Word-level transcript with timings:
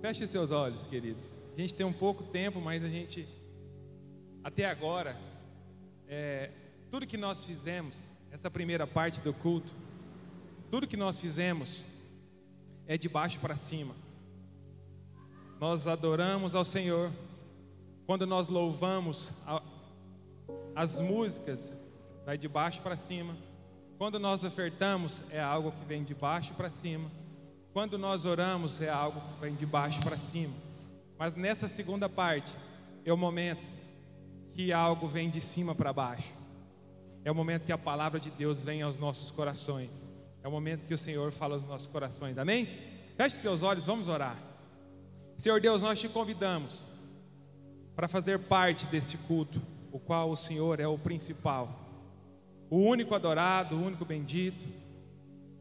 Feche 0.00 0.26
seus 0.26 0.50
olhos, 0.50 0.84
queridos. 0.84 1.32
A 1.56 1.60
gente 1.60 1.72
tem 1.72 1.86
um 1.86 1.92
pouco 1.92 2.22
tempo, 2.24 2.60
mas 2.60 2.84
a 2.84 2.88
gente, 2.88 3.26
até 4.44 4.66
agora, 4.66 5.18
é, 6.06 6.50
tudo 6.90 7.06
que 7.06 7.16
nós 7.16 7.44
fizemos, 7.44 8.12
essa 8.30 8.50
primeira 8.50 8.86
parte 8.86 9.20
do 9.20 9.32
culto, 9.32 9.72
tudo 10.70 10.86
que 10.86 10.98
nós 10.98 11.18
fizemos 11.18 11.84
é 12.86 12.98
de 12.98 13.08
baixo 13.08 13.40
para 13.40 13.56
cima. 13.56 13.94
Nós 15.58 15.86
adoramos 15.86 16.54
ao 16.54 16.64
Senhor. 16.64 17.10
Quando 18.06 18.26
nós 18.26 18.50
louvamos, 18.50 19.32
a, 19.46 19.62
as 20.74 21.00
músicas 21.00 21.74
vai 22.26 22.36
de 22.36 22.46
baixo 22.46 22.82
para 22.82 22.98
cima. 22.98 23.34
Quando 23.96 24.18
nós 24.18 24.44
ofertamos, 24.44 25.22
é 25.30 25.40
algo 25.40 25.72
que 25.72 25.84
vem 25.86 26.04
de 26.04 26.14
baixo 26.14 26.52
para 26.52 26.70
cima. 26.70 27.10
Quando 27.76 27.98
nós 27.98 28.24
oramos, 28.24 28.80
é 28.80 28.88
algo 28.88 29.20
que 29.20 29.38
vem 29.38 29.54
de 29.54 29.66
baixo 29.66 30.00
para 30.00 30.16
cima. 30.16 30.54
Mas 31.18 31.36
nessa 31.36 31.68
segunda 31.68 32.08
parte, 32.08 32.54
é 33.04 33.12
o 33.12 33.18
momento 33.18 33.60
que 34.54 34.72
algo 34.72 35.06
vem 35.06 35.28
de 35.28 35.42
cima 35.42 35.74
para 35.74 35.92
baixo. 35.92 36.32
É 37.22 37.30
o 37.30 37.34
momento 37.34 37.66
que 37.66 37.72
a 37.72 37.76
palavra 37.76 38.18
de 38.18 38.30
Deus 38.30 38.64
vem 38.64 38.80
aos 38.80 38.96
nossos 38.96 39.30
corações. 39.30 39.90
É 40.42 40.48
o 40.48 40.50
momento 40.50 40.86
que 40.86 40.94
o 40.94 40.96
Senhor 40.96 41.30
fala 41.30 41.52
aos 41.52 41.64
nossos 41.64 41.86
corações. 41.86 42.38
Amém? 42.38 42.66
Feche 43.14 43.36
seus 43.36 43.62
olhos, 43.62 43.84
vamos 43.84 44.08
orar. 44.08 44.38
Senhor 45.36 45.60
Deus, 45.60 45.82
nós 45.82 46.00
te 46.00 46.08
convidamos 46.08 46.86
para 47.94 48.08
fazer 48.08 48.38
parte 48.38 48.86
desse 48.86 49.18
culto, 49.18 49.60
o 49.92 49.98
qual 49.98 50.30
o 50.30 50.36
Senhor 50.36 50.80
é 50.80 50.88
o 50.88 50.96
principal, 50.96 51.78
o 52.70 52.78
único 52.78 53.14
adorado, 53.14 53.76
o 53.76 53.82
único 53.82 54.06
bendito 54.06 54.66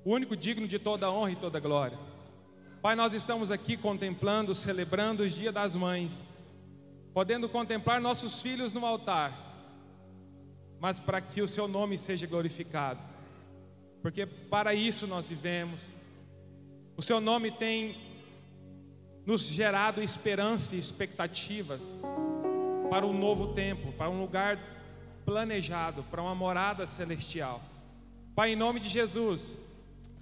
o 0.05 0.13
único 0.13 0.38
digno 0.38 0.67
de 0.67 0.77
toda 0.77 1.11
honra 1.11 1.31
e 1.31 1.36
toda 1.36 1.59
glória. 1.59 1.97
Pai, 2.85 2.95
nós 2.95 3.13
estamos 3.13 3.49
aqui 3.49 3.75
contemplando, 3.75 4.53
celebrando 4.53 5.23
os 5.23 5.34
Dia 5.34 5.52
das 5.52 5.75
Mães, 5.75 6.23
podendo 7.16 7.49
contemplar 7.49 8.00
nossos 8.00 8.44
filhos 8.44 8.72
no 8.73 8.86
altar, 8.86 9.33
mas 10.80 11.00
para 11.00 11.19
que 11.19 11.41
o 11.41 11.47
Seu 11.47 11.67
nome 11.67 11.97
seja 11.97 12.28
glorificado, 12.28 13.02
porque 14.03 14.28
para 14.28 14.75
isso 14.75 15.08
nós 15.08 15.25
vivemos. 15.25 15.81
O 16.95 17.02
Seu 17.02 17.19
nome 17.19 17.50
tem 17.50 17.97
nos 19.25 19.41
gerado 19.41 20.00
esperança 20.00 20.75
e 20.75 20.80
expectativas 20.80 21.81
para 22.91 23.03
um 23.03 23.17
novo 23.17 23.56
tempo, 23.56 23.94
para 23.94 24.11
um 24.11 24.22
lugar 24.22 24.59
planejado, 25.25 26.03
para 26.03 26.22
uma 26.22 26.36
morada 26.36 26.86
celestial. 26.86 27.63
Pai, 28.36 28.52
em 28.52 28.56
nome 28.56 28.80
de 28.80 28.89
Jesus, 28.89 29.58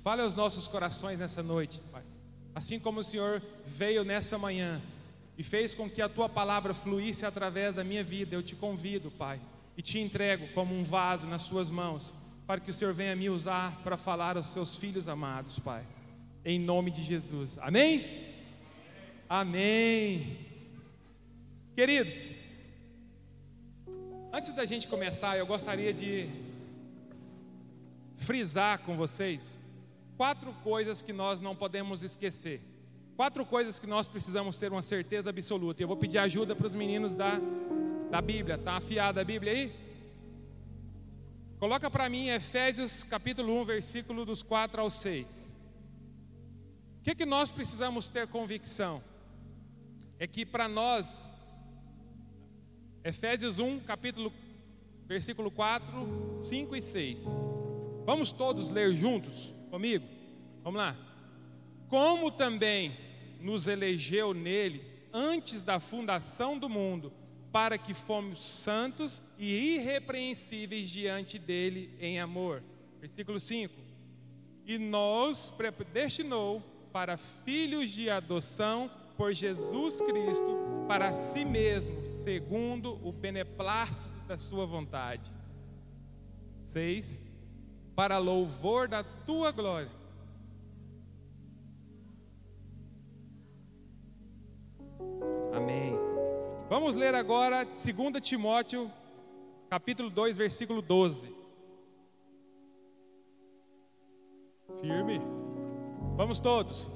Fale 0.01 0.21
aos 0.21 0.35
nossos 0.35 0.67
corações 0.67 1.19
nessa 1.19 1.41
noite, 1.41 1.81
Pai. 1.89 2.03
Assim 2.55 2.79
como 2.79 2.99
o 2.99 3.03
Senhor 3.03 3.41
veio 3.65 4.03
nessa 4.03 4.37
manhã 4.37 4.81
e 5.37 5.43
fez 5.43 5.73
com 5.73 5.89
que 5.89 6.01
a 6.01 6.09
tua 6.09 6.29
palavra 6.29 6.73
fluísse 6.73 7.25
através 7.25 7.73
da 7.73 7.83
minha 7.83 8.03
vida, 8.03 8.35
eu 8.35 8.43
te 8.43 8.55
convido, 8.55 9.09
Pai, 9.09 9.41
e 9.75 9.81
te 9.81 9.99
entrego 9.99 10.47
como 10.53 10.75
um 10.75 10.83
vaso 10.83 11.25
nas 11.25 11.41
suas 11.41 11.71
mãos, 11.71 12.13
para 12.45 12.59
que 12.59 12.69
o 12.69 12.73
Senhor 12.73 12.93
venha 12.93 13.15
me 13.15 13.29
usar 13.29 13.81
para 13.83 13.97
falar 13.97 14.37
aos 14.37 14.47
seus 14.47 14.75
filhos 14.75 15.07
amados, 15.07 15.57
Pai. 15.57 15.83
Em 16.45 16.59
nome 16.59 16.91
de 16.91 17.01
Jesus. 17.01 17.57
Amém? 17.59 18.05
Amém. 19.27 20.37
Queridos, 21.75 22.29
antes 24.31 24.51
da 24.51 24.65
gente 24.65 24.87
começar, 24.87 25.37
eu 25.37 25.47
gostaria 25.47 25.91
de 25.91 26.29
frisar 28.15 28.79
com 28.79 28.95
vocês 28.95 29.59
quatro 30.17 30.53
coisas 30.63 31.01
que 31.01 31.13
nós 31.13 31.41
não 31.41 31.55
podemos 31.55 32.03
esquecer. 32.03 32.61
Quatro 33.15 33.45
coisas 33.45 33.79
que 33.79 33.87
nós 33.87 34.07
precisamos 34.07 34.57
ter 34.57 34.71
uma 34.71 34.81
certeza 34.81 35.29
absoluta. 35.29 35.81
Eu 35.81 35.87
vou 35.87 35.97
pedir 35.97 36.17
ajuda 36.17 36.55
para 36.55 36.67
os 36.67 36.75
meninos 36.75 37.13
da, 37.13 37.39
da 38.09 38.21
Bíblia. 38.21 38.55
Está 38.55 38.73
afiada 38.73 39.21
a 39.21 39.23
Bíblia 39.23 39.51
aí? 39.51 39.83
Coloca 41.59 41.89
para 41.89 42.09
mim 42.09 42.27
Efésios 42.27 43.03
capítulo 43.03 43.61
1, 43.61 43.65
versículo 43.65 44.25
dos 44.25 44.41
4 44.41 44.81
ao 44.81 44.89
6. 44.89 45.51
O 46.99 47.03
que, 47.03 47.15
que 47.15 47.25
nós 47.25 47.51
precisamos 47.51 48.09
ter 48.09 48.27
convicção? 48.27 49.01
É 50.19 50.25
que 50.27 50.45
para 50.45 50.67
nós, 50.67 51.27
Efésios 53.03 53.59
1, 53.59 53.81
capítulo, 53.81 54.33
versículo 55.05 55.51
4, 55.51 56.37
5 56.39 56.75
e 56.75 56.81
6. 56.81 57.25
Vamos 58.05 58.31
todos 58.31 58.71
ler 58.71 58.91
juntos? 58.91 59.52
Comigo? 59.73 60.05
Vamos 60.63 60.79
lá. 60.79 60.95
Como 61.89 62.29
também 62.29 62.95
nos 63.41 63.67
elegeu 63.67 64.31
nele 64.31 64.85
antes 65.11 65.63
da 65.63 65.79
fundação 65.79 66.59
do 66.59 66.69
mundo, 66.69 67.11
para 67.51 67.75
que 67.75 67.91
fomos 67.91 68.43
santos 68.43 69.23
e 69.35 69.73
irrepreensíveis 69.73 70.87
diante 70.91 71.39
dele 71.39 71.89
em 71.99 72.19
amor. 72.19 72.61
Versículo 72.99 73.39
5. 73.39 73.73
E 74.63 74.77
nos 74.77 75.49
predestinou 75.49 76.61
para 76.91 77.17
filhos 77.17 77.89
de 77.89 78.11
adoção 78.11 78.91
por 79.17 79.33
Jesus 79.33 79.99
Cristo 80.01 80.85
para 80.87 81.13
si 81.13 81.43
mesmo, 81.43 82.05
segundo 82.05 82.99
o 83.03 83.11
beneplácito 83.11 84.13
da 84.27 84.37
sua 84.37 84.67
vontade. 84.67 85.31
6 86.61 87.22
para 87.95 88.17
louvor 88.17 88.87
da 88.87 89.03
tua 89.03 89.51
glória. 89.51 89.91
Amém. 95.53 95.93
Vamos 96.69 96.95
ler 96.95 97.13
agora 97.13 97.63
2 97.63 97.85
Timóteo, 98.19 98.91
capítulo 99.69 100.09
2, 100.09 100.37
versículo 100.37 100.81
12. 100.81 101.31
Firme. 104.81 105.21
Vamos 106.15 106.39
todos. 106.39 106.89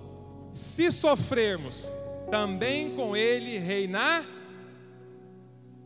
Se 0.52 0.92
sofrermos, 0.92 1.94
também 2.32 2.96
com 2.96 3.16
ele 3.16 3.60
reinar. 3.60 4.26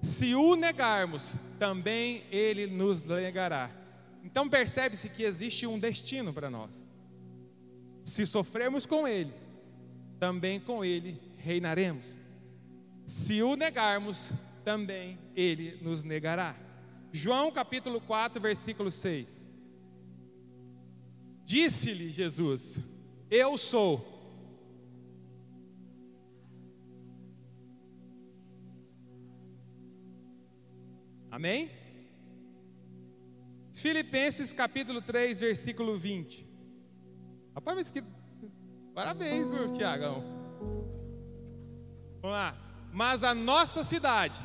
Se 0.02 0.34
o 0.34 0.56
negarmos, 0.56 1.36
também 1.60 2.24
ele 2.32 2.68
nos 2.68 3.04
negará. 3.04 3.81
Então 4.24 4.48
percebe-se 4.50 5.10
que 5.10 5.24
existe 5.24 5.66
um 5.66 5.80
destino 5.80 6.34
para 6.34 6.50
nós. 6.50 6.86
Se 8.06 8.26
sofrermos 8.26 8.86
com 8.86 9.08
Ele, 9.08 9.34
também 10.20 10.60
com 10.60 10.84
Ele 10.84 11.20
reinaremos. 11.38 12.20
Se 13.08 13.42
o 13.42 13.56
negarmos, 13.56 14.34
também 14.64 15.18
Ele 15.36 15.78
nos 15.82 16.04
negará. 16.04 16.56
João 17.12 17.52
capítulo 17.52 18.00
4, 18.00 18.42
versículo 18.42 18.92
6. 18.92 19.48
Disse-lhe 21.44 22.12
Jesus: 22.12 22.80
Eu 23.30 23.58
sou. 23.58 24.10
Amém? 31.30 31.81
Filipenses 33.82 34.54
capítulo 34.54 35.02
3, 35.02 35.40
versículo 35.40 35.98
20. 35.98 36.48
Rapaz, 37.56 37.78
mas 37.78 37.90
que. 37.90 38.04
Parabéns, 38.94 39.48
viu, 39.48 39.70
Tiagão? 39.70 40.24
Vamos 42.22 42.38
lá. 42.38 42.56
Mas 42.94 43.24
a 43.24 43.34
nossa 43.34 43.84
cidade. 43.84 44.40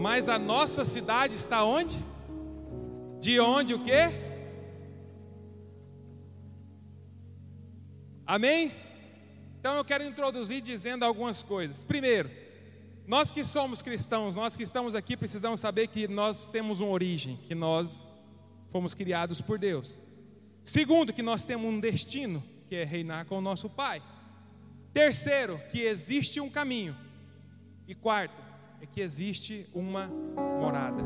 Mas 0.00 0.28
a 0.28 0.38
nossa 0.38 0.84
cidade 0.84 1.34
está 1.36 1.64
onde? 1.64 1.96
De 3.20 3.38
onde 3.38 3.72
o 3.72 3.82
quê? 3.84 4.10
Amém? 8.26 8.83
Então 9.64 9.78
eu 9.78 9.84
quero 9.86 10.04
introduzir 10.04 10.60
dizendo 10.60 11.06
algumas 11.06 11.42
coisas. 11.42 11.86
Primeiro, 11.86 12.30
nós 13.06 13.30
que 13.30 13.42
somos 13.42 13.80
cristãos, 13.80 14.36
nós 14.36 14.58
que 14.58 14.62
estamos 14.62 14.94
aqui, 14.94 15.16
precisamos 15.16 15.58
saber 15.58 15.86
que 15.86 16.06
nós 16.06 16.46
temos 16.46 16.80
uma 16.80 16.90
origem, 16.90 17.38
que 17.48 17.54
nós 17.54 18.06
fomos 18.68 18.92
criados 18.92 19.40
por 19.40 19.58
Deus. 19.58 19.98
Segundo, 20.62 21.14
que 21.14 21.22
nós 21.22 21.46
temos 21.46 21.66
um 21.66 21.80
destino, 21.80 22.44
que 22.68 22.74
é 22.74 22.84
reinar 22.84 23.24
com 23.24 23.38
o 23.38 23.40
nosso 23.40 23.70
Pai. 23.70 24.02
Terceiro, 24.92 25.58
que 25.72 25.80
existe 25.80 26.40
um 26.40 26.50
caminho. 26.50 26.94
E 27.88 27.94
quarto, 27.94 28.42
é 28.82 28.86
que 28.86 29.00
existe 29.00 29.66
uma 29.72 30.08
morada. 30.60 31.02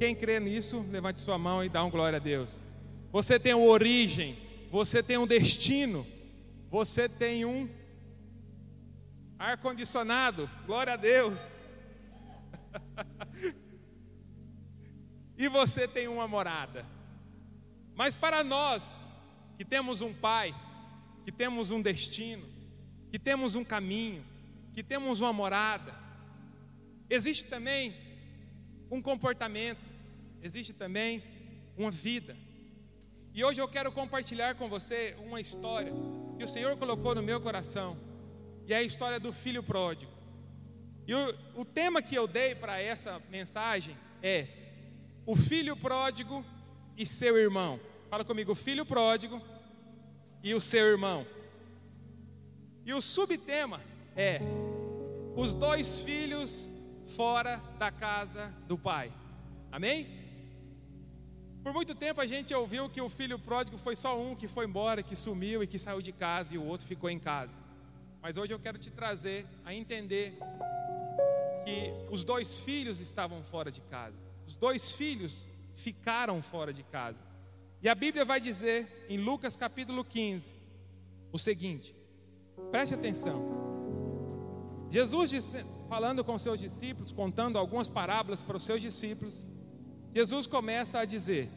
Quem 0.00 0.16
crê 0.16 0.40
nisso, 0.40 0.84
levante 0.90 1.20
sua 1.20 1.38
mão 1.38 1.62
e 1.62 1.68
dá 1.68 1.84
um 1.84 1.90
glória 1.90 2.16
a 2.16 2.20
Deus. 2.20 2.60
Você 3.12 3.38
tem 3.38 3.54
uma 3.54 3.68
origem, 3.68 4.36
você 4.68 5.00
tem 5.00 5.16
um 5.16 5.28
destino, 5.28 6.04
você 6.68 7.08
tem 7.08 7.44
um 7.44 7.68
ar-condicionado, 9.44 10.48
glória 10.64 10.94
a 10.94 10.96
Deus. 10.96 11.34
e 15.36 15.48
você 15.48 15.86
tem 15.86 16.08
uma 16.08 16.26
morada. 16.26 16.86
Mas 17.94 18.16
para 18.16 18.42
nós 18.42 18.94
que 19.58 19.64
temos 19.64 20.00
um 20.00 20.14
pai, 20.14 20.54
que 21.24 21.30
temos 21.30 21.70
um 21.70 21.80
destino, 21.80 22.44
que 23.10 23.18
temos 23.18 23.54
um 23.54 23.62
caminho, 23.62 24.24
que 24.72 24.82
temos 24.82 25.20
uma 25.20 25.32
morada, 25.32 25.94
existe 27.08 27.44
também 27.44 27.94
um 28.90 29.02
comportamento, 29.02 29.92
existe 30.42 30.72
também 30.72 31.22
uma 31.76 31.90
vida. 31.90 32.34
E 33.34 33.44
hoje 33.44 33.60
eu 33.60 33.68
quero 33.68 33.92
compartilhar 33.92 34.54
com 34.54 34.68
você 34.68 35.14
uma 35.18 35.40
história 35.40 35.92
que 36.38 36.44
o 36.44 36.48
Senhor 36.48 36.76
colocou 36.78 37.14
no 37.14 37.22
meu 37.22 37.40
coração, 37.40 37.96
e 38.66 38.72
é 38.72 38.76
a 38.76 38.82
história 38.82 39.20
do 39.20 39.32
filho 39.32 39.62
pródigo. 39.62 40.10
E 41.06 41.14
o, 41.14 41.34
o 41.54 41.64
tema 41.64 42.00
que 42.00 42.14
eu 42.14 42.26
dei 42.26 42.54
para 42.54 42.80
essa 42.80 43.20
mensagem 43.30 43.96
é 44.22 44.46
o 45.26 45.36
filho 45.36 45.76
pródigo 45.76 46.44
e 46.96 47.04
seu 47.04 47.36
irmão. 47.36 47.78
Fala 48.08 48.24
comigo, 48.24 48.52
o 48.52 48.56
filho 48.56 48.86
pródigo 48.86 49.40
e 50.42 50.54
o 50.54 50.60
seu 50.60 50.84
irmão. 50.86 51.26
E 52.84 52.92
o 52.92 53.00
subtema 53.00 53.80
é 54.16 54.40
os 55.36 55.54
dois 55.54 56.00
filhos 56.00 56.70
fora 57.06 57.56
da 57.78 57.90
casa 57.90 58.54
do 58.66 58.78
pai. 58.78 59.12
Amém? 59.70 60.06
Por 61.62 61.72
muito 61.72 61.94
tempo 61.94 62.20
a 62.20 62.26
gente 62.26 62.54
ouviu 62.54 62.90
que 62.90 63.00
o 63.00 63.08
filho 63.08 63.38
pródigo 63.38 63.78
foi 63.78 63.96
só 63.96 64.20
um 64.20 64.36
que 64.36 64.46
foi 64.46 64.66
embora, 64.66 65.02
que 65.02 65.16
sumiu 65.16 65.62
e 65.62 65.66
que 65.66 65.78
saiu 65.78 66.02
de 66.02 66.12
casa 66.12 66.54
e 66.54 66.58
o 66.58 66.64
outro 66.64 66.86
ficou 66.86 67.08
em 67.08 67.18
casa. 67.18 67.63
Mas 68.24 68.38
hoje 68.38 68.54
eu 68.54 68.58
quero 68.58 68.78
te 68.78 68.90
trazer 68.90 69.46
a 69.66 69.74
entender 69.74 70.38
que 71.62 71.92
os 72.10 72.24
dois 72.24 72.60
filhos 72.60 72.98
estavam 72.98 73.44
fora 73.44 73.70
de 73.70 73.82
casa. 73.82 74.16
Os 74.46 74.56
dois 74.56 74.92
filhos 74.92 75.52
ficaram 75.74 76.40
fora 76.40 76.72
de 76.72 76.82
casa. 76.84 77.18
E 77.82 77.88
a 77.88 77.94
Bíblia 77.94 78.24
vai 78.24 78.40
dizer 78.40 79.04
em 79.10 79.18
Lucas 79.18 79.56
capítulo 79.56 80.02
15 80.02 80.56
o 81.32 81.38
seguinte: 81.38 81.94
preste 82.70 82.94
atenção. 82.94 83.44
Jesus 84.90 85.28
disse, 85.28 85.62
falando 85.86 86.24
com 86.24 86.38
seus 86.38 86.58
discípulos, 86.58 87.12
contando 87.12 87.58
algumas 87.58 87.88
parábolas 87.88 88.42
para 88.42 88.56
os 88.56 88.64
seus 88.64 88.80
discípulos, 88.80 89.46
Jesus 90.14 90.46
começa 90.46 90.98
a 90.98 91.04
dizer: 91.04 91.50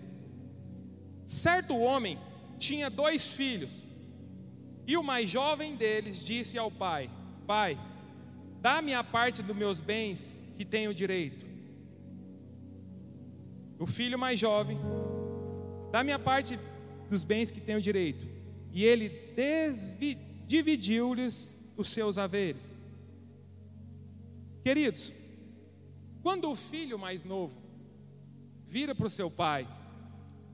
Certo 1.26 1.78
homem 1.78 2.20
tinha 2.60 2.90
dois 2.90 3.36
filhos, 3.36 3.87
e 4.88 4.96
o 4.96 5.04
mais 5.04 5.30
jovem 5.30 5.76
deles 5.76 6.24
disse 6.24 6.58
ao 6.58 6.72
pai: 6.72 7.10
Pai, 7.46 7.78
dá-me 8.62 8.94
a 8.94 9.04
parte 9.04 9.44
dos 9.44 9.56
meus 9.56 9.82
bens 9.82 10.38
que 10.56 10.64
tenho 10.64 10.94
direito. 10.94 11.46
O 13.78 13.86
filho 13.86 14.18
mais 14.18 14.40
jovem, 14.40 14.80
dá-me 15.92 16.14
a 16.14 16.18
parte 16.18 16.58
dos 17.10 17.26
bens 17.26 17.52
que 17.52 17.60
tenho 17.60 17.82
direito. 17.82 18.26
E 18.72 18.84
ele 18.84 19.12
dividiu-lhes 20.48 21.56
os 21.76 21.90
seus 21.90 22.18
haveres. 22.18 22.74
Queridos, 24.64 25.14
quando 26.24 26.50
o 26.50 26.56
filho 26.56 26.98
mais 26.98 27.24
novo 27.24 27.58
vira 28.66 28.96
para 28.96 29.08
o 29.08 29.10
seu 29.10 29.30
pai 29.30 29.68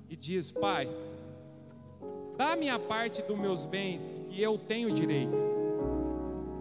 e 0.09 0.15
diz: 0.15 0.51
Pai, 0.51 0.89
dá-me 2.37 2.69
a 2.69 2.79
parte 2.79 3.21
dos 3.21 3.37
meus 3.37 3.65
bens 3.65 4.23
que 4.29 4.41
eu 4.41 4.57
tenho 4.57 4.91
direito. 4.91 5.37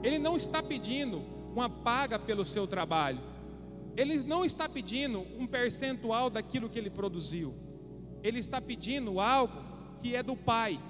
Ele 0.03 0.19
não 0.19 0.37
está 0.37 0.63
pedindo 0.63 1.23
uma 1.55 1.69
paga 1.69 2.19
pelo 2.19 2.45
seu 2.45 2.67
trabalho. 2.67 3.21
Ele 3.97 4.23
não 4.25 4.45
está 4.45 4.69
pedindo 4.69 5.21
um 5.39 5.47
percentual 5.47 6.31
daquilo 6.31 6.69
que 6.69 6.79
ele 6.79 6.91
produziu. 6.91 7.55
Ele 8.23 8.39
está 8.39 8.61
pedindo 8.61 9.21
algo 9.21 9.63
que 10.03 10.17
é 10.17 10.23
do 10.23 10.37
pai. 10.37 10.81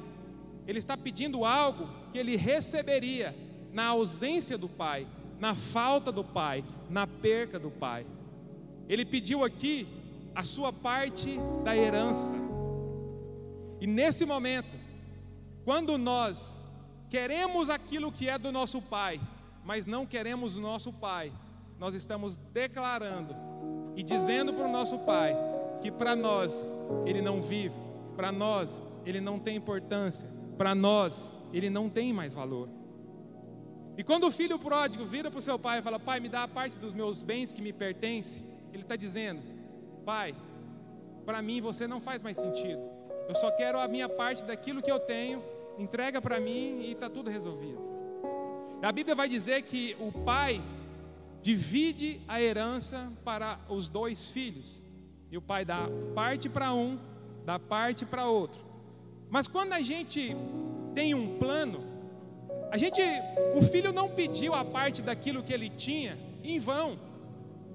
Ele 0.66 0.78
está 0.78 0.96
pedindo 0.96 1.44
algo 1.44 1.88
que 2.12 2.18
ele 2.18 2.36
receberia 2.36 3.34
na 3.72 3.88
ausência 3.88 4.56
do 4.56 4.68
pai, 4.68 5.06
na 5.38 5.54
falta 5.54 6.12
do 6.12 6.22
pai, 6.22 6.64
na 6.88 7.06
perca 7.06 7.58
do 7.58 7.70
pai. 7.70 8.06
Ele 8.88 9.04
pediu 9.04 9.44
aqui 9.44 9.86
a 10.34 10.44
sua 10.44 10.72
parte 10.72 11.38
da 11.64 11.76
herança. 11.76 12.36
E 13.82 13.86
nesse 13.88 14.24
momento, 14.24 14.78
quando 15.64 15.98
nós 15.98 16.56
queremos 17.10 17.68
aquilo 17.68 18.12
que 18.12 18.28
é 18.28 18.38
do 18.38 18.52
nosso 18.52 18.80
pai, 18.80 19.20
mas 19.64 19.86
não 19.86 20.06
queremos 20.06 20.56
o 20.56 20.60
nosso 20.60 20.92
pai, 20.92 21.32
nós 21.80 21.92
estamos 21.92 22.36
declarando 22.36 23.34
e 23.96 24.04
dizendo 24.04 24.54
para 24.54 24.68
o 24.68 24.70
nosso 24.70 25.00
pai 25.00 25.36
que 25.80 25.90
para 25.90 26.14
nós 26.14 26.64
ele 27.04 27.20
não 27.20 27.40
vive, 27.40 27.74
para 28.14 28.30
nós 28.30 28.80
ele 29.04 29.20
não 29.20 29.40
tem 29.40 29.56
importância, 29.56 30.30
para 30.56 30.76
nós 30.76 31.32
ele 31.52 31.68
não 31.68 31.90
tem 31.90 32.12
mais 32.12 32.32
valor. 32.32 32.68
E 33.98 34.04
quando 34.04 34.28
o 34.28 34.30
filho 34.30 34.60
pródigo 34.60 35.04
vira 35.04 35.28
para 35.28 35.40
o 35.40 35.42
seu 35.42 35.58
pai 35.58 35.80
e 35.80 35.82
fala: 35.82 35.98
Pai, 35.98 36.20
me 36.20 36.28
dá 36.28 36.44
a 36.44 36.48
parte 36.48 36.78
dos 36.78 36.92
meus 36.92 37.24
bens 37.24 37.52
que 37.52 37.60
me 37.60 37.72
pertence, 37.72 38.44
ele 38.72 38.84
está 38.84 38.94
dizendo: 38.94 39.42
Pai, 40.04 40.36
para 41.26 41.42
mim 41.42 41.60
você 41.60 41.88
não 41.88 42.00
faz 42.00 42.22
mais 42.22 42.36
sentido. 42.36 43.01
Eu 43.28 43.34
só 43.34 43.50
quero 43.50 43.78
a 43.78 43.88
minha 43.88 44.08
parte 44.08 44.42
daquilo 44.42 44.82
que 44.82 44.90
eu 44.90 44.98
tenho, 44.98 45.42
entrega 45.78 46.20
para 46.20 46.40
mim 46.40 46.80
e 46.82 46.92
está 46.92 47.08
tudo 47.08 47.30
resolvido. 47.30 47.80
A 48.82 48.90
Bíblia 48.90 49.14
vai 49.14 49.28
dizer 49.28 49.62
que 49.62 49.96
o 50.00 50.10
pai 50.10 50.60
divide 51.40 52.20
a 52.26 52.40
herança 52.40 53.12
para 53.24 53.58
os 53.68 53.88
dois 53.88 54.30
filhos. 54.30 54.82
E 55.30 55.36
o 55.36 55.42
pai 55.42 55.64
dá 55.64 55.88
parte 56.14 56.48
para 56.48 56.74
um, 56.74 56.98
dá 57.44 57.58
parte 57.58 58.04
para 58.04 58.26
outro. 58.26 58.60
Mas 59.30 59.48
quando 59.48 59.72
a 59.72 59.80
gente 59.80 60.36
tem 60.94 61.14
um 61.14 61.38
plano, 61.38 61.84
a 62.70 62.76
gente, 62.76 63.00
o 63.54 63.62
filho 63.62 63.92
não 63.92 64.08
pediu 64.08 64.54
a 64.54 64.64
parte 64.64 65.00
daquilo 65.00 65.42
que 65.42 65.52
ele 65.52 65.70
tinha 65.70 66.18
em 66.42 66.58
vão. 66.58 66.98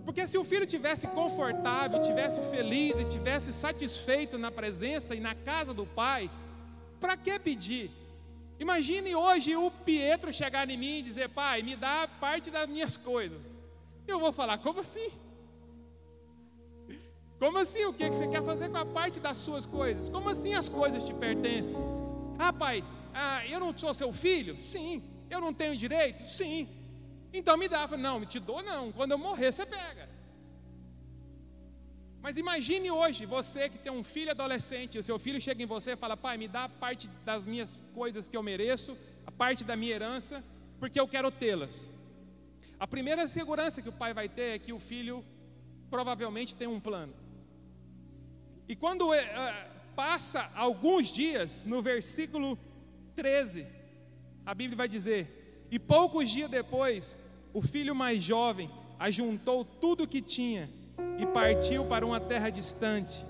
Porque 0.07 0.25
se 0.25 0.37
o 0.37 0.43
filho 0.45 0.65
tivesse 0.65 1.05
confortável, 1.05 1.99
tivesse 1.99 2.39
feliz 2.49 2.97
e 2.97 3.03
tivesse 3.03 3.51
satisfeito 3.51 4.37
na 4.37 4.49
presença 4.49 5.13
e 5.13 5.19
na 5.19 5.35
casa 5.35 5.73
do 5.73 5.85
pai, 5.85 6.31
para 6.97 7.17
que 7.17 7.37
pedir? 7.37 7.91
Imagine 8.57 9.13
hoje 9.13 9.53
o 9.57 9.69
Pietro 9.69 10.33
chegar 10.33 10.69
em 10.69 10.77
mim 10.77 10.99
e 10.99 11.01
dizer: 11.01 11.27
Pai, 11.27 11.61
me 11.61 11.75
dá 11.75 12.07
parte 12.21 12.49
das 12.49 12.69
minhas 12.69 12.95
coisas. 12.95 13.53
Eu 14.07 14.17
vou 14.17 14.31
falar: 14.31 14.59
Como 14.59 14.79
assim? 14.79 15.09
Como 17.37 17.57
assim? 17.57 17.83
O 17.83 17.91
que 17.91 18.07
você 18.07 18.29
quer 18.29 18.41
fazer 18.41 18.69
com 18.69 18.77
a 18.77 18.85
parte 18.85 19.19
das 19.19 19.35
suas 19.35 19.65
coisas? 19.65 20.07
Como 20.07 20.29
assim 20.29 20.53
as 20.53 20.69
coisas 20.69 21.03
te 21.03 21.13
pertencem? 21.13 21.75
Ah, 22.39 22.53
pai, 22.53 22.81
ah, 23.13 23.45
eu 23.45 23.59
não 23.59 23.77
sou 23.77 23.93
seu 23.93 24.13
filho? 24.13 24.55
Sim. 24.61 25.03
Eu 25.29 25.41
não 25.41 25.53
tenho 25.53 25.75
direito? 25.75 26.25
Sim. 26.25 26.76
Então 27.33 27.57
me 27.57 27.67
dá. 27.67 27.81
Eu 27.83 27.87
falei, 27.87 28.03
não, 28.03 28.25
te 28.25 28.39
dou 28.39 28.61
não. 28.63 28.91
Quando 28.91 29.11
eu 29.11 29.17
morrer, 29.17 29.51
você 29.51 29.65
pega. 29.65 30.09
Mas 32.21 32.35
imagine 32.35 32.91
hoje 32.91 33.25
você 33.25 33.69
que 33.69 33.77
tem 33.77 33.91
um 33.91 34.03
filho 34.03 34.31
adolescente, 34.31 34.97
o 34.97 35.03
seu 35.03 35.17
filho 35.17 35.39
chega 35.39 35.63
em 35.63 35.65
você 35.65 35.91
e 35.91 35.95
fala: 35.95 36.17
Pai, 36.17 36.37
me 36.37 36.47
dá 36.47 36.65
a 36.65 36.69
parte 36.69 37.07
das 37.23 37.45
minhas 37.45 37.79
coisas 37.93 38.27
que 38.27 38.35
eu 38.35 38.43
mereço, 38.43 38.97
a 39.25 39.31
parte 39.31 39.63
da 39.63 39.75
minha 39.75 39.93
herança, 39.93 40.43
porque 40.79 40.99
eu 40.99 41.07
quero 41.07 41.31
tê-las. 41.31 41.91
A 42.79 42.85
primeira 42.87 43.27
segurança 43.27 43.81
que 43.81 43.89
o 43.89 43.93
pai 43.93 44.13
vai 44.13 44.27
ter 44.27 44.55
é 44.55 44.59
que 44.59 44.73
o 44.73 44.79
filho 44.79 45.23
provavelmente 45.89 46.53
tem 46.53 46.67
um 46.67 46.79
plano. 46.79 47.13
E 48.67 48.75
quando 48.75 49.13
é, 49.13 49.69
passa 49.95 50.51
alguns 50.53 51.07
dias, 51.07 51.63
no 51.63 51.81
versículo 51.81 52.59
13, 53.15 53.65
a 54.45 54.53
Bíblia 54.53 54.75
vai 54.75 54.89
dizer: 54.89 55.36
E 55.69 55.77
poucos 55.77 56.29
dias 56.29 56.49
depois, 56.49 57.19
o 57.53 57.61
filho 57.61 57.95
mais 57.95 58.23
jovem 58.23 58.69
ajuntou 58.99 59.65
tudo 59.65 60.03
o 60.03 60.07
que 60.07 60.21
tinha 60.21 60.69
e 61.17 61.25
partiu 61.25 61.85
para 61.85 62.05
uma 62.05 62.19
terra 62.19 62.49
distante, 62.49 63.25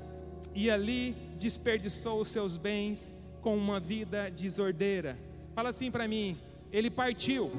e 0.54 0.70
ali 0.70 1.12
desperdiçou 1.38 2.22
os 2.22 2.28
seus 2.28 2.58
bens 2.58 3.12
com 3.42 3.56
uma 3.56 3.80
vida 3.80 4.30
desordeira. 4.30 5.18
Fala 5.54 5.70
assim 5.70 5.90
para 5.90 6.08
mim: 6.08 6.38
ele 6.72 6.90
partiu 6.90 7.52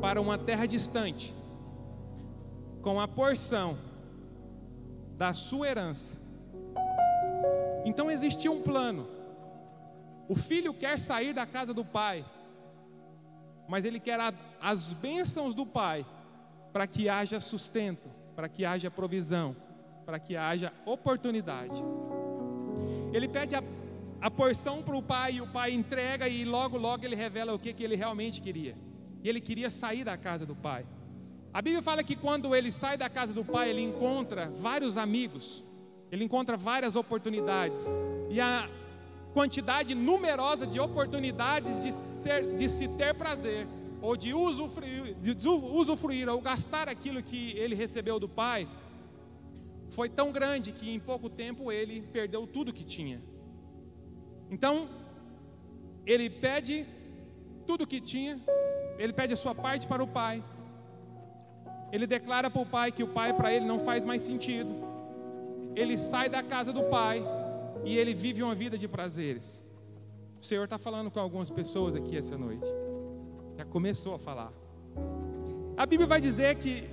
para 0.00 0.20
uma 0.20 0.38
terra 0.38 0.66
distante, 0.66 1.34
com 2.82 3.00
a 3.00 3.08
porção 3.08 3.78
da 5.16 5.34
sua 5.34 5.68
herança. 5.68 6.18
Então 7.84 8.10
existia 8.10 8.50
um 8.50 8.62
plano. 8.62 9.08
O 10.28 10.34
filho 10.34 10.74
quer 10.74 10.98
sair 10.98 11.32
da 11.32 11.46
casa 11.46 11.72
do 11.72 11.84
pai, 11.84 12.24
mas 13.68 13.84
ele 13.84 14.00
quer 14.00 14.18
as 14.60 14.92
bênçãos 14.92 15.54
do 15.54 15.66
pai 15.66 16.04
para 16.72 16.86
que 16.86 17.08
haja 17.08 17.40
sustento, 17.40 18.08
para 18.34 18.48
que 18.48 18.64
haja 18.64 18.90
provisão, 18.90 19.56
para 20.04 20.18
que 20.18 20.36
haja 20.36 20.72
oportunidade. 20.84 21.82
Ele 23.12 23.28
pede 23.28 23.54
a, 23.54 23.62
a 24.20 24.30
porção 24.30 24.82
para 24.82 24.96
o 24.96 25.02
pai, 25.02 25.34
e 25.34 25.40
o 25.40 25.46
pai 25.46 25.72
entrega, 25.72 26.28
e 26.28 26.44
logo, 26.44 26.76
logo 26.76 27.04
ele 27.04 27.16
revela 27.16 27.54
o 27.54 27.58
que, 27.58 27.72
que 27.72 27.82
ele 27.82 27.96
realmente 27.96 28.40
queria. 28.40 28.76
E 29.22 29.28
ele 29.28 29.40
queria 29.40 29.70
sair 29.70 30.04
da 30.04 30.16
casa 30.16 30.44
do 30.44 30.54
pai. 30.54 30.84
A 31.52 31.62
Bíblia 31.62 31.82
fala 31.82 32.04
que 32.04 32.14
quando 32.14 32.54
ele 32.54 32.70
sai 32.70 32.98
da 32.98 33.08
casa 33.08 33.32
do 33.32 33.44
pai, 33.44 33.70
ele 33.70 33.80
encontra 33.80 34.50
vários 34.50 34.98
amigos. 34.98 35.64
Ele 36.12 36.24
encontra 36.24 36.56
várias 36.56 36.94
oportunidades. 36.94 37.86
E 38.30 38.40
a 38.40 38.68
quantidade 39.36 39.94
numerosa 39.94 40.66
de 40.66 40.80
oportunidades 40.80 41.82
de, 41.82 41.92
ser, 41.92 42.56
de 42.56 42.70
se 42.70 42.88
ter 42.88 43.12
prazer, 43.14 43.68
ou 44.00 44.16
de 44.16 44.32
usufruir, 44.32 45.14
de 45.20 45.32
usufruir, 45.80 46.26
ou 46.26 46.40
gastar 46.40 46.88
aquilo 46.88 47.22
que 47.22 47.50
ele 47.62 47.74
recebeu 47.74 48.18
do 48.18 48.30
Pai, 48.30 48.66
foi 49.90 50.08
tão 50.08 50.32
grande 50.32 50.72
que 50.72 50.88
em 50.90 50.98
pouco 50.98 51.28
tempo 51.28 51.70
ele 51.70 52.00
perdeu 52.16 52.46
tudo 52.46 52.72
que 52.72 52.82
tinha. 52.82 53.20
Então, 54.50 54.88
ele 56.06 56.30
pede 56.30 56.86
tudo 57.66 57.86
que 57.86 58.00
tinha, 58.00 58.40
ele 58.98 59.12
pede 59.12 59.34
a 59.34 59.36
sua 59.36 59.54
parte 59.54 59.86
para 59.86 60.02
o 60.02 60.08
pai. 60.08 60.42
Ele 61.92 62.06
declara 62.06 62.48
para 62.48 62.62
o 62.62 62.66
pai 62.66 62.90
que 62.90 63.02
o 63.02 63.08
pai 63.08 63.34
para 63.34 63.52
ele 63.52 63.66
não 63.66 63.78
faz 63.78 64.02
mais 64.02 64.22
sentido. 64.22 64.70
Ele 65.74 65.98
sai 65.98 66.30
da 66.30 66.42
casa 66.42 66.72
do 66.72 66.84
pai 66.84 67.22
e 67.86 67.96
ele 67.96 68.12
vive 68.12 68.42
uma 68.42 68.54
vida 68.54 68.76
de 68.76 68.88
prazeres. 68.88 69.62
O 70.40 70.44
Senhor 70.44 70.64
está 70.64 70.76
falando 70.76 71.08
com 71.08 71.20
algumas 71.20 71.48
pessoas 71.48 71.94
aqui 71.94 72.16
essa 72.16 72.36
noite. 72.36 72.66
Já 73.56 73.64
começou 73.64 74.14
a 74.14 74.18
falar. 74.18 74.52
A 75.76 75.86
Bíblia 75.86 76.08
vai 76.08 76.20
dizer 76.20 76.56
que 76.56 76.84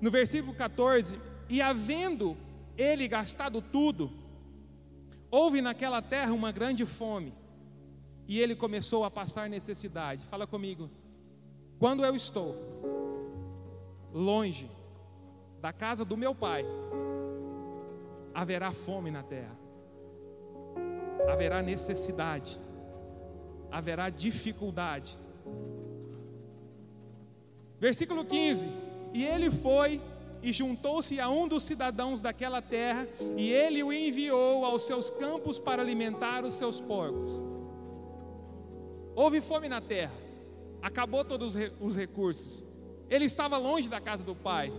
no 0.00 0.10
versículo 0.10 0.52
14: 0.52 1.18
E 1.48 1.62
havendo 1.62 2.36
ele 2.76 3.06
gastado 3.06 3.62
tudo, 3.62 4.10
houve 5.30 5.62
naquela 5.62 6.02
terra 6.02 6.32
uma 6.32 6.50
grande 6.50 6.84
fome 6.84 7.32
e 8.26 8.40
ele 8.40 8.56
começou 8.56 9.04
a 9.04 9.10
passar 9.10 9.48
necessidade. 9.48 10.24
Fala 10.24 10.48
comigo. 10.48 10.90
Quando 11.78 12.04
eu 12.04 12.16
estou 12.16 12.56
longe 14.12 14.68
da 15.60 15.72
casa 15.72 16.04
do 16.04 16.16
meu 16.16 16.34
pai, 16.34 16.64
haverá 18.34 18.72
fome 18.72 19.12
na 19.12 19.22
terra, 19.22 19.56
haverá 21.32 21.62
necessidade, 21.62 22.58
haverá 23.70 24.10
dificuldade. 24.10 25.18
Versículo 27.78 28.24
15: 28.24 28.68
E 29.14 29.24
ele 29.24 29.50
foi 29.50 30.00
e 30.42 30.52
juntou-se 30.52 31.18
a 31.18 31.28
um 31.28 31.48
dos 31.48 31.64
cidadãos 31.64 32.20
daquela 32.20 32.62
terra, 32.62 33.08
e 33.36 33.50
ele 33.50 33.82
o 33.82 33.92
enviou 33.92 34.64
aos 34.64 34.82
seus 34.82 35.10
campos 35.10 35.58
para 35.58 35.82
alimentar 35.82 36.44
os 36.44 36.54
seus 36.54 36.80
porcos. 36.80 37.42
Houve 39.14 39.40
fome 39.40 39.68
na 39.68 39.80
terra, 39.80 40.14
acabou 40.80 41.24
todos 41.24 41.56
os 41.80 41.96
recursos. 41.96 42.64
Ele 43.10 43.24
estava 43.24 43.56
longe 43.56 43.88
da 43.88 44.00
casa 44.00 44.22
do 44.22 44.34
pai, 44.34 44.72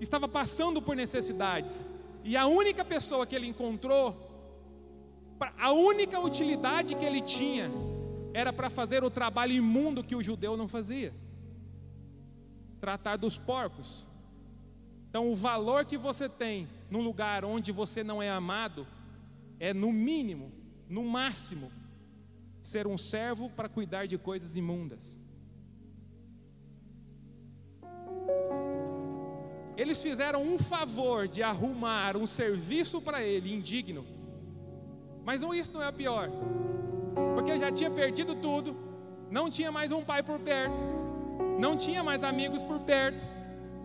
estava 0.00 0.26
passando 0.26 0.80
por 0.80 0.96
necessidades, 0.96 1.84
e 2.24 2.36
a 2.36 2.46
única 2.46 2.84
pessoa 2.84 3.26
que 3.26 3.36
ele 3.36 3.46
encontrou, 3.46 4.25
a 5.58 5.72
única 5.72 6.18
utilidade 6.20 6.94
que 6.94 7.04
ele 7.04 7.20
tinha, 7.20 7.70
era 8.32 8.52
para 8.52 8.68
fazer 8.68 9.02
o 9.02 9.10
trabalho 9.10 9.52
imundo 9.52 10.04
que 10.04 10.14
o 10.14 10.22
judeu 10.22 10.56
não 10.56 10.68
fazia 10.68 11.14
tratar 12.80 13.16
dos 13.16 13.38
porcos. 13.38 14.06
Então, 15.08 15.30
o 15.30 15.34
valor 15.34 15.84
que 15.84 15.96
você 15.96 16.28
tem 16.28 16.68
num 16.90 17.00
lugar 17.00 17.44
onde 17.44 17.72
você 17.72 18.04
não 18.04 18.22
é 18.22 18.30
amado 18.30 18.86
é, 19.58 19.72
no 19.72 19.90
mínimo, 19.92 20.52
no 20.88 21.02
máximo, 21.02 21.72
ser 22.62 22.86
um 22.86 22.98
servo 22.98 23.48
para 23.50 23.68
cuidar 23.68 24.06
de 24.06 24.18
coisas 24.18 24.56
imundas. 24.56 25.18
Eles 29.76 30.02
fizeram 30.02 30.42
um 30.42 30.58
favor 30.58 31.26
de 31.28 31.42
arrumar 31.42 32.16
um 32.16 32.26
serviço 32.26 33.00
para 33.00 33.22
ele 33.22 33.52
indigno. 33.52 34.06
Mas 35.26 35.42
isso 35.42 35.72
não 35.72 35.82
é 35.82 35.90
pior. 35.90 36.30
Porque 37.34 37.58
já 37.58 37.72
tinha 37.72 37.90
perdido 37.90 38.36
tudo, 38.36 38.76
não 39.28 39.50
tinha 39.50 39.72
mais 39.72 39.90
um 39.90 40.04
pai 40.04 40.22
por 40.22 40.38
perto, 40.38 40.84
não 41.58 41.76
tinha 41.76 42.04
mais 42.04 42.22
amigos 42.22 42.62
por 42.62 42.78
perto, 42.78 43.26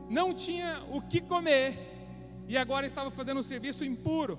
não 0.07 0.35
tinha 0.35 0.83
o 0.91 1.01
que 1.01 1.19
comer, 1.19 1.79
e 2.47 2.55
agora 2.55 2.85
estava 2.85 3.09
fazendo 3.09 3.39
um 3.39 3.43
serviço 3.43 3.83
impuro. 3.83 4.37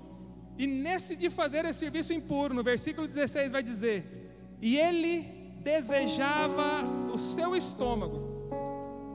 E 0.57 0.65
nesse 0.65 1.17
de 1.17 1.29
fazer 1.29 1.65
esse 1.65 1.79
serviço 1.79 2.13
impuro, 2.13 2.53
no 2.53 2.63
versículo 2.63 3.05
16 3.05 3.51
vai 3.51 3.61
dizer: 3.61 4.57
e 4.61 4.77
ele 4.77 5.23
desejava 5.59 6.85
o 7.13 7.17
seu 7.17 7.53
estômago 7.53 8.31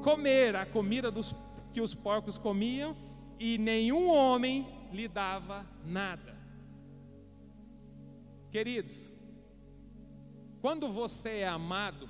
comer 0.03 0.57
a 0.57 0.67
comida 0.67 1.11
dos, 1.11 1.35
que 1.73 1.81
os 1.81 1.95
porcos 1.95 2.37
comiam, 2.37 2.95
e 3.41 3.57
nenhum 3.57 4.11
homem 4.11 4.69
lhe 4.93 5.09
dava 5.09 5.67
nada. 5.87 6.38
Queridos, 8.51 9.13
quando 10.61 10.91
você 10.91 11.39
é 11.39 11.49
amado, 11.49 12.09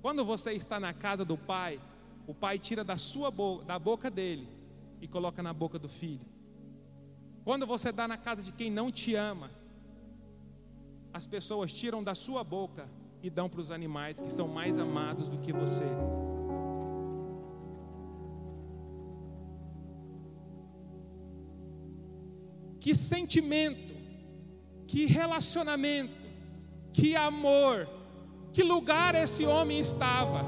quando 0.00 0.24
você 0.24 0.52
está 0.52 0.80
na 0.80 0.92
casa 0.92 1.24
do 1.24 1.36
pai, 1.36 1.80
o 2.26 2.34
pai 2.34 2.58
tira 2.58 2.82
da 2.82 2.96
sua 2.96 3.30
boca, 3.30 3.64
da 3.64 3.78
boca 3.78 4.10
dele 4.10 4.48
e 5.00 5.06
coloca 5.06 5.42
na 5.42 5.52
boca 5.52 5.78
do 5.78 5.88
filho. 5.88 6.26
Quando 7.44 7.66
você 7.66 7.90
está 7.90 8.06
na 8.06 8.16
casa 8.16 8.42
de 8.42 8.52
quem 8.52 8.70
não 8.70 8.90
te 8.90 9.14
ama, 9.14 9.50
as 11.12 11.26
pessoas 11.26 11.72
tiram 11.72 12.02
da 12.02 12.14
sua 12.14 12.44
boca 12.44 12.88
e 13.22 13.30
dão 13.30 13.48
para 13.48 13.60
os 13.60 13.70
animais 13.70 14.20
que 14.20 14.30
são 14.30 14.46
mais 14.46 14.78
amados 14.78 15.28
do 15.28 15.38
que 15.38 15.52
você. 15.52 15.84
Que 22.80 22.94
sentimento, 22.94 23.87
que 24.88 25.04
relacionamento, 25.04 26.14
que 26.94 27.14
amor, 27.14 27.86
que 28.54 28.62
lugar 28.62 29.14
esse 29.14 29.44
homem 29.44 29.78
estava, 29.78 30.42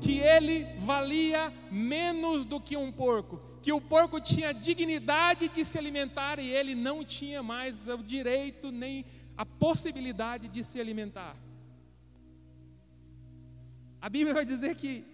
que 0.00 0.20
ele 0.20 0.64
valia 0.78 1.52
menos 1.70 2.44
do 2.44 2.60
que 2.60 2.76
um 2.76 2.92
porco, 2.92 3.40
que 3.60 3.72
o 3.72 3.80
porco 3.80 4.20
tinha 4.20 4.54
dignidade 4.54 5.48
de 5.48 5.64
se 5.64 5.76
alimentar 5.76 6.38
e 6.38 6.48
ele 6.48 6.74
não 6.74 7.04
tinha 7.04 7.42
mais 7.42 7.88
o 7.88 7.98
direito 7.98 8.70
nem 8.70 9.04
a 9.36 9.44
possibilidade 9.44 10.48
de 10.48 10.62
se 10.62 10.80
alimentar. 10.80 11.36
A 14.00 14.08
Bíblia 14.08 14.32
vai 14.32 14.44
dizer 14.44 14.76
que 14.76 15.04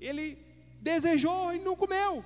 ele 0.00 0.38
desejou 0.80 1.52
e 1.52 1.58
não 1.58 1.74
comeu. 1.74 2.24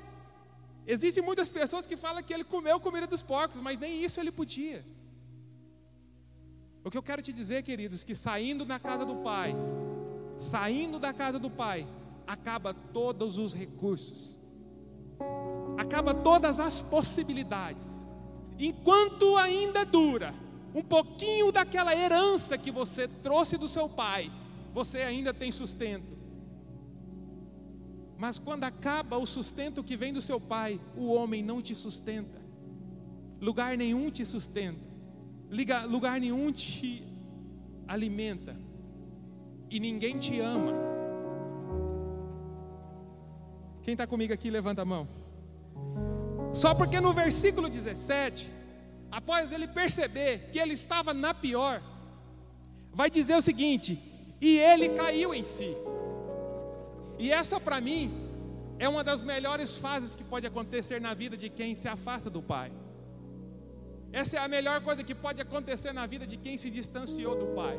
Existem 0.86 1.22
muitas 1.22 1.50
pessoas 1.50 1.86
que 1.86 1.96
falam 1.96 2.22
que 2.22 2.32
ele 2.32 2.44
comeu 2.44 2.80
comida 2.80 3.06
dos 3.06 3.22
porcos, 3.22 3.58
mas 3.58 3.78
nem 3.78 4.04
isso 4.04 4.20
ele 4.20 4.32
podia. 4.32 4.84
O 6.84 6.90
que 6.90 6.98
eu 6.98 7.02
quero 7.02 7.22
te 7.22 7.32
dizer, 7.32 7.62
queridos, 7.62 8.02
que 8.02 8.14
saindo 8.14 8.64
da 8.64 8.78
casa 8.78 9.04
do 9.04 9.16
Pai, 9.16 9.54
saindo 10.36 10.98
da 10.98 11.12
casa 11.12 11.38
do 11.38 11.48
Pai, 11.48 11.86
acaba 12.26 12.74
todos 12.74 13.38
os 13.38 13.52
recursos, 13.52 14.36
acaba 15.78 16.12
todas 16.12 16.58
as 16.58 16.82
possibilidades 16.82 18.02
enquanto 18.58 19.36
ainda 19.38 19.84
dura 19.84 20.34
um 20.74 20.82
pouquinho 20.82 21.52
daquela 21.52 21.94
herança 21.94 22.56
que 22.56 22.70
você 22.70 23.06
trouxe 23.06 23.58
do 23.58 23.68
seu 23.68 23.88
pai, 23.88 24.32
você 24.72 24.98
ainda 24.98 25.34
tem 25.34 25.52
sustento. 25.52 26.21
Mas 28.22 28.38
quando 28.38 28.62
acaba 28.62 29.18
o 29.18 29.26
sustento 29.26 29.82
que 29.82 29.96
vem 29.96 30.12
do 30.12 30.22
seu 30.22 30.40
pai, 30.40 30.80
o 30.96 31.12
homem 31.12 31.42
não 31.42 31.60
te 31.60 31.74
sustenta, 31.74 32.40
lugar 33.40 33.76
nenhum 33.76 34.10
te 34.10 34.24
sustenta, 34.24 34.78
lugar 35.88 36.20
nenhum 36.20 36.52
te 36.52 37.02
alimenta, 37.84 38.56
e 39.68 39.80
ninguém 39.80 40.20
te 40.20 40.38
ama. 40.38 40.72
Quem 43.82 43.94
está 43.94 44.06
comigo 44.06 44.32
aqui, 44.32 44.50
levanta 44.50 44.82
a 44.82 44.84
mão. 44.84 45.08
Só 46.54 46.76
porque 46.76 47.00
no 47.00 47.12
versículo 47.12 47.68
17, 47.68 48.48
após 49.10 49.50
ele 49.50 49.66
perceber 49.66 50.48
que 50.52 50.60
ele 50.60 50.74
estava 50.74 51.12
na 51.12 51.34
pior, 51.34 51.82
vai 52.92 53.10
dizer 53.10 53.34
o 53.34 53.42
seguinte: 53.42 53.98
e 54.40 54.58
ele 54.58 54.90
caiu 54.90 55.34
em 55.34 55.42
si. 55.42 55.76
E 57.22 57.30
essa 57.30 57.60
para 57.66 57.80
mim 57.80 58.02
é 58.80 58.88
uma 58.88 59.04
das 59.08 59.22
melhores 59.22 59.76
fases 59.76 60.12
que 60.18 60.24
pode 60.24 60.44
acontecer 60.44 61.00
na 61.00 61.14
vida 61.14 61.36
de 61.36 61.48
quem 61.48 61.72
se 61.80 61.86
afasta 61.86 62.28
do 62.28 62.42
Pai. 62.42 62.72
Essa 64.12 64.38
é 64.38 64.40
a 64.40 64.48
melhor 64.48 64.80
coisa 64.80 65.04
que 65.04 65.14
pode 65.14 65.40
acontecer 65.40 65.92
na 65.92 66.04
vida 66.04 66.26
de 66.26 66.36
quem 66.36 66.58
se 66.58 66.68
distanciou 66.68 67.36
do 67.42 67.46
Pai. 67.58 67.76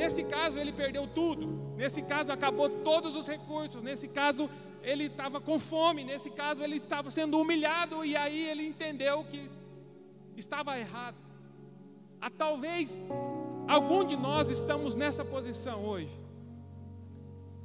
Nesse 0.00 0.24
caso, 0.24 0.58
ele 0.58 0.72
perdeu 0.72 1.06
tudo. 1.06 1.46
Nesse 1.76 2.02
caso, 2.02 2.32
acabou 2.32 2.68
todos 2.68 3.14
os 3.14 3.28
recursos. 3.28 3.80
Nesse 3.80 4.08
caso, 4.08 4.50
ele 4.82 5.04
estava 5.04 5.40
com 5.40 5.56
fome, 5.56 6.02
nesse 6.02 6.28
caso 6.28 6.64
ele 6.64 6.76
estava 6.76 7.10
sendo 7.10 7.38
humilhado 7.38 8.04
e 8.04 8.16
aí 8.16 8.48
ele 8.48 8.66
entendeu 8.66 9.22
que 9.22 9.48
estava 10.36 10.76
errado. 10.76 11.16
Ah, 12.20 12.28
talvez 12.28 13.04
algum 13.68 14.02
de 14.04 14.16
nós 14.16 14.50
estamos 14.50 14.96
nessa 14.96 15.24
posição 15.24 15.84
hoje. 15.84 16.18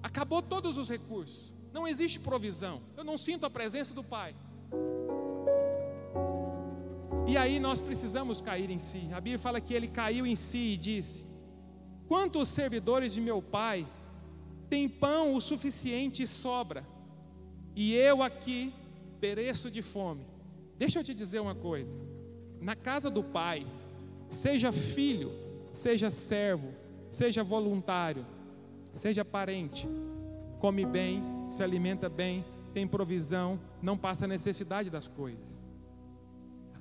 Acabou 0.06 0.40
todos 0.40 0.78
os 0.78 0.88
recursos, 0.88 1.52
não 1.74 1.88
existe 1.88 2.20
provisão. 2.20 2.80
Eu 2.96 3.04
não 3.04 3.18
sinto 3.18 3.44
a 3.44 3.50
presença 3.50 3.92
do 3.92 4.04
Pai. 4.04 4.36
E 7.28 7.36
aí 7.36 7.60
nós 7.60 7.82
precisamos 7.82 8.40
cair 8.40 8.70
em 8.70 8.78
si. 8.78 9.10
A 9.12 9.20
Bíblia 9.20 9.40
fala 9.40 9.60
que 9.60 9.74
ele 9.74 9.88
caiu 9.88 10.28
em 10.28 10.36
si 10.36 10.74
e 10.74 10.78
disse: 10.78 11.26
Quantos 12.08 12.50
servidores 12.50 13.14
de 13.14 13.20
meu 13.20 13.42
pai 13.42 13.88
têm 14.70 14.88
pão 14.88 15.34
o 15.34 15.42
suficiente 15.42 16.22
e 16.22 16.28
sobra, 16.28 16.86
e 17.76 17.92
eu 17.96 18.22
aqui 18.22 18.72
pereço 19.20 19.72
de 19.72 19.82
fome? 19.82 20.24
Deixa 20.78 21.00
eu 21.00 21.04
te 21.04 21.16
dizer 21.16 21.40
uma 21.40 21.56
coisa: 21.56 21.98
na 22.62 22.76
casa 22.76 23.10
do 23.10 23.24
pai, 23.24 23.66
seja 24.30 24.72
filho, 24.72 25.32
seja 25.74 26.12
servo, 26.12 26.76
seja 27.12 27.44
voluntário, 27.44 28.24
seja 28.96 29.24
parente, 29.24 29.88
come 30.60 30.86
bem, 30.86 31.22
se 31.50 31.62
alimenta 31.62 32.10
bem, 32.10 32.44
tem 32.74 32.88
provisão, 32.88 33.60
não 33.82 33.98
passa 33.98 34.26
necessidade 34.26 34.90
das 34.90 35.08
coisas. 35.08 35.62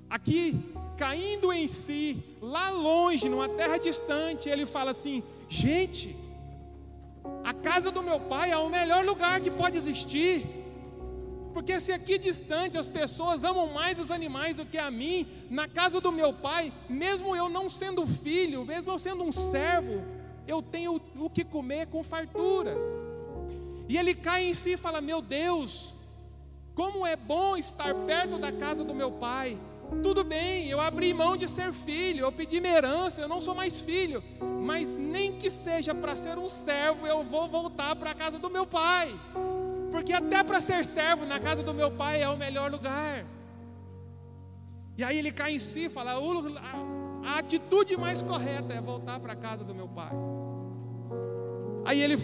Aqui, 0.09 0.59
caindo 0.97 1.51
em 1.51 1.67
si, 1.67 2.23
lá 2.41 2.69
longe, 2.69 3.27
numa 3.27 3.49
terra 3.49 3.77
distante, 3.77 4.49
ele 4.49 4.65
fala 4.65 4.91
assim: 4.91 5.21
gente, 5.49 6.15
a 7.43 7.53
casa 7.53 7.91
do 7.91 8.01
meu 8.01 8.19
pai 8.19 8.51
é 8.51 8.57
o 8.57 8.69
melhor 8.69 9.03
lugar 9.05 9.41
que 9.41 9.51
pode 9.51 9.77
existir. 9.77 10.45
Porque 11.53 11.79
se 11.79 11.93
aqui 11.93 12.17
distante 12.17 12.77
as 12.77 12.87
pessoas 12.87 13.43
amam 13.43 13.71
mais 13.71 13.97
os 13.97 14.11
animais 14.11 14.57
do 14.57 14.65
que 14.65 14.77
a 14.77 14.91
mim, 14.91 15.25
na 15.49 15.67
casa 15.67 16.01
do 16.01 16.11
meu 16.11 16.33
pai, 16.33 16.73
mesmo 16.89 17.33
eu 17.33 17.47
não 17.47 17.69
sendo 17.69 18.05
filho, 18.05 18.65
mesmo 18.65 18.91
eu 18.91 18.99
sendo 18.99 19.23
um 19.23 19.31
servo, 19.31 20.03
eu 20.47 20.61
tenho 20.61 21.01
o 21.17 21.29
que 21.29 21.43
comer 21.43 21.87
com 21.87 22.03
fartura. 22.03 22.75
E 23.87 23.97
ele 23.97 24.13
cai 24.15 24.45
em 24.45 24.53
si 24.53 24.73
e 24.73 24.77
fala: 24.77 25.01
Meu 25.01 25.21
Deus, 25.21 25.93
como 26.73 27.05
é 27.05 27.15
bom 27.15 27.55
estar 27.55 27.93
perto 28.05 28.37
da 28.37 28.51
casa 28.51 28.83
do 28.83 28.93
meu 28.93 29.11
pai. 29.11 29.57
Tudo 30.01 30.23
bem, 30.23 30.67
eu 30.67 30.81
abri 30.81 31.13
mão 31.13 31.37
de 31.37 31.47
ser 31.47 31.71
filho, 31.71 32.21
eu 32.21 32.31
pedi 32.31 32.59
minha 32.59 32.75
herança, 32.75 33.21
eu 33.21 33.27
não 33.27 33.39
sou 33.39 33.53
mais 33.53 33.81
filho, 33.81 34.21
mas 34.61 34.97
nem 34.97 35.37
que 35.37 35.51
seja 35.51 35.93
para 35.93 36.17
ser 36.17 36.39
um 36.39 36.49
servo, 36.49 37.05
eu 37.05 37.23
vou 37.23 37.47
voltar 37.47 37.95
para 37.95 38.09
a 38.09 38.15
casa 38.15 38.39
do 38.39 38.49
meu 38.49 38.65
pai, 38.65 39.13
porque 39.91 40.11
até 40.11 40.43
para 40.43 40.59
ser 40.59 40.83
servo 40.83 41.23
na 41.25 41.39
casa 41.39 41.61
do 41.61 41.71
meu 41.71 41.91
pai 41.91 42.23
é 42.23 42.27
o 42.27 42.35
melhor 42.35 42.71
lugar. 42.71 43.25
E 44.97 45.03
aí 45.03 45.17
ele 45.19 45.31
cai 45.31 45.53
em 45.53 45.59
si 45.59 45.85
e 45.85 45.89
fala: 45.89 46.19
a, 47.25 47.39
atitude 47.39 47.97
mais 47.97 48.21
correta 48.21 48.73
é 48.73 48.81
voltar 48.81 49.19
para 49.19 49.33
a 49.33 49.35
casa 49.35 49.63
do 49.63 49.73
meu 49.73 49.87
pai. 49.87 50.11
Aí 51.85 52.01
ele, 52.01 52.17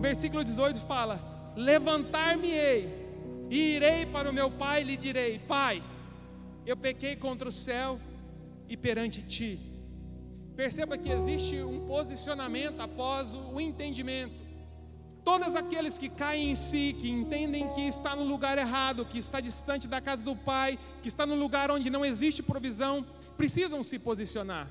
versículo 0.00 0.44
18 0.44 0.80
fala: 0.80 1.20
Levantar-me-ei 1.56 3.04
e 3.50 3.76
irei 3.76 4.06
para 4.06 4.30
o 4.30 4.32
meu 4.32 4.50
pai 4.50 4.82
e 4.82 4.84
lhe 4.84 4.96
direi: 4.96 5.38
Pai, 5.38 5.82
eu 6.66 6.76
pequei 6.76 7.16
contra 7.16 7.48
o 7.48 7.52
céu 7.52 8.00
e 8.68 8.76
perante 8.76 9.22
ti. 9.22 9.58
Perceba 10.56 10.96
que 10.96 11.10
existe 11.10 11.62
um 11.62 11.86
posicionamento 11.86 12.80
após 12.80 13.34
o 13.34 13.60
entendimento. 13.60 14.43
Todos 15.24 15.56
aqueles 15.56 15.96
que 15.96 16.08
caem 16.08 16.50
em 16.50 16.54
si, 16.54 16.94
que 16.98 17.08
entendem 17.10 17.68
que 17.72 17.80
está 17.80 18.14
no 18.14 18.24
lugar 18.24 18.58
errado, 18.58 19.06
que 19.06 19.18
está 19.18 19.40
distante 19.40 19.88
da 19.88 20.00
casa 20.00 20.22
do 20.22 20.36
Pai, 20.36 20.78
que 21.02 21.08
está 21.08 21.24
no 21.24 21.34
lugar 21.34 21.70
onde 21.70 21.88
não 21.88 22.04
existe 22.04 22.42
provisão, 22.42 23.04
precisam 23.36 23.82
se 23.82 23.98
posicionar. 23.98 24.68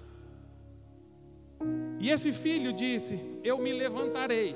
E 1.99 2.09
esse 2.09 2.31
filho 2.31 2.71
disse: 2.71 3.19
Eu 3.43 3.57
me 3.57 3.73
levantarei 3.73 4.55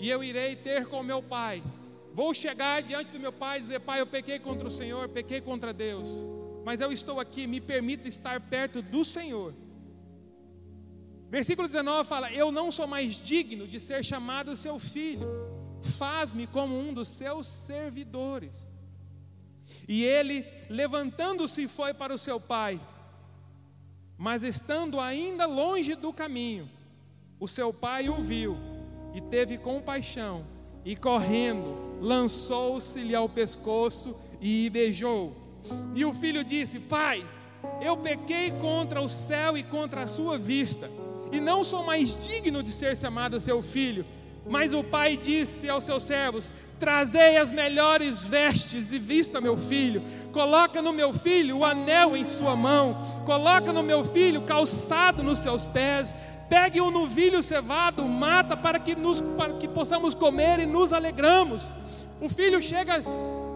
e 0.00 0.10
eu 0.10 0.24
irei 0.24 0.56
ter 0.56 0.86
com 0.86 1.02
meu 1.02 1.22
pai. 1.22 1.62
Vou 2.12 2.34
chegar 2.34 2.82
diante 2.82 3.12
do 3.12 3.20
meu 3.20 3.32
pai 3.32 3.58
e 3.58 3.62
dizer: 3.62 3.80
Pai, 3.80 4.00
eu 4.00 4.06
pequei 4.06 4.38
contra 4.38 4.66
o 4.66 4.70
Senhor, 4.70 5.08
pequei 5.08 5.40
contra 5.40 5.72
Deus 5.72 6.26
mas 6.68 6.82
eu 6.82 6.92
estou 6.92 7.18
aqui, 7.18 7.46
me 7.46 7.62
permita 7.62 8.08
estar 8.08 8.38
perto 8.42 8.82
do 8.82 9.02
Senhor. 9.02 9.54
Versículo 11.28 11.68
19 11.68 12.08
fala: 12.08 12.32
Eu 12.32 12.50
não 12.50 12.70
sou 12.70 12.86
mais 12.86 13.14
digno 13.14 13.66
de 13.66 13.78
ser 13.78 14.04
chamado 14.04 14.56
seu 14.56 14.78
filho, 14.78 15.28
faz-me 15.82 16.46
como 16.46 16.78
um 16.78 16.92
dos 16.92 17.08
seus 17.08 17.46
servidores. 17.46 18.68
E 19.86 20.04
ele, 20.04 20.44
levantando-se, 20.68 21.66
foi 21.68 21.94
para 21.94 22.14
o 22.14 22.18
seu 22.18 22.40
pai, 22.40 22.80
mas 24.16 24.42
estando 24.42 25.00
ainda 25.00 25.46
longe 25.46 25.94
do 25.94 26.12
caminho, 26.12 26.68
o 27.40 27.48
seu 27.48 27.72
pai 27.72 28.08
o 28.08 28.16
viu 28.16 28.56
e 29.14 29.20
teve 29.20 29.56
compaixão, 29.56 30.46
e 30.84 30.94
correndo, 30.96 31.98
lançou-se-lhe 32.00 33.14
ao 33.14 33.28
pescoço 33.28 34.16
e 34.40 34.68
beijou. 34.70 35.36
E 35.94 36.04
o 36.04 36.14
filho 36.14 36.44
disse: 36.44 36.78
Pai, 36.78 37.26
eu 37.80 37.96
pequei 37.96 38.50
contra 38.50 39.00
o 39.00 39.08
céu 39.08 39.56
e 39.56 39.62
contra 39.62 40.02
a 40.02 40.06
sua 40.06 40.38
vista, 40.38 40.90
e 41.32 41.40
não 41.40 41.62
sou 41.64 41.82
mais 41.84 42.16
digno 42.16 42.62
de 42.62 42.72
ser 42.72 42.96
chamado 42.96 43.40
seu 43.40 43.62
filho. 43.62 44.04
Mas 44.48 44.72
o 44.72 44.82
pai 44.82 45.16
disse 45.16 45.68
aos 45.68 45.84
seus 45.84 46.02
servos: 46.02 46.52
Trazei 46.78 47.36
as 47.36 47.52
melhores 47.52 48.26
vestes 48.26 48.92
e 48.92 48.98
vista 48.98 49.40
meu 49.40 49.56
filho. 49.56 50.02
Coloca 50.32 50.80
no 50.80 50.92
meu 50.92 51.12
filho 51.12 51.58
o 51.58 51.64
anel 51.64 52.16
em 52.16 52.24
sua 52.24 52.56
mão. 52.56 53.22
Coloca 53.26 53.72
no 53.72 53.82
meu 53.82 54.04
filho 54.04 54.42
calçado 54.42 55.22
nos 55.22 55.40
seus 55.40 55.66
pés. 55.66 56.14
Pegue 56.48 56.80
um 56.80 56.90
novilho 56.90 57.42
cevado, 57.42 58.02
mata 58.06 58.56
para 58.56 58.78
que, 58.78 58.96
nos, 58.96 59.20
para 59.20 59.54
que 59.54 59.68
possamos 59.68 60.14
comer 60.14 60.60
e 60.60 60.66
nos 60.66 60.92
alegramos. 60.94 61.62
O 62.20 62.28
filho 62.28 62.62
chega 62.62 63.04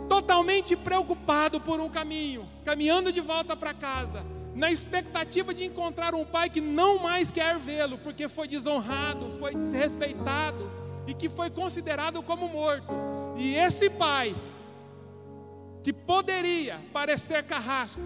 totalmente 0.08 0.76
preocupado 0.76 1.58
por 1.58 1.80
um 1.80 1.88
caminho, 1.88 2.46
caminhando 2.66 3.10
de 3.10 3.20
volta 3.20 3.56
para 3.56 3.72
casa, 3.72 4.22
na 4.54 4.70
expectativa 4.70 5.54
de 5.54 5.64
encontrar 5.64 6.14
um 6.14 6.24
pai 6.24 6.50
que 6.50 6.60
não 6.60 6.98
mais 6.98 7.30
quer 7.30 7.58
vê-lo, 7.58 7.98
porque 7.98 8.28
foi 8.28 8.46
desonrado, 8.46 9.30
foi 9.38 9.54
desrespeitado 9.54 10.70
e 11.06 11.14
que 11.14 11.28
foi 11.28 11.50
considerado 11.50 12.22
como 12.22 12.48
morto. 12.48 12.92
E 13.36 13.54
esse 13.54 13.88
pai, 13.88 14.34
que 15.82 15.92
poderia 15.92 16.80
parecer 16.92 17.42
carrasco, 17.44 18.00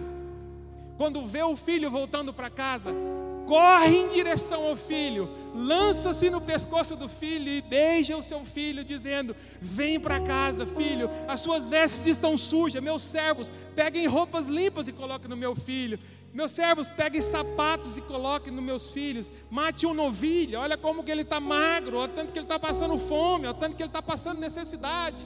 quando 0.97 1.25
vê 1.27 1.43
o 1.43 1.55
filho 1.55 1.91
voltando 1.91 2.33
para 2.33 2.49
casa, 2.49 2.91
corre 3.45 3.95
em 3.95 4.09
direção 4.09 4.65
ao 4.65 4.75
filho, 4.75 5.29
lança-se 5.55 6.29
no 6.29 6.41
pescoço 6.41 6.95
do 6.95 7.07
filho 7.07 7.47
e 7.47 7.61
beija 7.61 8.17
o 8.17 8.23
seu 8.23 8.43
filho, 8.43 8.83
dizendo: 8.83 9.35
Vem 9.61 9.99
para 9.99 10.19
casa, 10.19 10.65
filho, 10.65 11.09
as 11.27 11.39
suas 11.39 11.69
vestes 11.69 12.05
estão 12.07 12.35
sujas, 12.35 12.83
meus 12.83 13.03
servos, 13.03 13.51
peguem 13.75 14.07
roupas 14.07 14.47
limpas 14.47 14.87
e 14.87 14.91
coloquem 14.91 15.29
no 15.29 15.37
meu 15.37 15.55
filho. 15.55 15.99
Meus 16.33 16.51
servos, 16.51 16.91
peguem 16.91 17.21
sapatos 17.21 17.97
e 17.97 18.01
coloquem 18.01 18.53
nos 18.53 18.63
meus 18.63 18.91
filhos. 18.91 19.31
Mate 19.49 19.87
um 19.87 19.93
novilho, 19.93 20.59
olha 20.59 20.77
como 20.77 21.03
que 21.03 21.09
ele 21.09 21.21
está 21.21 21.39
magro, 21.39 21.97
olha 21.97 22.09
tanto 22.09 22.33
que 22.33 22.37
ele 22.37 22.45
está 22.45 22.59
passando 22.59 22.97
fome, 22.99 23.47
olha 23.47 23.55
tanto 23.55 23.75
que 23.75 23.81
ele 23.81 23.89
está 23.89 24.01
passando 24.01 24.39
necessidade. 24.39 25.17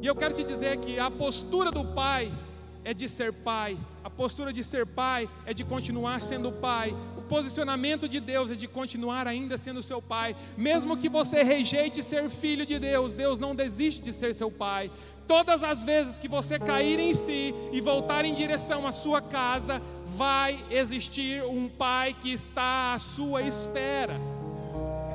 E 0.00 0.06
eu 0.06 0.14
quero 0.16 0.34
te 0.34 0.42
dizer 0.42 0.78
que 0.78 0.98
a 0.98 1.10
postura 1.10 1.70
do 1.70 1.84
pai 1.84 2.32
é 2.84 2.92
de 2.92 3.08
ser 3.08 3.32
pai, 3.32 3.78
a 4.04 4.10
postura 4.10 4.52
de 4.52 4.62
ser 4.62 4.86
pai 4.86 5.28
é 5.46 5.54
de 5.54 5.64
continuar 5.64 6.20
sendo 6.20 6.52
pai, 6.52 6.94
o 7.16 7.22
posicionamento 7.22 8.08
de 8.08 8.20
Deus 8.20 8.50
é 8.50 8.54
de 8.54 8.68
continuar 8.68 9.26
ainda 9.26 9.56
sendo 9.56 9.82
seu 9.82 10.02
pai, 10.02 10.36
mesmo 10.56 10.96
que 10.96 11.08
você 11.08 11.42
rejeite 11.42 12.02
ser 12.02 12.28
filho 12.28 12.66
de 12.66 12.78
Deus, 12.78 13.16
Deus 13.16 13.38
não 13.38 13.54
desiste 13.54 14.02
de 14.02 14.12
ser 14.12 14.34
seu 14.34 14.50
pai. 14.50 14.90
Todas 15.26 15.64
as 15.64 15.84
vezes 15.84 16.18
que 16.18 16.28
você 16.28 16.58
cair 16.58 16.98
em 16.98 17.14
si 17.14 17.54
e 17.72 17.80
voltar 17.80 18.26
em 18.26 18.34
direção 18.34 18.86
à 18.86 18.92
sua 18.92 19.22
casa, 19.22 19.80
vai 20.16 20.62
existir 20.70 21.42
um 21.44 21.68
pai 21.68 22.14
que 22.20 22.30
está 22.30 22.92
à 22.92 22.98
sua 22.98 23.42
espera. 23.42 24.20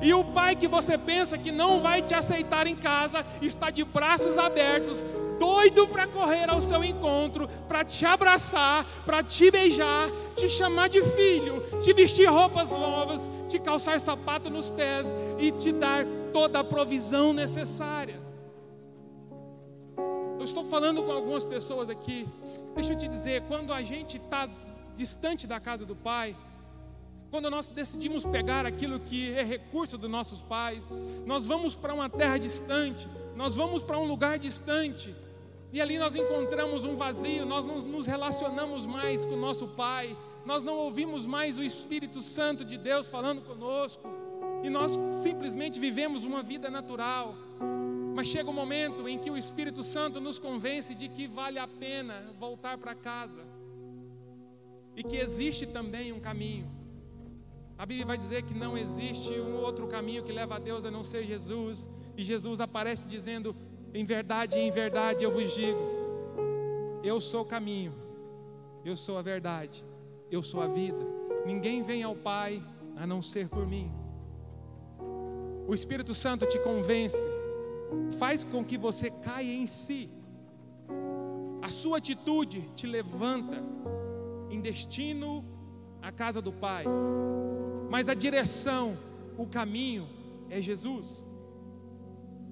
E 0.01 0.13
o 0.13 0.23
pai 0.23 0.55
que 0.55 0.67
você 0.67 0.97
pensa 0.97 1.37
que 1.37 1.51
não 1.51 1.81
vai 1.81 2.01
te 2.01 2.13
aceitar 2.13 2.65
em 2.65 2.75
casa 2.75 3.25
está 3.41 3.69
de 3.69 3.83
braços 3.83 4.37
abertos, 4.37 5.03
doido 5.39 5.87
para 5.87 6.05
correr 6.05 6.49
ao 6.49 6.61
seu 6.61 6.83
encontro, 6.83 7.47
para 7.67 7.83
te 7.83 8.05
abraçar, 8.05 8.85
para 9.05 9.23
te 9.23 9.49
beijar, 9.49 10.11
te 10.35 10.49
chamar 10.49 10.89
de 10.89 11.01
filho, 11.01 11.63
te 11.81 11.93
vestir 11.93 12.29
roupas 12.29 12.69
novas, 12.69 13.31
te 13.47 13.57
calçar 13.57 13.99
sapato 13.99 14.49
nos 14.49 14.69
pés 14.69 15.07
e 15.39 15.51
te 15.51 15.71
dar 15.71 16.05
toda 16.33 16.59
a 16.59 16.63
provisão 16.63 17.33
necessária. 17.33 18.19
Eu 20.37 20.45
estou 20.45 20.63
falando 20.63 21.03
com 21.03 21.11
algumas 21.11 21.43
pessoas 21.43 21.89
aqui. 21.89 22.27
Deixa 22.75 22.93
eu 22.93 22.97
te 22.97 23.07
dizer, 23.07 23.43
quando 23.43 23.73
a 23.73 23.81
gente 23.81 24.17
está 24.17 24.47
distante 24.95 25.47
da 25.47 25.59
casa 25.59 25.85
do 25.85 25.95
Pai, 25.95 26.35
quando 27.29 27.49
nós 27.49 27.69
decidimos 27.69 28.25
pegar 28.25 28.65
aquilo 28.65 28.99
que 28.99 29.33
é 29.33 29.43
recurso 29.43 29.97
dos 29.97 30.09
nossos 30.09 30.41
pais, 30.41 30.81
nós 31.25 31.45
vamos 31.45 31.75
para 31.75 31.93
uma 31.93 32.09
terra 32.09 32.37
distante, 32.37 33.07
nós 33.35 33.53
vamos 33.53 33.83
para 33.83 33.99
um 33.99 34.05
lugar 34.05 34.39
distante, 34.39 35.13
e 35.71 35.79
ali 35.79 35.99
nós 35.99 36.15
encontramos 36.15 36.83
um 36.83 36.95
vazio, 36.95 37.45
nós 37.45 37.65
não 37.65 37.79
nos 37.79 38.07
relacionamos 38.07 38.85
mais 38.85 39.25
com 39.25 39.35
o 39.35 39.39
nosso 39.39 39.67
Pai, 39.67 40.17
nós 40.45 40.63
não 40.63 40.75
ouvimos 40.75 41.25
mais 41.25 41.57
o 41.57 41.63
Espírito 41.63 42.21
Santo 42.21 42.65
de 42.65 42.77
Deus 42.77 43.07
falando 43.07 43.41
conosco, 43.41 44.07
e 44.63 44.69
nós 44.69 44.97
simplesmente 45.11 45.79
vivemos 45.79 46.25
uma 46.25 46.41
vida 46.41 46.69
natural. 46.69 47.35
Mas 48.15 48.27
chega 48.27 48.49
um 48.49 48.53
momento 48.53 49.07
em 49.07 49.17
que 49.17 49.29
o 49.29 49.37
Espírito 49.37 49.83
Santo 49.83 50.19
nos 50.19 50.39
convence 50.39 50.93
de 50.95 51.07
que 51.07 51.27
vale 51.27 51.59
a 51.59 51.67
pena 51.67 52.33
voltar 52.37 52.77
para 52.77 52.95
casa 52.95 53.45
e 54.95 55.03
que 55.03 55.17
existe 55.17 55.65
também 55.67 56.11
um 56.11 56.19
caminho. 56.19 56.69
A 57.77 57.85
Bíblia 57.85 58.05
vai 58.05 58.17
dizer 58.17 58.43
que 58.43 58.53
não 58.53 58.77
existe 58.77 59.31
um 59.33 59.55
outro 59.55 59.87
caminho 59.87 60.23
que 60.23 60.33
leva 60.33 60.55
a 60.55 60.59
Deus 60.59 60.83
a 60.83 60.91
não 60.91 61.03
ser 61.03 61.23
Jesus, 61.23 61.89
e 62.17 62.23
Jesus 62.23 62.59
aparece 62.59 63.07
dizendo: 63.07 63.55
Em 63.93 64.03
verdade, 64.03 64.57
em 64.57 64.71
verdade 64.71 65.23
eu 65.23 65.31
vos 65.31 65.53
digo, 65.53 65.79
eu 67.03 67.19
sou 67.19 67.41
o 67.41 67.45
caminho, 67.45 67.93
eu 68.85 68.95
sou 68.95 69.17
a 69.17 69.21
verdade, 69.21 69.85
eu 70.29 70.43
sou 70.43 70.61
a 70.61 70.67
vida. 70.67 70.99
Ninguém 71.45 71.81
vem 71.81 72.03
ao 72.03 72.15
Pai 72.15 72.63
a 72.95 73.07
não 73.07 73.21
ser 73.21 73.49
por 73.49 73.65
mim. 73.65 73.91
O 75.67 75.73
Espírito 75.73 76.13
Santo 76.13 76.45
te 76.45 76.59
convence, 76.59 77.27
faz 78.17 78.43
com 78.43 78.63
que 78.63 78.77
você 78.77 79.09
caia 79.09 79.53
em 79.53 79.67
si. 79.67 80.09
A 81.61 81.69
sua 81.69 81.97
atitude 81.97 82.61
te 82.75 82.87
levanta 82.87 83.63
em 84.49 84.61
destino 84.61 85.45
à 86.01 86.11
casa 86.11 86.41
do 86.41 86.51
Pai. 86.51 86.85
Mas 87.89 88.07
a 88.07 88.13
direção, 88.13 88.97
o 89.37 89.45
caminho 89.45 90.07
é 90.49 90.61
Jesus, 90.61 91.27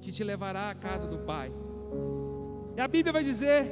que 0.02 0.12
te 0.12 0.24
levará 0.24 0.70
à 0.70 0.76
casa 0.76 1.08
do 1.08 1.20
Pai. 1.20 1.52
E 2.76 2.82
a 2.82 2.88
Bíblia 2.88 3.14
vai 3.14 3.24
dizer: 3.24 3.70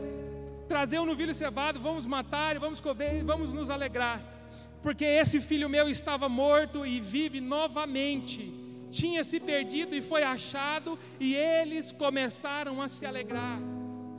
trazer 0.67 0.99
um 0.99 1.05
novilho 1.05 1.33
cevado, 1.33 1.79
vamos 1.79 2.05
matar, 2.05 2.57
vamos 2.59 2.79
comer, 2.79 3.23
vamos 3.23 3.53
nos 3.53 3.69
alegrar, 3.69 4.21
porque 4.81 5.05
esse 5.05 5.39
filho 5.41 5.69
meu 5.69 5.89
estava 5.89 6.27
morto 6.27 6.85
e 6.85 6.99
vive 6.99 7.39
novamente, 7.39 8.53
tinha 8.89 9.23
se 9.23 9.39
perdido 9.39 9.95
e 9.95 10.01
foi 10.01 10.23
achado, 10.23 10.97
e 11.19 11.35
eles 11.35 11.91
começaram 11.91 12.81
a 12.81 12.87
se 12.87 13.05
alegrar. 13.05 13.59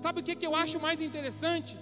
Sabe 0.02 0.20
o 0.20 0.22
que, 0.22 0.36
que 0.36 0.46
eu 0.46 0.54
acho 0.54 0.78
mais 0.78 1.00
interessante? 1.00 1.76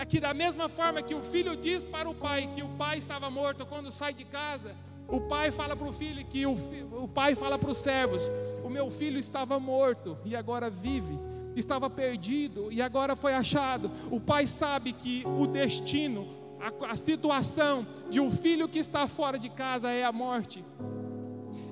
é 0.00 0.04
que 0.06 0.18
da 0.18 0.32
mesma 0.32 0.66
forma 0.66 1.02
que 1.02 1.14
o 1.14 1.20
filho 1.20 1.54
diz 1.54 1.84
para 1.84 2.08
o 2.08 2.14
pai 2.14 2.50
que 2.54 2.62
o 2.62 2.68
pai 2.70 2.96
estava 2.96 3.28
morto 3.28 3.66
quando 3.66 3.90
sai 3.90 4.14
de 4.14 4.24
casa, 4.24 4.74
o 5.10 5.20
pai 5.20 5.50
fala 5.50 5.74
para 5.74 5.88
o 5.88 5.92
filho 5.92 6.24
que 6.24 6.46
o, 6.46 6.56
o 7.02 7.08
pai 7.08 7.34
fala 7.34 7.58
para 7.58 7.70
os 7.70 7.78
servos: 7.78 8.30
O 8.64 8.68
meu 8.68 8.90
filho 8.90 9.18
estava 9.18 9.58
morto 9.58 10.16
e 10.24 10.36
agora 10.36 10.70
vive, 10.70 11.18
estava 11.56 11.90
perdido 11.90 12.70
e 12.70 12.80
agora 12.80 13.16
foi 13.16 13.34
achado. 13.34 13.90
O 14.10 14.20
pai 14.20 14.46
sabe 14.46 14.92
que 14.92 15.24
o 15.26 15.46
destino, 15.46 16.26
a, 16.60 16.92
a 16.92 16.96
situação 16.96 17.86
de 18.08 18.20
um 18.20 18.30
filho 18.30 18.68
que 18.68 18.78
está 18.78 19.08
fora 19.08 19.38
de 19.38 19.48
casa 19.48 19.90
é 19.90 20.04
a 20.04 20.12
morte. 20.12 20.64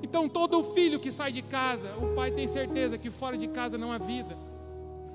Então, 0.02 0.28
todo 0.28 0.62
filho 0.64 0.98
que 0.98 1.12
sai 1.12 1.30
de 1.32 1.42
casa, 1.42 1.94
o 1.96 2.14
pai 2.14 2.30
tem 2.30 2.48
certeza 2.48 2.96
que 2.96 3.10
fora 3.10 3.36
de 3.36 3.46
casa 3.48 3.76
não 3.76 3.92
há 3.92 3.98
vida. 3.98 4.38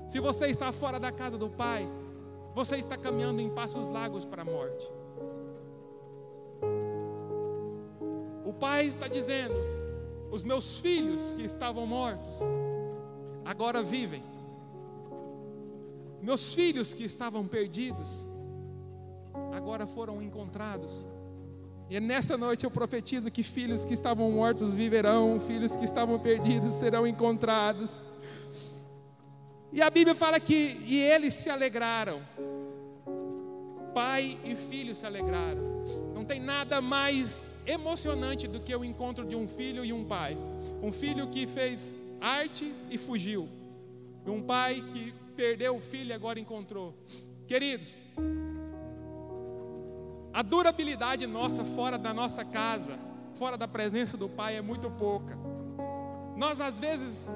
Se 0.06 0.20
você 0.20 0.46
está 0.46 0.70
fora 0.70 1.00
da 1.00 1.10
casa 1.10 1.36
do 1.36 1.48
pai, 1.48 1.88
você 2.54 2.76
está 2.76 2.96
caminhando 2.96 3.40
em 3.40 3.50
passos 3.50 3.88
largos 3.88 4.24
para 4.24 4.42
a 4.42 4.44
morte. 4.44 4.88
O 8.44 8.52
pai 8.52 8.86
está 8.86 9.08
dizendo: 9.08 9.54
os 10.30 10.44
meus 10.44 10.80
filhos 10.80 11.32
que 11.32 11.42
estavam 11.42 11.86
mortos, 11.86 12.34
agora 13.44 13.82
vivem. 13.82 14.22
Meus 16.20 16.54
filhos 16.54 16.94
que 16.94 17.04
estavam 17.04 17.46
perdidos, 17.46 18.28
agora 19.52 19.86
foram 19.86 20.22
encontrados. 20.22 21.06
E 21.88 22.00
nessa 22.00 22.36
noite 22.36 22.64
eu 22.64 22.70
profetizo 22.70 23.30
que 23.30 23.42
filhos 23.42 23.84
que 23.84 23.92
estavam 23.92 24.30
mortos 24.32 24.72
viverão, 24.72 25.38
filhos 25.38 25.76
que 25.76 25.84
estavam 25.84 26.18
perdidos 26.18 26.74
serão 26.74 27.06
encontrados. 27.06 28.04
E 29.70 29.82
a 29.82 29.90
Bíblia 29.90 30.14
fala 30.14 30.40
que 30.40 30.80
e 30.86 30.98
eles 30.98 31.34
se 31.34 31.50
alegraram. 31.50 32.22
Pai 33.92 34.38
e 34.44 34.56
filho 34.56 34.94
se 34.94 35.04
alegraram. 35.04 35.62
Não 36.14 36.24
tem 36.24 36.40
nada 36.40 36.80
mais 36.80 37.50
emocionante 37.66 38.46
do 38.46 38.60
que 38.60 38.74
o 38.74 38.84
encontro 38.84 39.24
de 39.24 39.34
um 39.34 39.48
filho 39.48 39.84
e 39.84 39.92
um 39.92 40.04
pai. 40.04 40.36
Um 40.82 40.92
filho 40.92 41.28
que 41.28 41.46
fez 41.46 41.94
arte 42.20 42.72
e 42.90 42.98
fugiu. 42.98 43.48
E 44.26 44.30
um 44.30 44.42
pai 44.42 44.82
que 44.92 45.12
perdeu 45.36 45.76
o 45.76 45.80
filho 45.80 46.10
e 46.10 46.12
agora 46.12 46.38
encontrou. 46.38 46.94
Queridos, 47.46 47.98
a 50.32 50.42
durabilidade 50.42 51.26
nossa 51.26 51.64
fora 51.64 51.96
da 51.96 52.12
nossa 52.12 52.44
casa, 52.44 52.98
fora 53.34 53.56
da 53.56 53.68
presença 53.68 54.16
do 54.16 54.28
pai 54.28 54.56
é 54.56 54.62
muito 54.62 54.90
pouca. 54.90 55.38
Nós 56.36 56.60
às 56.60 56.80
vezes 56.80 57.28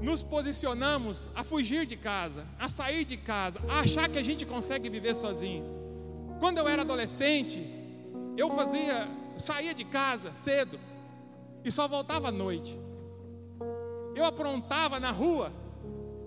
nos 0.00 0.22
posicionamos 0.22 1.26
a 1.34 1.42
fugir 1.42 1.86
de 1.86 1.96
casa, 1.96 2.46
a 2.58 2.68
sair 2.68 3.04
de 3.04 3.16
casa, 3.16 3.58
a 3.68 3.80
achar 3.80 4.08
que 4.08 4.18
a 4.18 4.22
gente 4.22 4.44
consegue 4.44 4.88
viver 4.88 5.14
sozinho. 5.14 5.64
Quando 6.38 6.58
eu 6.58 6.68
era 6.68 6.82
adolescente, 6.82 7.64
eu 8.36 8.50
fazia, 8.50 9.08
saía 9.36 9.74
de 9.74 9.84
casa 9.84 10.32
cedo 10.32 10.78
e 11.64 11.70
só 11.70 11.88
voltava 11.88 12.28
à 12.28 12.32
noite. 12.32 12.78
Eu 14.14 14.24
aprontava 14.24 15.00
na 15.00 15.10
rua 15.10 15.52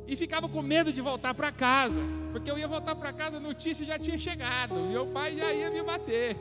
e 0.08 0.16
ficava 0.16 0.48
com 0.48 0.62
medo 0.62 0.92
de 0.92 1.02
voltar 1.02 1.34
para 1.34 1.52
casa, 1.52 2.00
porque 2.32 2.50
eu 2.50 2.58
ia 2.58 2.68
voltar 2.68 2.96
para 2.96 3.12
casa, 3.14 3.38
a 3.38 3.40
notícia 3.40 3.86
já 3.86 4.00
tinha 4.00 4.18
chegado, 4.18 4.76
meu 4.76 5.08
pai 5.08 5.38
já 5.38 5.54
ia 5.54 5.70
me 5.70 5.82
bater. 5.84 6.38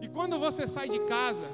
E 0.00 0.08
quando 0.08 0.38
você 0.38 0.66
sai 0.66 0.88
de 0.88 0.98
casa 1.00 1.46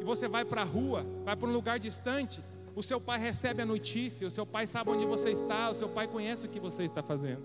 e 0.00 0.04
você 0.04 0.28
vai 0.28 0.44
para 0.44 0.62
a 0.62 0.64
rua, 0.64 1.06
vai 1.24 1.36
para 1.36 1.48
um 1.48 1.52
lugar 1.52 1.78
distante, 1.78 2.42
o 2.74 2.82
seu 2.82 3.00
pai 3.00 3.18
recebe 3.18 3.62
a 3.62 3.66
notícia, 3.66 4.26
o 4.26 4.30
seu 4.30 4.46
pai 4.46 4.66
sabe 4.66 4.90
onde 4.90 5.04
você 5.04 5.30
está, 5.30 5.70
o 5.70 5.74
seu 5.74 5.88
pai 5.88 6.06
conhece 6.08 6.46
o 6.46 6.48
que 6.48 6.60
você 6.60 6.84
está 6.84 7.02
fazendo. 7.02 7.44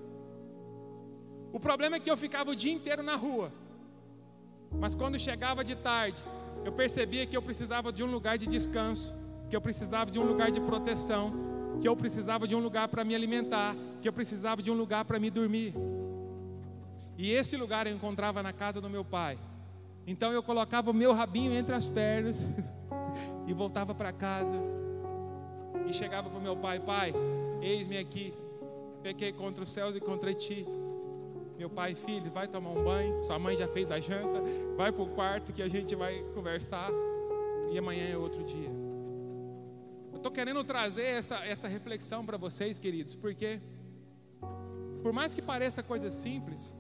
O 1.52 1.60
problema 1.60 1.98
é 1.98 2.00
que 2.00 2.10
eu 2.10 2.18
ficava 2.18 2.52
o 2.52 2.56
dia 2.56 2.72
inteiro 2.72 3.02
na 3.04 3.16
rua, 3.16 3.52
mas 4.80 4.96
quando 4.96 5.20
chegava 5.20 5.64
de 5.64 5.76
tarde, 5.76 6.22
eu 6.64 6.72
percebia 6.72 7.26
que 7.26 7.36
eu 7.36 7.42
precisava 7.42 7.92
de 7.92 8.04
um 8.04 8.08
lugar 8.08 8.38
de 8.38 8.48
descanso, 8.48 9.14
que 9.50 9.56
eu 9.56 9.62
precisava 9.62 10.10
de 10.10 10.20
um 10.20 10.24
lugar 10.24 10.52
de 10.52 10.60
proteção, 10.60 11.34
que 11.82 11.88
eu 11.88 11.96
precisava 11.96 12.48
de 12.48 12.56
um 12.56 12.60
lugar 12.60 12.88
para 12.88 13.04
me 13.04 13.14
alimentar, 13.14 13.76
que 14.02 14.08
eu 14.08 14.14
precisava 14.14 14.62
de 14.62 14.72
um 14.72 14.74
lugar 14.74 15.06
para 15.06 15.20
me 15.20 15.30
dormir. 15.30 15.74
E 17.18 17.32
esse 17.32 17.56
lugar 17.56 17.88
eu 17.88 17.94
encontrava 17.94 18.42
na 18.42 18.52
casa 18.52 18.82
do 18.82 18.90
meu 18.90 19.06
pai. 19.06 19.38
Então 20.08 20.32
eu 20.32 20.44
colocava 20.44 20.92
o 20.92 20.94
meu 20.94 21.14
rabinho 21.14 21.54
entre 21.54 21.74
as 21.74 21.88
pernas 21.88 22.38
e 23.48 23.54
voltava 23.54 23.96
para 23.96 24.12
casa 24.12 24.54
e 25.88 25.94
chegava 25.94 26.30
para 26.30 26.40
o 26.40 26.42
meu 26.42 26.56
pai: 26.56 26.80
Pai, 26.80 27.14
eis-me 27.62 27.98
aqui, 27.98 28.34
pequei 29.02 29.32
contra 29.32 29.64
os 29.64 29.70
céus 29.70 29.96
e 29.96 30.00
contra 30.00 30.34
ti. 30.34 30.66
Meu 31.58 31.70
pai, 31.70 31.96
filho, 31.96 32.30
vai 32.32 32.48
tomar 32.48 32.72
um 32.72 32.84
banho. 32.84 33.24
Sua 33.24 33.40
mãe 33.40 33.56
já 33.56 33.68
fez 33.68 33.90
a 33.90 34.00
janta. 34.00 34.42
Vai 34.76 34.92
para 34.92 35.04
o 35.04 35.10
quarto 35.10 35.54
que 35.54 35.62
a 35.62 35.68
gente 35.68 35.96
vai 35.96 36.24
conversar. 36.34 36.90
E 37.72 37.78
amanhã 37.78 38.08
é 38.08 38.18
outro 38.18 38.44
dia. 38.44 38.70
Eu 40.12 40.18
estou 40.18 40.32
querendo 40.32 40.64
trazer 40.64 41.06
essa, 41.06 41.36
essa 41.46 41.68
reflexão 41.68 42.26
para 42.26 42.38
vocês, 42.38 42.80
queridos, 42.80 43.16
porque, 43.16 43.60
por 45.02 45.14
mais 45.14 45.34
que 45.34 45.42
pareça 45.42 45.84
coisa 45.84 46.12
simples, 46.12 46.74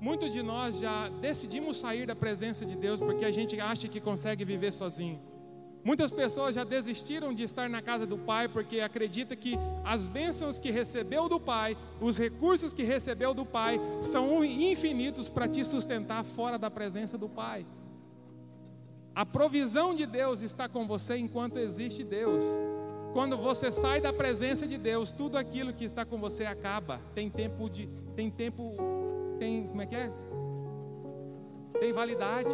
muitos 0.00 0.32
de 0.32 0.42
nós 0.42 0.78
já 0.78 1.08
decidimos 1.08 1.78
sair 1.78 2.06
da 2.06 2.14
presença 2.14 2.64
de 2.64 2.76
Deus 2.76 3.00
porque 3.00 3.24
a 3.24 3.30
gente 3.30 3.58
acha 3.60 3.88
que 3.88 4.00
consegue 4.00 4.44
viver 4.44 4.72
sozinho. 4.72 5.33
Muitas 5.84 6.10
pessoas 6.10 6.54
já 6.54 6.64
desistiram 6.64 7.34
de 7.34 7.42
estar 7.42 7.68
na 7.68 7.82
casa 7.82 8.06
do 8.06 8.16
Pai 8.16 8.48
porque 8.48 8.80
acredita 8.80 9.36
que 9.36 9.58
as 9.84 10.06
bênçãos 10.06 10.58
que 10.58 10.70
recebeu 10.70 11.28
do 11.28 11.38
Pai, 11.38 11.76
os 12.00 12.16
recursos 12.16 12.72
que 12.72 12.82
recebeu 12.82 13.34
do 13.34 13.44
Pai, 13.44 13.78
são 14.00 14.42
infinitos 14.42 15.28
para 15.28 15.46
te 15.46 15.62
sustentar 15.62 16.24
fora 16.24 16.58
da 16.58 16.70
presença 16.70 17.18
do 17.18 17.28
Pai. 17.28 17.66
A 19.14 19.26
provisão 19.26 19.94
de 19.94 20.06
Deus 20.06 20.40
está 20.40 20.68
com 20.68 20.86
você 20.86 21.18
enquanto 21.18 21.58
existe 21.58 22.02
Deus. 22.02 22.42
Quando 23.12 23.36
você 23.36 23.70
sai 23.70 24.00
da 24.00 24.12
presença 24.12 24.66
de 24.66 24.78
Deus, 24.78 25.12
tudo 25.12 25.36
aquilo 25.36 25.72
que 25.72 25.84
está 25.84 26.04
com 26.04 26.18
você 26.18 26.46
acaba. 26.46 26.98
Tem 27.14 27.28
tempo 27.30 27.68
de, 27.68 27.88
tem 28.16 28.30
tempo, 28.30 28.74
tem 29.38 29.68
como 29.68 29.82
é 29.82 29.86
que 29.86 29.94
é? 29.94 30.10
Tem 31.78 31.92
validade. 31.92 32.50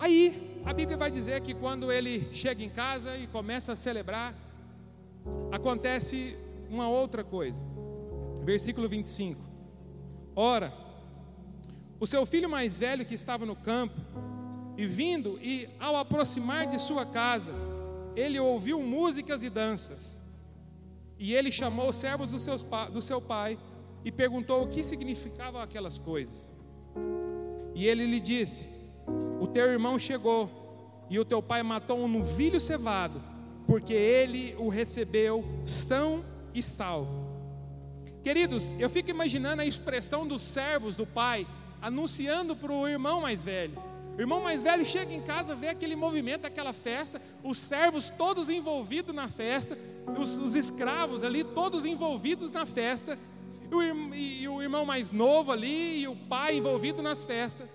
Aí 0.00 0.62
a 0.64 0.72
Bíblia 0.72 0.96
vai 0.96 1.10
dizer 1.10 1.38
que 1.42 1.52
quando 1.52 1.92
ele 1.92 2.26
chega 2.32 2.64
em 2.64 2.70
casa 2.70 3.18
e 3.18 3.26
começa 3.26 3.74
a 3.74 3.76
celebrar, 3.76 4.34
acontece 5.52 6.38
uma 6.70 6.88
outra 6.88 7.22
coisa. 7.22 7.62
Versículo 8.42 8.88
25. 8.88 9.38
Ora, 10.34 10.72
o 12.00 12.06
seu 12.06 12.24
filho 12.24 12.48
mais 12.48 12.78
velho 12.78 13.04
que 13.04 13.12
estava 13.12 13.44
no 13.44 13.54
campo, 13.54 14.00
e 14.74 14.86
vindo, 14.86 15.38
e 15.42 15.68
ao 15.78 15.94
aproximar 15.96 16.66
de 16.66 16.80
sua 16.80 17.04
casa, 17.04 17.52
ele 18.16 18.40
ouviu 18.40 18.80
músicas 18.80 19.42
e 19.42 19.50
danças. 19.50 20.18
E 21.18 21.34
ele 21.34 21.52
chamou 21.52 21.90
os 21.90 21.96
servos 21.96 22.30
do, 22.30 22.38
seus, 22.38 22.64
do 22.90 23.02
seu 23.02 23.20
pai 23.20 23.58
e 24.02 24.10
perguntou 24.10 24.62
o 24.62 24.68
que 24.68 24.82
significavam 24.82 25.60
aquelas 25.60 25.98
coisas. 25.98 26.50
E 27.74 27.86
ele 27.86 28.06
lhe 28.06 28.18
disse: 28.18 28.79
o 29.40 29.46
teu 29.46 29.70
irmão 29.70 29.98
chegou 29.98 30.50
e 31.08 31.18
o 31.18 31.24
teu 31.24 31.42
pai 31.42 31.62
matou 31.62 31.98
um 31.98 32.08
novilho 32.08 32.60
cevado, 32.60 33.22
porque 33.66 33.94
ele 33.94 34.54
o 34.58 34.68
recebeu 34.68 35.44
são 35.66 36.24
e 36.54 36.62
salvo. 36.62 37.28
Queridos, 38.22 38.74
eu 38.78 38.90
fico 38.90 39.10
imaginando 39.10 39.62
a 39.62 39.66
expressão 39.66 40.26
dos 40.26 40.42
servos 40.42 40.94
do 40.94 41.06
pai 41.06 41.46
anunciando 41.80 42.54
para 42.54 42.72
o 42.72 42.86
irmão 42.86 43.22
mais 43.22 43.42
velho. 43.42 43.82
O 44.16 44.20
irmão 44.20 44.42
mais 44.42 44.60
velho 44.60 44.84
chega 44.84 45.14
em 45.14 45.22
casa, 45.22 45.54
vê 45.54 45.68
aquele 45.68 45.96
movimento, 45.96 46.44
aquela 46.44 46.72
festa, 46.72 47.20
os 47.42 47.56
servos 47.56 48.10
todos 48.10 48.50
envolvidos 48.50 49.14
na 49.14 49.28
festa, 49.28 49.78
os, 50.18 50.36
os 50.36 50.54
escravos 50.54 51.24
ali 51.24 51.42
todos 51.42 51.84
envolvidos 51.84 52.52
na 52.52 52.66
festa, 52.66 53.18
e 53.70 53.74
o, 53.74 54.14
e 54.14 54.48
o 54.48 54.62
irmão 54.62 54.84
mais 54.84 55.10
novo 55.10 55.52
ali, 55.52 56.02
e 56.02 56.08
o 56.08 56.14
pai 56.14 56.58
envolvido 56.58 57.00
nas 57.00 57.24
festas. 57.24 57.68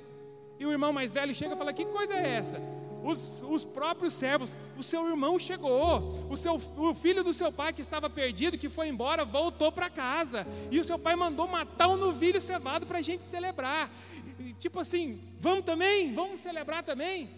E 0.60 0.66
o 0.66 0.72
irmão 0.72 0.94
mais 0.94 1.12
velho 1.12 1.34
chega 1.34 1.56
e 1.56 1.58
fala: 1.58 1.74
Que 1.74 1.86
coisa 1.86 2.14
é 2.14 2.28
essa? 2.28 2.62
Os, 3.04 3.44
os, 3.48 3.64
próprios 3.64 4.14
servos, 4.14 4.58
o 4.76 4.82
seu 4.82 5.08
irmão 5.08 5.38
chegou, 5.38 6.26
o, 6.28 6.36
seu, 6.36 6.56
o 6.56 6.96
filho 6.96 7.24
do 7.24 7.36
seu 7.36 7.52
pai 7.52 7.72
que 7.72 7.82
estava 7.82 8.10
perdido, 8.10 8.58
que 8.58 8.68
foi 8.68 8.88
embora, 8.88 9.24
voltou 9.24 9.72
para 9.72 9.92
casa, 9.92 10.48
e 10.72 10.80
o 10.80 10.84
seu 10.84 10.98
pai 10.98 11.16
mandou 11.16 11.48
matar 11.48 11.88
um 11.88 11.98
novilho 11.98 12.42
cevado 12.42 12.88
para 12.88 12.98
a 12.98 13.04
gente 13.04 13.22
celebrar. 13.22 13.92
E, 14.40 14.54
tipo 14.54 14.80
assim, 14.80 15.22
vamos 15.38 15.66
também? 15.66 16.16
Vamos 16.16 16.40
celebrar 16.40 16.84
também? 16.84 17.30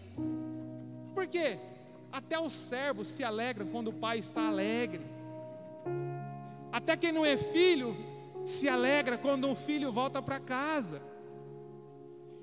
Por 1.13 1.27
quê? 1.27 1.59
Até 2.13 2.39
os 2.39 2.53
servos 2.53 3.07
se 3.07 3.23
alegram 3.23 3.67
quando 3.67 3.89
o 3.89 3.93
pai 3.93 4.19
está 4.19 4.47
alegre. 4.47 5.01
Até 6.71 6.95
quem 6.95 7.11
não 7.11 7.25
é 7.25 7.35
filho 7.35 7.97
se 8.45 8.69
alegra 8.69 9.17
quando 9.17 9.47
um 9.47 9.55
filho 9.55 9.91
volta 9.91 10.21
para 10.21 10.39
casa. 10.39 11.01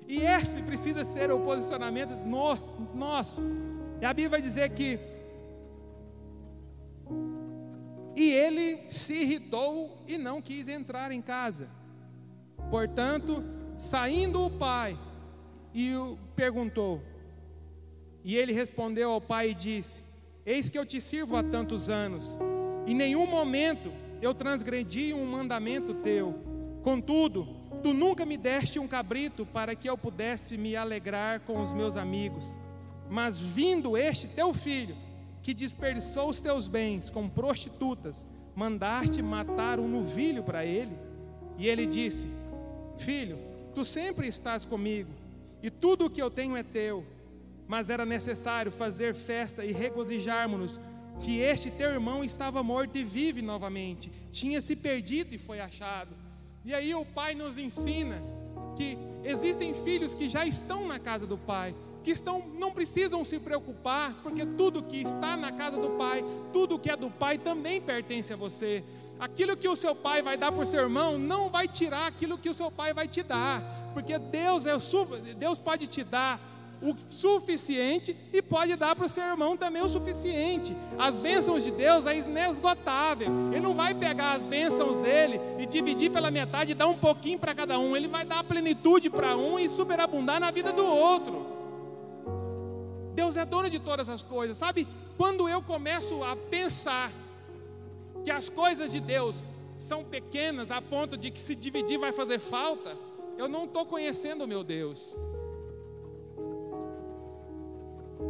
E 0.07 0.21
esse 0.21 0.61
precisa 0.61 1.03
ser 1.03 1.31
o 1.31 1.39
posicionamento 1.39 2.15
no, 2.15 2.57
nosso. 2.93 3.41
E 4.01 4.05
a 4.05 4.13
Bíblia 4.13 4.29
vai 4.29 4.41
dizer 4.41 4.69
que. 4.69 4.99
E 8.15 8.31
ele 8.31 8.91
se 8.91 9.13
irritou 9.13 10.03
e 10.07 10.17
não 10.17 10.41
quis 10.41 10.67
entrar 10.67 11.11
em 11.11 11.21
casa. 11.21 11.67
Portanto, 12.69 13.43
saindo 13.77 14.45
o 14.45 14.49
pai, 14.49 14.97
e 15.75 15.93
o 15.93 16.17
perguntou. 16.37 17.01
E 18.23 18.37
ele 18.37 18.53
respondeu 18.53 19.11
ao 19.11 19.19
pai 19.19 19.49
e 19.49 19.53
disse: 19.53 20.03
Eis 20.45 20.69
que 20.69 20.79
eu 20.79 20.85
te 20.85 21.01
sirvo 21.01 21.35
há 21.35 21.43
tantos 21.43 21.89
anos, 21.89 22.39
em 22.87 22.95
nenhum 22.95 23.27
momento 23.27 23.91
eu 24.21 24.33
transgredi 24.33 25.13
um 25.13 25.25
mandamento 25.25 25.93
teu. 25.95 26.33
Contudo, 26.81 27.45
tu 27.81 27.93
nunca 27.93 28.25
me 28.25 28.37
deste 28.37 28.79
um 28.79 28.87
cabrito 28.87 29.45
para 29.45 29.75
que 29.75 29.89
eu 29.89 29.97
pudesse 29.97 30.57
me 30.57 30.75
alegrar 30.75 31.39
com 31.41 31.61
os 31.61 31.73
meus 31.73 31.97
amigos. 31.97 32.45
Mas 33.09 33.39
vindo 33.39 33.97
este 33.97 34.27
teu 34.27 34.53
filho, 34.53 34.97
que 35.41 35.53
dispersou 35.53 36.29
os 36.29 36.41
teus 36.41 36.67
bens 36.67 37.09
com 37.09 37.29
prostitutas, 37.29 38.27
mandaste 38.55 39.21
matar 39.21 39.79
um 39.79 39.87
novilho 39.87 40.43
para 40.43 40.65
ele? 40.65 40.97
E 41.57 41.67
ele 41.67 41.85
disse: 41.85 42.27
Filho, 42.97 43.37
tu 43.73 43.85
sempre 43.85 44.27
estás 44.27 44.65
comigo, 44.65 45.11
e 45.61 45.69
tudo 45.69 46.05
o 46.05 46.09
que 46.09 46.21
eu 46.21 46.31
tenho 46.31 46.57
é 46.57 46.63
teu. 46.63 47.05
Mas 47.67 47.89
era 47.89 48.05
necessário 48.05 48.71
fazer 48.71 49.13
festa 49.13 49.65
e 49.65 49.71
regozijarmos-nos 49.71 50.79
que 51.19 51.39
este 51.39 51.71
teu 51.71 51.91
irmão 51.91 52.23
estava 52.23 52.61
morto 52.61 52.97
e 52.97 53.03
vive 53.03 53.41
novamente, 53.41 54.11
tinha 54.31 54.61
se 54.61 54.75
perdido 54.75 55.33
e 55.33 55.37
foi 55.37 55.59
achado. 55.59 56.15
E 56.65 56.73
aí 56.73 56.95
o 56.95 57.05
pai 57.05 57.35
nos 57.35 57.59
ensina 57.59 58.19
que 58.75 58.97
existem 59.23 59.73
filhos 59.75 60.15
que 60.15 60.27
já 60.27 60.47
estão 60.47 60.87
na 60.87 60.97
casa 60.97 61.27
do 61.27 61.37
pai, 61.37 61.75
que 62.03 62.09
estão, 62.09 62.43
não 62.57 62.71
precisam 62.71 63.23
se 63.23 63.39
preocupar, 63.39 64.15
porque 64.23 64.43
tudo 64.43 64.81
que 64.81 64.97
está 64.97 65.37
na 65.37 65.51
casa 65.51 65.77
do 65.79 65.91
pai, 65.91 66.25
tudo 66.51 66.79
que 66.79 66.89
é 66.89 66.95
do 66.95 67.11
pai 67.11 67.37
também 67.37 67.79
pertence 67.79 68.33
a 68.33 68.35
você. 68.35 68.83
Aquilo 69.19 69.55
que 69.55 69.69
o 69.69 69.75
seu 69.75 69.95
pai 69.95 70.23
vai 70.23 70.37
dar 70.37 70.51
para 70.51 70.63
o 70.63 70.65
seu 70.65 70.81
irmão 70.81 71.19
não 71.19 71.51
vai 71.51 71.67
tirar 71.67 72.07
aquilo 72.07 72.35
que 72.37 72.49
o 72.49 72.53
seu 72.53 72.71
pai 72.71 72.95
vai 72.95 73.07
te 73.07 73.21
dar, 73.21 73.61
porque 73.93 74.17
Deus 74.17 74.65
é 74.65 74.75
Deus 75.37 75.59
pode 75.59 75.85
te 75.85 76.03
dar 76.03 76.54
o 76.81 76.95
suficiente 77.07 78.15
e 78.31 78.41
pode 78.41 78.75
dar 78.75 78.95
para 78.95 79.05
o 79.05 79.09
seu 79.09 79.23
irmão 79.23 79.55
também 79.55 79.81
o 79.81 79.89
suficiente. 79.89 80.75
As 80.97 81.17
bênçãos 81.17 81.63
de 81.63 81.71
Deus 81.71 82.05
é 82.05 82.17
inesgotável. 82.17 83.27
Ele 83.51 83.61
não 83.61 83.73
vai 83.73 83.93
pegar 83.93 84.33
as 84.33 84.45
bênçãos 84.45 84.99
dele 84.99 85.39
e 85.57 85.65
dividir 85.65 86.11
pela 86.11 86.29
metade 86.29 86.71
e 86.71 86.75
dar 86.75 86.87
um 86.87 86.97
pouquinho 86.97 87.39
para 87.39 87.55
cada 87.55 87.79
um. 87.79 87.95
Ele 87.95 88.07
vai 88.07 88.25
dar 88.25 88.43
plenitude 88.43 89.09
para 89.09 89.35
um 89.35 89.59
e 89.59 89.69
superabundar 89.69 90.39
na 90.39 90.51
vida 90.51 90.71
do 90.71 90.85
outro. 90.85 91.45
Deus 93.13 93.37
é 93.37 93.45
dono 93.45 93.69
de 93.69 93.79
todas 93.79 94.09
as 94.09 94.21
coisas, 94.21 94.57
sabe? 94.57 94.87
Quando 95.17 95.47
eu 95.47 95.61
começo 95.61 96.21
a 96.23 96.35
pensar 96.35 97.11
que 98.23 98.29
as 98.29 98.49
coisas 98.49 98.91
de 98.91 98.99
Deus 98.99 99.49
são 99.77 100.03
pequenas 100.03 100.71
a 100.71 100.81
ponto 100.81 101.17
de 101.17 101.31
que 101.31 101.39
se 101.39 101.55
dividir 101.55 101.97
vai 101.97 102.11
fazer 102.11 102.39
falta, 102.39 102.97
eu 103.37 103.47
não 103.47 103.65
estou 103.65 103.85
conhecendo 103.85 104.43
o 104.43 104.47
meu 104.47 104.63
Deus. 104.63 105.17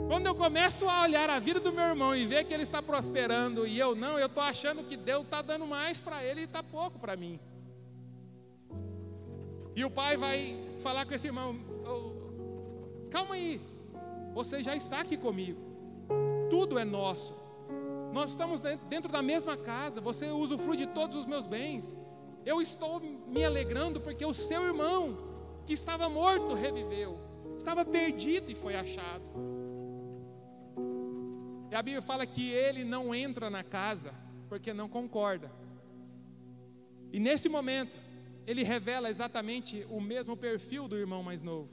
Quando 0.07 0.27
eu 0.27 0.35
começo 0.35 0.87
a 0.87 1.03
olhar 1.03 1.29
a 1.29 1.39
vida 1.39 1.59
do 1.59 1.71
meu 1.71 1.85
irmão 1.85 2.15
e 2.15 2.25
ver 2.25 2.45
que 2.45 2.53
ele 2.53 2.63
está 2.63 2.81
prosperando 2.81 3.67
e 3.67 3.77
eu 3.79 3.95
não, 3.95 4.17
eu 4.19 4.27
estou 4.27 4.43
achando 4.43 4.83
que 4.83 4.97
Deus 4.97 5.25
está 5.25 5.41
dando 5.41 5.65
mais 5.65 5.99
para 5.99 6.23
ele 6.23 6.41
e 6.41 6.43
está 6.45 6.63
pouco 6.63 6.97
para 6.99 7.15
mim. 7.15 7.39
E 9.75 9.83
o 9.83 9.91
pai 9.91 10.15
vai 10.15 10.57
falar 10.81 11.05
com 11.05 11.13
esse 11.13 11.27
irmão: 11.27 11.59
calma 13.11 13.35
aí, 13.35 13.61
você 14.33 14.63
já 14.63 14.75
está 14.75 15.01
aqui 15.01 15.17
comigo, 15.17 15.59
tudo 16.49 16.79
é 16.79 16.85
nosso. 16.85 17.35
Nós 18.11 18.29
estamos 18.29 18.61
dentro 18.61 19.11
da 19.11 19.21
mesma 19.21 19.57
casa, 19.57 19.99
você 19.99 20.29
usufrui 20.31 20.77
de 20.77 20.87
todos 20.87 21.17
os 21.17 21.25
meus 21.25 21.45
bens. 21.45 21.95
Eu 22.45 22.61
estou 22.61 22.99
me 22.99 23.43
alegrando 23.43 23.99
porque 23.99 24.25
o 24.25 24.33
seu 24.33 24.63
irmão, 24.63 25.17
que 25.65 25.73
estava 25.73 26.07
morto, 26.07 26.53
reviveu, 26.53 27.19
estava 27.57 27.83
perdido 27.83 28.51
e 28.51 28.55
foi 28.55 28.75
achado. 28.75 29.23
E 31.71 31.75
a 31.75 31.81
Bíblia 31.81 32.01
fala 32.01 32.25
que 32.25 32.49
ele 32.49 32.83
não 32.83 33.13
entra 33.13 33.49
na 33.49 33.63
casa 33.63 34.13
porque 34.47 34.73
não 34.73 34.87
concorda. 34.87 35.51
E 37.11 37.19
nesse 37.19 37.49
momento, 37.49 37.97
ele 38.45 38.63
revela 38.63 39.09
exatamente 39.09 39.85
o 39.89 39.99
mesmo 39.99 40.37
perfil 40.37 40.87
do 40.87 40.97
irmão 40.97 41.23
mais 41.23 41.41
novo. 41.41 41.69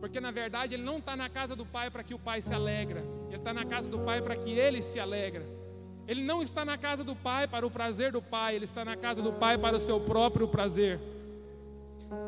Porque 0.00 0.20
na 0.20 0.30
verdade 0.30 0.74
ele 0.74 0.82
não 0.82 0.98
está 0.98 1.16
na 1.16 1.28
casa 1.28 1.56
do 1.56 1.64
pai 1.64 1.90
para 1.90 2.04
que 2.04 2.14
o 2.14 2.18
pai 2.18 2.42
se 2.42 2.52
alegra, 2.52 3.02
ele 3.28 3.36
está 3.36 3.54
na 3.54 3.64
casa 3.64 3.88
do 3.88 3.98
pai 4.00 4.20
para 4.20 4.36
que 4.36 4.50
ele 4.50 4.82
se 4.82 5.00
alegra. 5.00 5.44
Ele 6.06 6.22
não 6.22 6.42
está 6.42 6.64
na 6.64 6.76
casa 6.76 7.02
do 7.02 7.16
pai 7.16 7.48
para 7.48 7.66
o 7.66 7.70
prazer 7.70 8.12
do 8.12 8.20
pai, 8.20 8.54
ele 8.54 8.66
está 8.66 8.84
na 8.84 8.94
casa 8.94 9.22
do 9.22 9.32
pai 9.32 9.56
para 9.56 9.76
o 9.78 9.80
seu 9.80 9.98
próprio 9.98 10.46
prazer. 10.46 11.00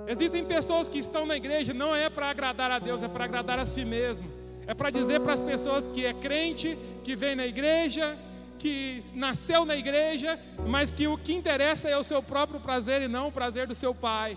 Existem 0.07 0.44
pessoas 0.44 0.88
que 0.88 0.99
estão 0.99 1.27
na 1.27 1.37
igreja 1.37 1.75
não 1.75 1.94
é 1.94 2.09
para 2.09 2.31
agradar 2.31 2.70
a 2.70 2.79
Deus, 2.79 3.03
é 3.03 3.09
para 3.09 3.25
agradar 3.25 3.59
a 3.59 3.66
si 3.66 3.85
mesmo. 3.85 4.36
É 4.67 4.75
para 4.75 4.91
dizer 4.91 5.21
para 5.21 5.33
as 5.33 5.41
pessoas 5.41 5.87
que 5.89 6.05
é 6.05 6.13
crente, 6.13 6.77
que 7.05 7.15
vem 7.15 7.35
na 7.37 7.47
igreja, 7.47 8.19
que 8.59 9.03
nasceu 9.15 9.65
na 9.65 9.77
igreja, 9.77 10.39
mas 10.67 10.91
que 10.91 11.07
o 11.07 11.17
que 11.17 11.33
interessa 11.33 11.89
é 11.89 11.97
o 11.97 12.03
seu 12.03 12.23
próprio 12.23 12.59
prazer 12.59 13.03
e 13.03 13.09
não 13.09 13.29
o 13.29 13.33
prazer 13.33 13.67
do 13.67 13.75
seu 13.75 13.95
pai. 13.95 14.37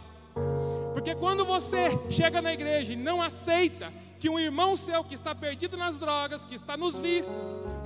Porque 0.93 1.15
quando 1.15 1.45
você 1.45 1.89
chega 2.09 2.41
na 2.41 2.53
igreja 2.53 2.93
e 2.93 2.95
não 2.95 3.21
aceita 3.21 3.91
que 4.19 4.29
um 4.29 4.39
irmão 4.39 4.75
seu 4.75 5.03
que 5.03 5.15
está 5.15 5.33
perdido 5.33 5.77
nas 5.77 5.97
drogas, 5.97 6.45
que 6.45 6.55
está 6.55 6.75
nos 6.75 6.99
vícios, 6.99 7.37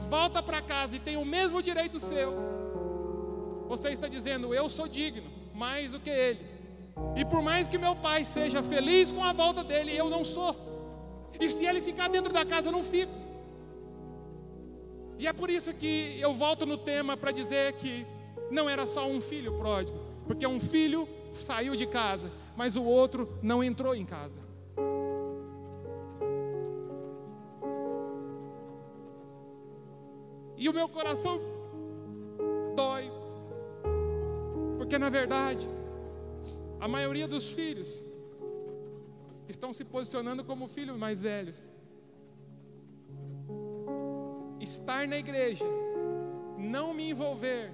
volta 0.10 0.42
para 0.42 0.62
casa 0.62 0.96
e 0.96 1.00
tem 1.00 1.16
o 1.16 1.24
mesmo 1.24 1.62
direito 1.62 2.00
seu, 2.00 2.34
você 3.68 3.90
está 3.90 4.08
dizendo: 4.08 4.54
Eu 4.54 4.68
sou 4.68 4.88
digno, 4.88 5.32
mais 5.54 5.92
do 5.92 6.00
que 6.00 6.10
ele. 6.10 6.40
E 7.16 7.24
por 7.24 7.42
mais 7.42 7.68
que 7.68 7.78
meu 7.78 7.96
pai 7.96 8.26
seja 8.26 8.62
feliz 8.62 9.12
com 9.12 9.24
a 9.24 9.32
volta 9.32 9.64
dele, 9.64 9.96
eu 9.96 10.10
não 10.10 10.24
sou. 10.24 10.73
E 11.40 11.50
se 11.50 11.66
ele 11.66 11.82
ficar 11.82 12.08
dentro 12.10 12.32
da 12.32 12.46
casa, 12.46 12.70
eu 12.70 12.72
não 12.72 12.84
fico. 12.84 13.12
E 15.18 15.28
é 15.28 15.34
por 15.34 15.50
isso 15.50 15.74
que 15.74 16.18
eu 16.20 16.34
volto 16.34 16.66
no 16.66 16.78
tema 16.78 17.16
para 17.16 17.32
dizer 17.32 17.74
que 17.74 18.06
não 18.52 18.70
era 18.70 18.86
só 18.86 19.08
um 19.08 19.22
filho 19.22 19.58
pródigo, 19.58 19.98
porque 20.28 20.46
um 20.46 20.60
filho 20.60 21.08
saiu 21.32 21.76
de 21.76 21.86
casa, 21.86 22.32
mas 22.56 22.76
o 22.76 22.84
outro 22.84 23.38
não 23.42 23.64
entrou 23.64 23.96
em 23.96 24.06
casa. 24.06 24.42
E 30.58 30.70
o 30.70 30.74
meu 30.74 30.88
coração 30.88 31.40
dói, 32.76 33.12
porque 34.78 34.98
na 34.98 35.10
verdade, 35.10 35.68
a 36.80 36.88
maioria 36.88 37.28
dos 37.28 37.52
filhos 37.52 38.06
estão 39.48 39.74
se 39.74 39.84
posicionando 39.84 40.44
como 40.44 40.68
filhos 40.68 40.98
mais 40.98 41.22
velhos. 41.22 41.66
Estar 44.60 45.08
na 45.08 45.18
igreja, 45.18 45.66
não 46.58 46.94
me 46.94 47.10
envolver, 47.10 47.72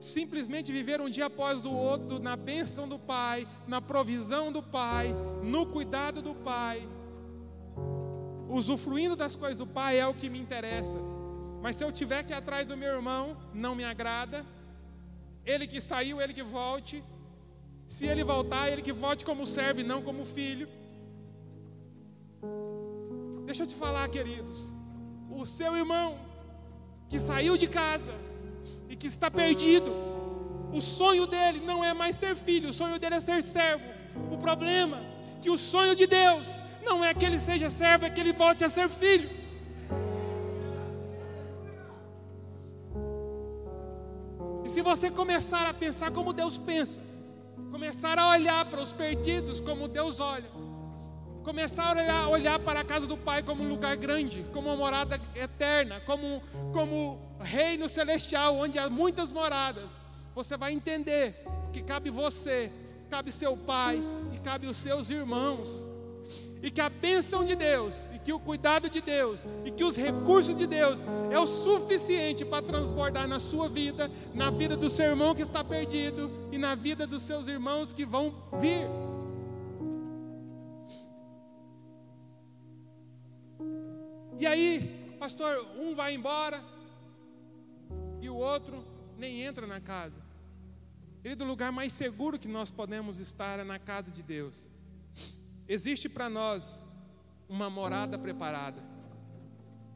simplesmente 0.00 0.72
viver 0.72 1.00
um 1.00 1.08
dia 1.08 1.26
após 1.26 1.64
o 1.64 1.72
outro 1.72 2.18
na 2.18 2.36
bênção 2.36 2.88
do 2.88 2.98
Pai, 2.98 3.46
na 3.66 3.80
provisão 3.80 4.50
do 4.50 4.62
Pai, 4.62 5.14
no 5.42 5.66
cuidado 5.66 6.20
do 6.20 6.34
Pai. 6.34 6.88
usufruindo 8.48 9.16
das 9.16 9.34
coisas 9.34 9.58
do 9.58 9.66
Pai 9.66 9.98
é 9.98 10.06
o 10.06 10.14
que 10.14 10.28
me 10.30 10.38
interessa. 10.38 10.98
Mas 11.60 11.76
se 11.76 11.84
eu 11.84 11.90
tiver 11.90 12.22
que 12.22 12.32
ir 12.32 12.36
atrás 12.36 12.68
do 12.68 12.76
meu 12.76 12.92
irmão, 12.94 13.36
não 13.52 13.74
me 13.74 13.84
agrada. 13.84 14.46
Ele 15.44 15.66
que 15.66 15.80
saiu, 15.80 16.20
ele 16.20 16.32
que 16.32 16.42
volte. 16.42 17.02
Se 17.88 18.06
ele 18.06 18.24
voltar, 18.24 18.70
ele 18.70 18.82
que 18.82 18.92
volte 18.92 19.24
como 19.24 19.46
servo 19.46 19.80
e 19.80 19.84
não 19.84 20.00
como 20.02 20.24
filho. 20.24 20.68
Deixa 23.46 23.62
eu 23.62 23.66
te 23.66 23.76
falar, 23.76 24.08
queridos. 24.08 24.72
O 25.30 25.46
seu 25.46 25.76
irmão 25.76 26.18
que 27.08 27.18
saiu 27.18 27.56
de 27.56 27.68
casa 27.68 28.12
e 28.88 28.96
que 28.96 29.06
está 29.06 29.30
perdido, 29.30 29.92
o 30.72 30.80
sonho 30.80 31.26
dele 31.26 31.60
não 31.60 31.84
é 31.84 31.94
mais 31.94 32.16
ser 32.16 32.34
filho, 32.34 32.70
o 32.70 32.72
sonho 32.72 32.98
dele 32.98 33.14
é 33.14 33.20
ser 33.20 33.40
servo. 33.44 33.84
O 34.32 34.36
problema 34.36 34.98
é 34.98 35.40
que 35.40 35.48
o 35.48 35.56
sonho 35.56 35.94
de 35.94 36.08
Deus 36.08 36.48
não 36.84 37.04
é 37.04 37.14
que 37.14 37.24
ele 37.24 37.38
seja 37.38 37.70
servo, 37.70 38.04
é 38.04 38.10
que 38.10 38.20
ele 38.20 38.32
volte 38.32 38.64
a 38.64 38.68
ser 38.68 38.88
filho. 38.88 39.30
E 44.64 44.68
se 44.68 44.82
você 44.82 45.08
começar 45.08 45.68
a 45.68 45.72
pensar 45.72 46.10
como 46.10 46.32
Deus 46.32 46.58
pensa, 46.58 47.00
começar 47.70 48.18
a 48.18 48.30
olhar 48.30 48.64
para 48.64 48.82
os 48.82 48.92
perdidos 48.92 49.60
como 49.60 49.86
Deus 49.86 50.18
olha, 50.18 50.50
começar 51.46 51.96
a 51.96 52.28
olhar, 52.28 52.58
para 52.58 52.80
a 52.80 52.84
casa 52.84 53.06
do 53.06 53.16
Pai 53.16 53.40
como 53.40 53.62
um 53.62 53.68
lugar 53.68 53.96
grande, 53.96 54.44
como 54.52 54.68
uma 54.68 54.76
morada 54.76 55.20
eterna, 55.32 56.00
como, 56.00 56.42
como 56.72 57.20
reino 57.38 57.88
celestial, 57.88 58.56
onde 58.56 58.80
há 58.80 58.90
muitas 58.90 59.30
moradas, 59.30 59.88
você 60.34 60.56
vai 60.56 60.72
entender 60.72 61.36
que 61.72 61.82
cabe 61.82 62.10
você, 62.10 62.72
cabe 63.08 63.30
seu 63.30 63.56
pai 63.56 64.02
e 64.32 64.38
cabe 64.38 64.66
os 64.66 64.76
seus 64.76 65.08
irmãos 65.08 65.86
e 66.60 66.68
que 66.68 66.80
a 66.80 66.88
bênção 66.88 67.44
de 67.44 67.54
Deus, 67.54 67.94
e 68.12 68.18
que 68.18 68.32
o 68.32 68.40
cuidado 68.40 68.90
de 68.90 69.00
Deus, 69.00 69.46
e 69.64 69.70
que 69.70 69.84
os 69.84 69.96
recursos 69.96 70.56
de 70.56 70.66
Deus 70.66 70.98
é 71.30 71.38
o 71.38 71.46
suficiente 71.46 72.44
para 72.44 72.60
transbordar 72.60 73.28
na 73.28 73.38
sua 73.38 73.68
vida, 73.68 74.10
na 74.34 74.50
vida 74.50 74.76
do 74.76 74.90
seu 74.90 75.06
irmão 75.06 75.32
que 75.32 75.42
está 75.42 75.62
perdido 75.62 76.28
e 76.50 76.58
na 76.58 76.74
vida 76.74 77.06
dos 77.06 77.22
seus 77.22 77.46
irmãos 77.46 77.92
que 77.92 78.04
vão 78.04 78.34
vir. 78.58 78.88
E 84.38 84.46
aí, 84.46 85.16
pastor, 85.18 85.66
um 85.78 85.94
vai 85.94 86.14
embora 86.14 86.62
e 88.20 88.28
o 88.28 88.36
outro 88.36 88.84
nem 89.16 89.40
entra 89.42 89.66
na 89.66 89.80
casa. 89.80 90.20
Querido, 91.22 91.44
o 91.44 91.46
lugar 91.46 91.72
mais 91.72 91.92
seguro 91.92 92.38
que 92.38 92.46
nós 92.46 92.70
podemos 92.70 93.18
estar 93.18 93.58
é 93.58 93.64
na 93.64 93.78
casa 93.78 94.10
de 94.10 94.22
Deus. 94.22 94.68
Existe 95.66 96.08
para 96.08 96.28
nós 96.28 96.80
uma 97.48 97.70
morada 97.70 98.18
preparada. 98.18 98.82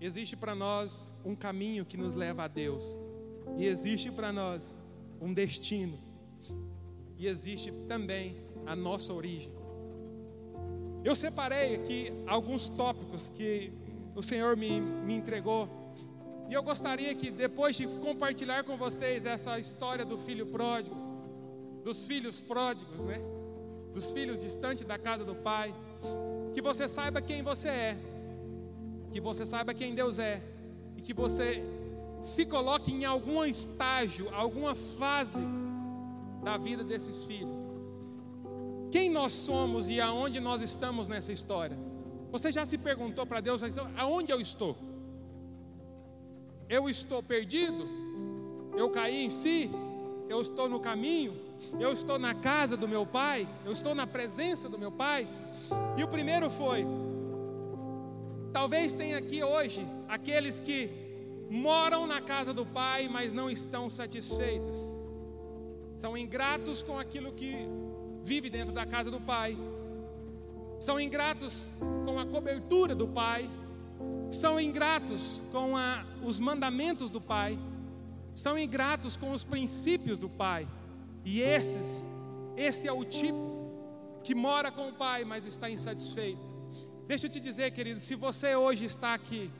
Existe 0.00 0.36
para 0.36 0.54
nós 0.54 1.14
um 1.24 1.36
caminho 1.36 1.84
que 1.84 1.98
nos 1.98 2.14
leva 2.14 2.44
a 2.44 2.48
Deus. 2.48 2.98
E 3.58 3.66
existe 3.66 4.10
para 4.10 4.32
nós 4.32 4.74
um 5.20 5.34
destino. 5.34 5.98
E 7.18 7.26
existe 7.26 7.70
também 7.86 8.36
a 8.66 8.74
nossa 8.74 9.12
origem. 9.12 9.52
Eu 11.04 11.14
separei 11.14 11.74
aqui 11.74 12.10
alguns 12.26 12.68
tópicos 12.70 13.28
que 13.28 13.72
o 14.14 14.22
Senhor 14.22 14.56
me, 14.56 14.80
me 14.80 15.14
entregou. 15.14 15.68
E 16.48 16.52
eu 16.52 16.62
gostaria 16.62 17.14
que, 17.14 17.30
depois 17.30 17.76
de 17.76 17.86
compartilhar 17.86 18.64
com 18.64 18.76
vocês 18.76 19.24
essa 19.24 19.58
história 19.58 20.04
do 20.04 20.18
filho 20.18 20.46
pródigo, 20.46 20.96
dos 21.84 22.06
filhos 22.06 22.40
pródigos, 22.40 23.04
né? 23.04 23.20
dos 23.94 24.12
filhos 24.12 24.40
distantes 24.40 24.84
da 24.84 24.98
casa 24.98 25.24
do 25.24 25.34
Pai, 25.34 25.74
que 26.54 26.60
você 26.60 26.88
saiba 26.88 27.20
quem 27.20 27.42
você 27.42 27.68
é, 27.68 27.98
que 29.12 29.20
você 29.20 29.46
saiba 29.46 29.74
quem 29.74 29.94
Deus 29.94 30.18
é, 30.18 30.42
e 30.96 31.00
que 31.00 31.12
você 31.12 31.62
se 32.22 32.44
coloque 32.44 32.92
em 32.92 33.04
algum 33.04 33.44
estágio, 33.44 34.28
alguma 34.34 34.74
fase 34.74 35.40
da 36.42 36.56
vida 36.56 36.84
desses 36.84 37.24
filhos. 37.24 37.56
Quem 38.90 39.08
nós 39.08 39.32
somos 39.32 39.88
e 39.88 40.00
aonde 40.00 40.40
nós 40.40 40.62
estamos 40.62 41.08
nessa 41.08 41.32
história? 41.32 41.78
Você 42.30 42.52
já 42.52 42.64
se 42.64 42.78
perguntou 42.78 43.26
para 43.26 43.40
Deus, 43.40 43.62
aonde 43.96 44.32
eu 44.32 44.40
estou? 44.40 44.76
Eu 46.68 46.88
estou 46.88 47.22
perdido? 47.22 47.88
Eu 48.76 48.90
caí 48.90 49.24
em 49.24 49.30
si? 49.30 49.70
Eu 50.28 50.40
estou 50.40 50.68
no 50.68 50.78
caminho? 50.78 51.50
eu 51.78 51.92
estou 51.92 52.18
na 52.18 52.34
casa 52.34 52.76
do 52.76 52.88
meu 52.88 53.04
pai, 53.04 53.48
eu 53.64 53.72
estou 53.72 53.94
na 53.94 54.06
presença 54.06 54.68
do 54.68 54.78
meu 54.78 54.90
pai. 54.90 55.28
E 55.96 56.02
o 56.02 56.08
primeiro 56.08 56.50
foi: 56.50 56.86
talvez 58.52 58.92
tenha 58.92 59.18
aqui 59.18 59.42
hoje 59.42 59.86
aqueles 60.08 60.60
que 60.60 60.90
moram 61.48 62.06
na 62.06 62.20
casa 62.20 62.54
do 62.54 62.64
pai, 62.64 63.08
mas 63.08 63.32
não 63.32 63.50
estão 63.50 63.90
satisfeitos, 63.90 64.76
são 65.98 66.16
ingratos 66.16 66.82
com 66.82 66.98
aquilo 66.98 67.32
que 67.32 67.56
vive 68.22 68.48
dentro 68.48 68.72
da 68.72 68.86
casa 68.86 69.10
do 69.10 69.20
pai, 69.20 69.56
são 70.80 70.98
ingratos 70.98 71.72
com 72.04 72.18
a 72.18 72.26
cobertura 72.26 72.94
do 72.94 73.06
pai, 73.06 73.48
são 74.32 74.58
ingratos 74.58 75.40
com 75.52 75.76
a, 75.76 76.04
os 76.24 76.40
mandamentos 76.40 77.10
do 77.10 77.20
pai, 77.20 77.56
são 78.34 78.58
ingratos 78.58 79.16
com 79.16 79.30
os 79.30 79.44
princípios 79.44 80.18
do 80.18 80.28
pai. 80.28 80.66
E 81.24 81.40
esses, 81.40 82.08
esse 82.56 82.88
é 82.88 82.92
o 82.92 83.04
tipo 83.04 83.60
que 84.22 84.34
mora 84.34 84.70
com 84.70 84.88
o 84.88 84.92
Pai, 84.92 85.24
mas 85.24 85.46
está 85.46 85.70
insatisfeito. 85.70 86.40
Deixa 87.06 87.26
eu 87.26 87.30
te 87.30 87.40
dizer, 87.40 87.70
querido, 87.72 87.98
se 87.98 88.14
você 88.14 88.54
hoje 88.54 88.84
está 88.84 89.14
aqui, 89.14 89.50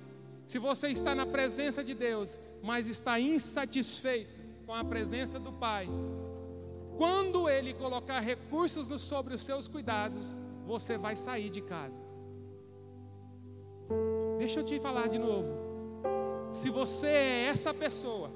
se 0.47 0.59
você 0.59 0.89
está 0.89 1.15
na 1.15 1.27
presença 1.27 1.83
de 1.83 1.95
Deus, 1.95 2.39
mas 2.63 2.87
está 2.87 3.19
insatisfeito 3.19 4.41
com 4.67 4.75
a 4.75 4.85
presença 4.85 5.39
do 5.39 5.53
Pai, 5.53 5.89
quando 6.97 7.49
Ele 7.49 7.73
colocar 7.75 8.21
recursos 8.21 8.89
sobre 9.01 9.35
os 9.35 9.43
seus 9.43 9.67
cuidados, 9.67 10.37
você 10.71 10.97
vai 10.97 11.17
sair 11.17 11.51
de 11.51 11.61
casa. 11.61 12.01
Deixa 14.39 14.61
eu 14.61 14.65
te 14.65 14.79
falar 14.79 15.09
de 15.09 15.19
novo. 15.19 15.49
Se 16.53 16.71
você 16.71 17.09
é 17.09 17.45
essa 17.47 17.75
pessoa 17.75 18.31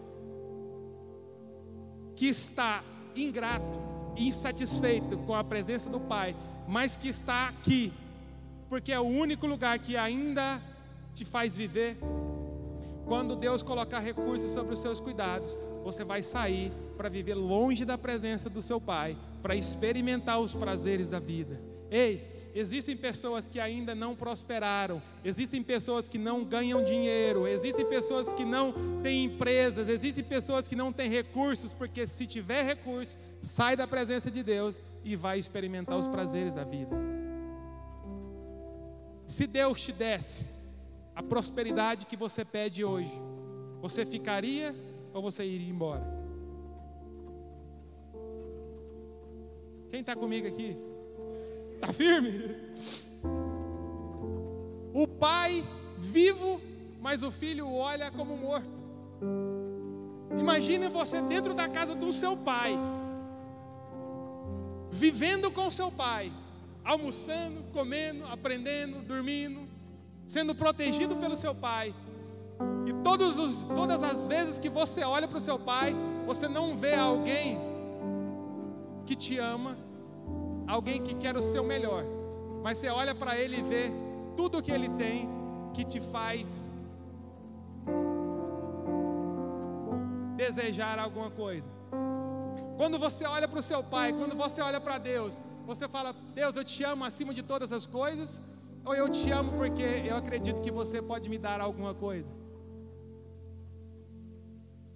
que 2.16 2.26
está 2.26 2.82
ingrato, 3.14 3.78
insatisfeito 4.16 5.16
com 5.18 5.34
a 5.34 5.44
presença 5.44 5.88
do 5.88 6.00
Pai, 6.00 6.34
mas 6.66 6.96
que 6.96 7.08
está 7.08 7.48
aqui, 7.48 7.92
porque 8.68 8.92
é 8.92 8.98
o 8.98 9.04
único 9.04 9.46
lugar 9.46 9.78
que 9.78 9.96
ainda 9.96 10.60
te 11.14 11.24
faz 11.24 11.56
viver. 11.56 11.96
Quando 13.06 13.36
Deus 13.36 13.62
colocar 13.62 14.00
recursos 14.00 14.50
sobre 14.50 14.74
os 14.74 14.80
seus 14.80 14.98
cuidados, 14.98 15.56
você 15.84 16.02
vai 16.02 16.22
sair 16.22 16.72
para 16.96 17.08
viver 17.08 17.34
longe 17.34 17.84
da 17.84 17.96
presença 17.96 18.50
do 18.50 18.60
seu 18.60 18.80
Pai, 18.80 19.16
para 19.40 19.54
experimentar 19.54 20.40
os 20.40 20.52
prazeres 20.52 21.08
da 21.08 21.20
vida. 21.20 21.73
Ei, 21.94 22.35
Existem 22.57 22.96
pessoas 22.96 23.48
que 23.48 23.59
ainda 23.59 23.96
não 23.96 24.14
prosperaram, 24.14 25.02
existem 25.24 25.61
pessoas 25.61 26.09
que 26.09 26.16
não 26.16 26.44
ganham 26.44 26.85
dinheiro, 26.85 27.48
existem 27.48 27.85
pessoas 27.85 28.33
que 28.33 28.44
não 28.44 28.72
têm 29.02 29.24
empresas, 29.24 29.88
existem 29.88 30.22
pessoas 30.22 30.68
que 30.68 30.76
não 30.76 30.92
têm 30.92 31.11
recursos, 31.11 31.72
porque 31.72 32.07
se 32.07 32.28
tiver 32.28 32.62
recurso, 32.62 33.18
sai 33.40 33.74
da 33.74 33.88
presença 33.88 34.30
de 34.30 34.44
Deus 34.44 34.80
e 35.04 35.16
vai 35.16 35.37
experimentar 35.37 35.98
os 35.98 36.07
prazeres 36.07 36.54
da 36.54 36.62
vida. 36.62 36.94
Se 39.26 39.48
Deus 39.48 39.83
te 39.83 39.90
desse 39.90 40.46
a 41.12 41.24
prosperidade 41.24 42.07
que 42.07 42.16
você 42.16 42.44
pede 42.44 42.85
hoje, 42.85 43.12
você 43.80 44.07
ficaria 44.07 44.72
ou 45.12 45.20
você 45.20 45.44
iria 45.44 45.70
embora? 45.70 46.07
Quem 49.90 50.02
está 50.02 50.14
comigo 50.14 50.46
aqui? 50.46 50.93
Está 51.84 51.92
firme? 51.92 52.56
O 54.94 55.06
pai 55.06 55.62
vivo, 55.98 56.58
mas 56.98 57.22
o 57.22 57.30
filho 57.30 57.70
olha 57.70 58.10
como 58.10 58.38
morto. 58.38 58.70
Imagine 60.38 60.88
você 60.88 61.20
dentro 61.20 61.52
da 61.52 61.68
casa 61.68 61.94
do 61.94 62.10
seu 62.10 62.38
pai, 62.38 62.78
vivendo 64.90 65.50
com 65.50 65.70
seu 65.70 65.92
pai, 65.92 66.32
almoçando, 66.82 67.62
comendo, 67.70 68.24
aprendendo, 68.28 69.02
dormindo, 69.02 69.68
sendo 70.26 70.54
protegido 70.54 71.16
pelo 71.16 71.37
seu 71.37 71.54
pai. 71.54 71.94
E 72.87 72.94
todos 73.02 73.37
os, 73.37 73.66
todas 73.66 74.02
as 74.02 74.26
vezes 74.26 74.58
que 74.58 74.70
você 74.70 75.04
olha 75.04 75.28
para 75.28 75.38
o 75.38 75.42
seu 75.42 75.58
pai, 75.58 75.94
você 76.24 76.48
não 76.48 76.78
vê 76.78 76.94
alguém 76.94 77.58
que 79.04 79.14
te 79.14 79.37
ama, 79.37 79.76
alguém 80.67 81.02
que 81.02 81.15
quer 81.15 81.37
o 81.37 81.42
seu 81.42 81.65
melhor, 81.65 82.04
mas 82.62 82.79
você 82.79 82.88
olha 82.88 83.15
para 83.15 83.38
ele 83.38 83.58
e 83.58 83.62
vê 83.62 83.92
tudo 84.37 84.58
o 84.58 84.62
que 84.62 84.73
ele 84.73 84.88
tem 84.90 85.29
que 85.73 85.85
te 85.85 86.00
faz 86.00 86.73
desejar 90.37 90.98
alguma 90.98 91.31
coisa. 91.31 91.69
Quando 92.77 92.98
você 92.98 93.25
olha 93.27 93.46
para 93.46 93.58
o 93.58 93.62
seu 93.62 93.83
pai, 93.83 94.12
quando 94.12 94.37
você 94.37 94.60
olha 94.60 94.81
para 94.81 94.98
Deus, 94.98 95.42
você 95.67 95.88
fala: 95.88 96.15
Deus, 96.35 96.56
eu 96.56 96.65
te 96.65 96.83
amo 96.83 97.04
acima 97.04 97.33
de 97.33 97.42
todas 97.42 97.73
as 97.73 97.87
coisas, 97.87 98.42
Ou 98.85 98.94
eu 98.94 99.08
te 99.08 99.31
amo 99.31 99.52
porque 99.52 99.83
eu 99.83 100.17
acredito 100.17 100.60
que 100.60 100.71
você 100.71 101.00
pode 101.00 101.29
me 101.29 101.38
dar 101.38 101.58
alguma 101.58 101.94
coisa? 101.94 102.29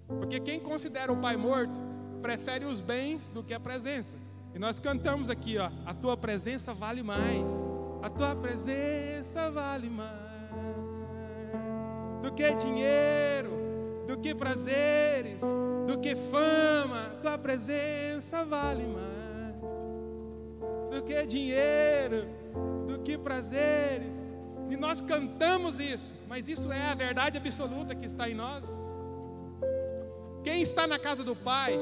Porque 0.07 0.39
quem 0.41 0.61
considera 0.61 1.11
o 1.11 1.16
pai 1.16 1.37
morto 1.37 1.81
prefere 2.21 2.66
os 2.66 2.83
bens 2.83 3.29
do 3.29 3.43
que 3.43 3.55
a 3.55 3.61
presença. 3.61 4.19
E 4.55 4.59
nós 4.59 4.80
cantamos 4.80 5.28
aqui, 5.28 5.59
ó, 5.59 5.70
a 5.84 5.94
tua 5.94 6.16
presença 6.16 6.74
vale 6.74 7.03
mais. 7.03 7.51
A 8.03 8.09
tua 8.09 8.34
presença 8.34 9.51
vale 9.51 9.90
mais 9.90 10.28
do 12.22 12.32
que 12.32 12.55
dinheiro, 12.55 13.51
do 14.07 14.18
que 14.18 14.34
prazeres, 14.34 15.40
do 15.86 15.99
que 15.99 16.14
fama. 16.14 17.16
Tua 17.22 17.38
presença 17.38 18.44
vale 18.44 18.86
mais 18.86 19.09
do 20.90 21.03
que 21.03 21.26
dinheiro, 21.26 22.26
do 22.86 22.99
que 23.01 23.16
prazeres. 23.16 24.26
E 24.68 24.76
nós 24.76 25.01
cantamos 25.01 25.78
isso, 25.78 26.14
mas 26.28 26.49
isso 26.49 26.70
é 26.70 26.82
a 26.90 26.94
verdade 26.94 27.38
absoluta 27.38 27.94
que 27.94 28.07
está 28.07 28.28
em 28.28 28.34
nós. 28.34 28.76
Quem 30.42 30.62
está 30.62 30.86
na 30.86 30.99
casa 30.99 31.22
do 31.22 31.34
Pai 31.36 31.78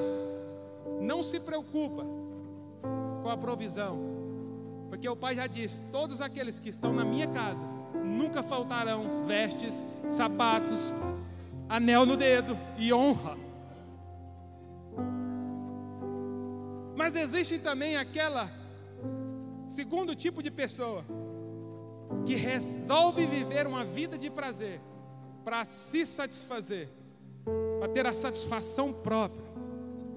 não 1.00 1.22
se 1.22 1.40
preocupa 1.40 2.04
com 3.26 3.30
a 3.32 3.36
provisão, 3.36 3.98
porque 4.88 5.08
o 5.08 5.16
Pai 5.16 5.34
já 5.34 5.48
disse: 5.48 5.80
todos 5.90 6.20
aqueles 6.20 6.60
que 6.60 6.68
estão 6.68 6.92
na 6.92 7.04
minha 7.04 7.26
casa 7.26 7.64
nunca 7.92 8.40
faltarão 8.40 9.24
vestes, 9.26 9.84
sapatos, 10.08 10.94
anel 11.68 12.06
no 12.06 12.16
dedo 12.16 12.56
e 12.78 12.92
honra. 12.92 13.36
Mas 16.94 17.16
existe 17.16 17.58
também 17.58 17.96
aquela 17.96 18.48
segundo 19.66 20.14
tipo 20.14 20.40
de 20.40 20.52
pessoa 20.52 21.04
que 22.24 22.36
resolve 22.36 23.26
viver 23.26 23.66
uma 23.66 23.84
vida 23.84 24.16
de 24.16 24.30
prazer 24.30 24.80
para 25.44 25.64
se 25.64 26.06
satisfazer 26.06 26.88
para 27.80 27.88
ter 27.88 28.06
a 28.06 28.14
satisfação 28.14 28.92
própria, 28.92 29.44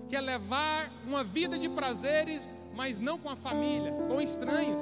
que 0.08 0.16
é 0.16 0.22
levar 0.22 0.92
uma 1.08 1.24
vida 1.24 1.58
de 1.58 1.68
prazeres, 1.68 2.54
mas 2.80 2.98
não 2.98 3.20
com 3.20 3.28
a 3.28 3.36
família, 3.36 3.92
com 4.08 4.22
estranhos. 4.22 4.82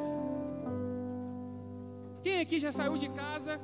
Quem 2.21 2.39
aqui 2.41 2.59
já 2.59 2.71
saiu 2.71 2.95
de 2.95 3.09
casa, 3.09 3.59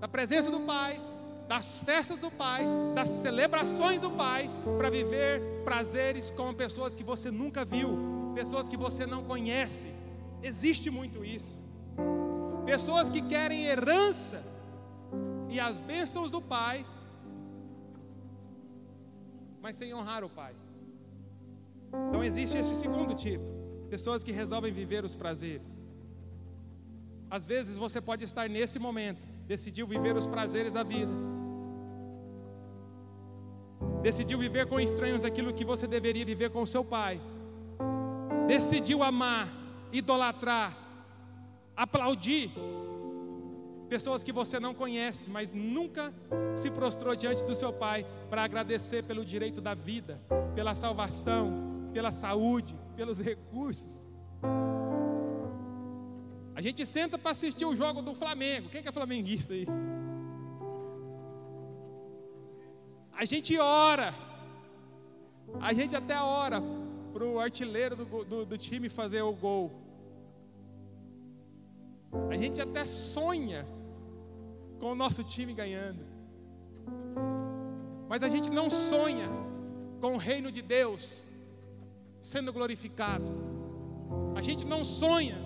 da 0.00 0.08
presença 0.08 0.50
do 0.50 0.58
Pai, 0.62 1.00
das 1.46 1.78
festas 1.78 2.18
do 2.18 2.28
Pai, 2.28 2.66
das 2.92 3.08
celebrações 3.08 4.00
do 4.00 4.10
Pai, 4.10 4.50
para 4.76 4.90
viver 4.90 5.40
prazeres 5.62 6.28
com 6.28 6.52
pessoas 6.52 6.96
que 6.96 7.04
você 7.04 7.30
nunca 7.30 7.64
viu, 7.64 8.32
pessoas 8.34 8.66
que 8.66 8.76
você 8.76 9.06
não 9.06 9.22
conhece? 9.22 9.86
Existe 10.42 10.90
muito 10.90 11.24
isso. 11.24 11.56
Pessoas 12.66 13.12
que 13.12 13.22
querem 13.22 13.66
herança 13.66 14.42
e 15.48 15.60
as 15.60 15.80
bênçãos 15.80 16.32
do 16.32 16.42
Pai, 16.42 16.84
mas 19.60 19.76
sem 19.76 19.94
honrar 19.94 20.24
o 20.24 20.28
pai. 20.28 20.52
Então 22.08 22.22
existe 22.22 22.56
esse 22.56 22.74
segundo 22.76 23.14
tipo, 23.14 23.44
pessoas 23.90 24.24
que 24.24 24.32
resolvem 24.32 24.72
viver 24.72 25.04
os 25.04 25.14
prazeres. 25.14 25.78
Às 27.30 27.46
vezes 27.46 27.78
você 27.78 28.00
pode 28.00 28.24
estar 28.24 28.48
nesse 28.48 28.78
momento, 28.78 29.26
decidiu 29.46 29.86
viver 29.86 30.16
os 30.16 30.26
prazeres 30.26 30.72
da 30.72 30.82
vida. 30.82 31.12
Decidiu 34.02 34.38
viver 34.38 34.66
com 34.66 34.80
estranhos 34.80 35.24
aquilo 35.24 35.52
que 35.52 35.64
você 35.64 35.86
deveria 35.86 36.24
viver 36.24 36.50
com 36.50 36.66
seu 36.66 36.84
pai. 36.84 37.20
Decidiu 38.46 39.02
amar, 39.02 39.48
idolatrar, 39.92 40.76
aplaudir 41.76 42.50
pessoas 43.88 44.24
que 44.24 44.32
você 44.32 44.58
não 44.58 44.74
conhece, 44.74 45.28
mas 45.28 45.50
nunca 45.52 46.14
se 46.54 46.70
prostrou 46.70 47.14
diante 47.14 47.44
do 47.44 47.54
seu 47.54 47.70
Pai 47.72 48.06
para 48.30 48.42
agradecer 48.42 49.04
pelo 49.04 49.22
direito 49.22 49.60
da 49.60 49.74
vida, 49.74 50.18
pela 50.54 50.74
salvação, 50.74 51.71
pela 51.92 52.10
saúde, 52.10 52.76
pelos 52.96 53.20
recursos. 53.20 54.04
A 56.54 56.60
gente 56.60 56.84
senta 56.86 57.18
para 57.18 57.30
assistir 57.30 57.64
o 57.64 57.74
jogo 57.74 58.02
do 58.02 58.14
Flamengo. 58.14 58.68
Quem 58.68 58.82
é, 58.84 58.88
é 58.88 58.92
flamenguista 58.92 59.54
aí? 59.54 59.66
A 63.12 63.24
gente 63.24 63.58
ora. 63.58 64.14
A 65.60 65.72
gente 65.72 65.94
até 65.94 66.20
ora 66.20 66.62
para 67.12 67.24
o 67.24 67.38
artilheiro 67.38 67.94
do, 67.96 68.24
do, 68.24 68.46
do 68.46 68.58
time 68.58 68.88
fazer 68.88 69.22
o 69.22 69.32
gol. 69.32 69.70
A 72.30 72.36
gente 72.36 72.60
até 72.60 72.84
sonha 72.86 73.66
com 74.78 74.92
o 74.92 74.94
nosso 74.94 75.22
time 75.22 75.54
ganhando. 75.54 76.04
Mas 78.08 78.22
a 78.22 78.28
gente 78.28 78.50
não 78.50 78.68
sonha 78.68 79.28
com 80.00 80.14
o 80.14 80.18
reino 80.18 80.50
de 80.52 80.60
Deus 80.60 81.24
sendo 82.22 82.52
glorificado. 82.52 83.26
A 84.34 84.40
gente 84.40 84.64
não 84.64 84.84
sonha 84.84 85.38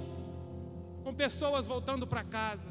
com 1.03 1.12
pessoas 1.14 1.66
voltando 1.66 2.07
para 2.07 2.22
casa. 2.22 2.68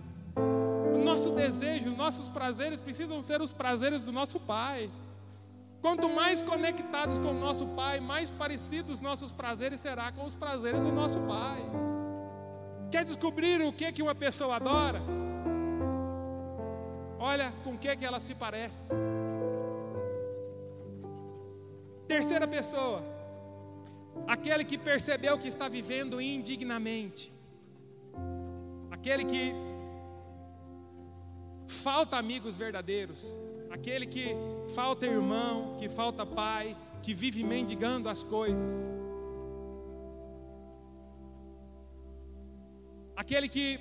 O 0.93 1.03
nosso 1.03 1.32
desejo, 1.32 1.89
nossos 1.91 2.30
prazeres 2.30 2.80
precisam 2.80 3.22
ser 3.22 3.41
os 3.41 3.51
prazeres 3.51 4.03
do 4.03 4.12
nosso 4.12 4.39
Pai. 4.39 4.89
Quanto 5.82 6.10
mais 6.10 6.41
conectados 6.41 7.20
com 7.20 7.32
o 7.32 7.34
nosso 7.34 7.68
Pai, 7.68 7.99
mais 7.99 8.30
parecidos 8.30 9.01
nossos 9.01 9.32
prazeres 9.32 9.82
será 9.82 10.12
com 10.12 10.24
os 10.24 10.36
prazeres 10.36 10.82
do 10.82 10.91
nosso 10.91 11.20
Pai. 11.22 11.62
Quer 12.91 13.03
descobrir 13.03 13.62
o 13.62 13.74
que 13.74 13.91
que 13.91 14.01
uma 14.01 14.16
pessoa 14.16 14.56
adora? 14.56 15.01
Olha 17.20 17.51
com 17.64 17.78
que 17.78 17.95
que 17.95 18.06
ela 18.06 18.20
se 18.20 18.36
parece. 18.36 18.93
Terceira 22.08 22.47
pessoa, 22.47 23.14
aquele 24.28 24.63
que 24.63 24.78
percebeu 24.78 25.38
que 25.38 25.47
está 25.47 25.68
vivendo 25.68 26.22
indignamente, 26.22 27.32
aquele 28.91 29.26
que 29.26 29.53
falta 31.68 32.18
amigos 32.18 32.57
verdadeiros, 32.57 33.38
aquele 33.70 34.05
que 34.05 34.36
falta 34.74 35.05
irmão, 35.05 35.76
que 35.78 35.89
falta 35.89 36.26
pai, 36.26 36.76
que 37.01 37.13
vive 37.13 37.43
mendigando 37.43 38.09
as 38.09 38.24
coisas, 38.24 38.89
aquele 43.16 43.47
que 43.47 43.80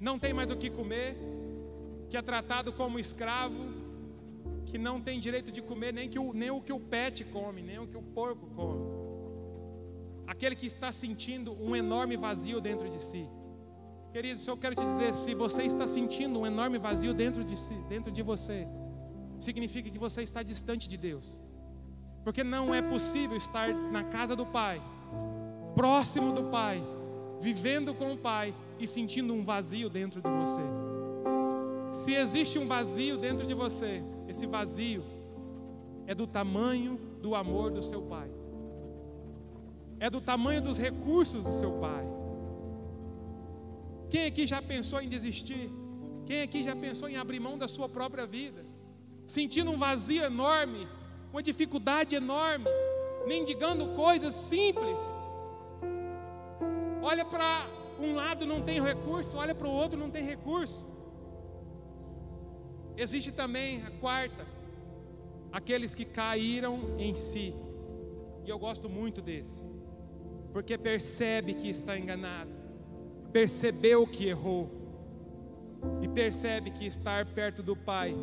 não 0.00 0.18
tem 0.18 0.32
mais 0.32 0.50
o 0.50 0.56
que 0.56 0.70
comer, 0.70 1.16
que 2.08 2.16
é 2.16 2.22
tratado 2.22 2.72
como 2.72 2.98
escravo, 2.98 3.78
que 4.64 4.78
não 4.78 5.00
tem 5.00 5.18
direito 5.18 5.50
de 5.50 5.62
comer 5.62 5.92
nem, 5.92 6.08
que 6.08 6.18
o, 6.18 6.32
nem 6.32 6.50
o 6.50 6.60
que 6.60 6.72
o 6.72 6.80
pet 6.80 7.24
come, 7.24 7.62
nem 7.62 7.78
o 7.78 7.86
que 7.86 7.96
o 7.96 8.02
porco 8.02 8.46
come. 8.54 9.07
Aquele 10.28 10.54
que 10.54 10.66
está 10.66 10.92
sentindo 10.92 11.52
um 11.60 11.74
enorme 11.74 12.16
vazio 12.16 12.60
dentro 12.60 12.88
de 12.88 13.00
si. 13.00 13.26
Queridos, 14.12 14.46
eu 14.46 14.56
quero 14.56 14.74
te 14.74 14.84
dizer, 14.84 15.12
se 15.14 15.34
você 15.34 15.62
está 15.62 15.86
sentindo 15.86 16.38
um 16.38 16.46
enorme 16.46 16.78
vazio 16.78 17.12
dentro 17.12 17.42
de 17.42 17.56
si, 17.56 17.74
dentro 17.88 18.12
de 18.12 18.22
você, 18.22 18.68
significa 19.38 19.90
que 19.90 19.98
você 19.98 20.22
está 20.22 20.42
distante 20.42 20.88
de 20.88 20.96
Deus. 20.96 21.36
Porque 22.24 22.44
não 22.44 22.74
é 22.74 22.82
possível 22.82 23.36
estar 23.36 23.72
na 23.74 24.04
casa 24.04 24.36
do 24.36 24.44
Pai, 24.44 24.82
próximo 25.74 26.32
do 26.32 26.44
Pai, 26.44 26.82
vivendo 27.40 27.94
com 27.94 28.12
o 28.12 28.18
Pai 28.18 28.54
e 28.78 28.86
sentindo 28.86 29.32
um 29.34 29.42
vazio 29.42 29.88
dentro 29.88 30.20
de 30.20 30.28
você. 30.28 30.62
Se 31.92 32.14
existe 32.14 32.58
um 32.58 32.66
vazio 32.66 33.16
dentro 33.16 33.46
de 33.46 33.54
você, 33.54 34.02
esse 34.28 34.46
vazio 34.46 35.02
é 36.06 36.14
do 36.14 36.26
tamanho 36.26 36.98
do 37.20 37.34
amor 37.34 37.70
do 37.70 37.82
seu 37.82 38.02
pai, 38.02 38.30
é 40.00 40.08
do 40.08 40.20
tamanho 40.20 40.62
dos 40.62 40.78
recursos 40.78 41.44
do 41.44 41.52
seu 41.52 41.72
pai. 41.72 42.06
Quem 44.10 44.26
aqui 44.26 44.46
já 44.46 44.60
pensou 44.62 45.00
em 45.00 45.08
desistir? 45.08 45.70
Quem 46.26 46.42
aqui 46.42 46.62
já 46.62 46.74
pensou 46.76 47.08
em 47.08 47.16
abrir 47.16 47.40
mão 47.40 47.58
da 47.58 47.68
sua 47.68 47.88
própria 47.88 48.26
vida? 48.26 48.64
Sentindo 49.26 49.70
um 49.70 49.76
vazio 49.76 50.24
enorme, 50.24 50.86
uma 51.32 51.42
dificuldade 51.42 52.14
enorme, 52.14 52.66
mendigando 53.26 53.88
coisas 53.88 54.34
simples. 54.34 55.00
Olha 57.02 57.24
para 57.24 57.66
um 58.00 58.14
lado 58.14 58.46
não 58.46 58.62
tem 58.62 58.80
recurso, 58.80 59.36
olha 59.36 59.54
para 59.54 59.68
o 59.68 59.72
outro 59.72 59.98
não 59.98 60.10
tem 60.10 60.24
recurso. 60.24 60.86
Existe 62.96 63.30
também 63.30 63.82
a 63.82 63.90
quarta, 63.90 64.46
aqueles 65.52 65.94
que 65.94 66.04
caíram 66.04 66.96
em 66.98 67.14
si. 67.14 67.54
E 68.44 68.48
eu 68.48 68.58
gosto 68.58 68.88
muito 68.88 69.20
desse, 69.20 69.64
porque 70.52 70.76
percebe 70.76 71.54
que 71.54 71.68
está 71.68 71.98
enganado, 71.98 72.50
percebeu 73.32 74.06
que 74.06 74.26
errou, 74.26 74.78
e 76.02 76.08
percebe 76.08 76.70
que 76.70 76.86
estar 76.86 77.24
perto 77.26 77.62
do 77.62 77.76
Pai, 77.76 78.14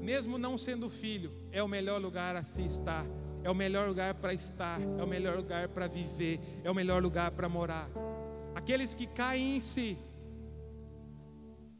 mesmo 0.00 0.38
não 0.38 0.56
sendo 0.56 0.88
filho, 0.88 1.32
é 1.50 1.62
o 1.62 1.68
melhor 1.68 2.00
lugar 2.00 2.36
a 2.36 2.42
se 2.42 2.62
estar, 2.62 3.04
é 3.42 3.50
o 3.50 3.54
melhor 3.54 3.88
lugar 3.88 4.14
para 4.14 4.32
estar, 4.34 4.80
é 4.80 5.02
o 5.02 5.06
melhor 5.06 5.36
lugar 5.36 5.68
para 5.68 5.86
viver, 5.86 6.40
é 6.62 6.70
o 6.70 6.74
melhor 6.74 7.02
lugar 7.02 7.30
para 7.30 7.48
morar. 7.48 7.88
Aqueles 8.54 8.94
que 8.94 9.06
caem 9.06 9.56
em 9.56 9.60
si, 9.60 9.98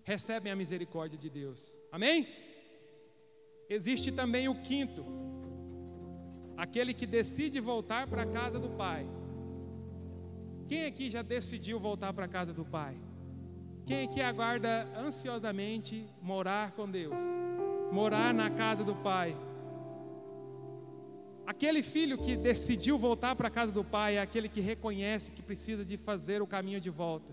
recebem 0.03 0.51
a 0.51 0.57
misericórdia 0.57 1.19
de 1.19 1.29
Deus. 1.29 1.79
Amém? 1.93 2.27
Existe 3.69 4.11
também 4.11 4.49
o 4.49 4.63
quinto, 4.63 5.05
aquele 6.57 6.95
que 6.95 7.07
decide 7.07 7.61
voltar 7.61 8.07
para 8.07 8.23
a 8.23 8.27
casa 8.27 8.59
do 8.59 8.71
Pai. 8.71 9.07
Quem 10.69 10.85
aqui 10.85 11.09
já 11.09 11.23
decidiu 11.23 11.81
voltar 11.81 12.13
para 12.13 12.27
a 12.27 12.29
casa 12.29 12.53
do 12.53 12.65
Pai? 12.65 12.95
Quem 13.87 14.05
aqui 14.05 14.21
aguarda 14.21 14.87
ansiosamente 14.95 16.07
morar 16.21 16.73
com 16.73 16.91
Deus? 16.91 17.23
Morar 17.91 18.35
na 18.35 18.51
casa 18.51 18.85
do 18.85 18.95
Pai? 18.95 19.35
Aquele 21.47 21.83
filho 21.83 22.19
que 22.19 22.37
decidiu 22.37 22.99
voltar 22.99 23.35
para 23.35 23.49
a 23.49 23.51
casa 23.51 23.73
do 23.73 23.83
pai 23.83 24.17
é 24.17 24.21
aquele 24.21 24.51
que 24.51 24.61
reconhece 24.61 25.33
que 25.33 25.41
precisa 25.41 25.83
de 25.83 25.97
fazer 25.97 26.43
o 26.43 26.47
caminho 26.47 26.79
de 26.79 26.91
volta. 26.91 27.33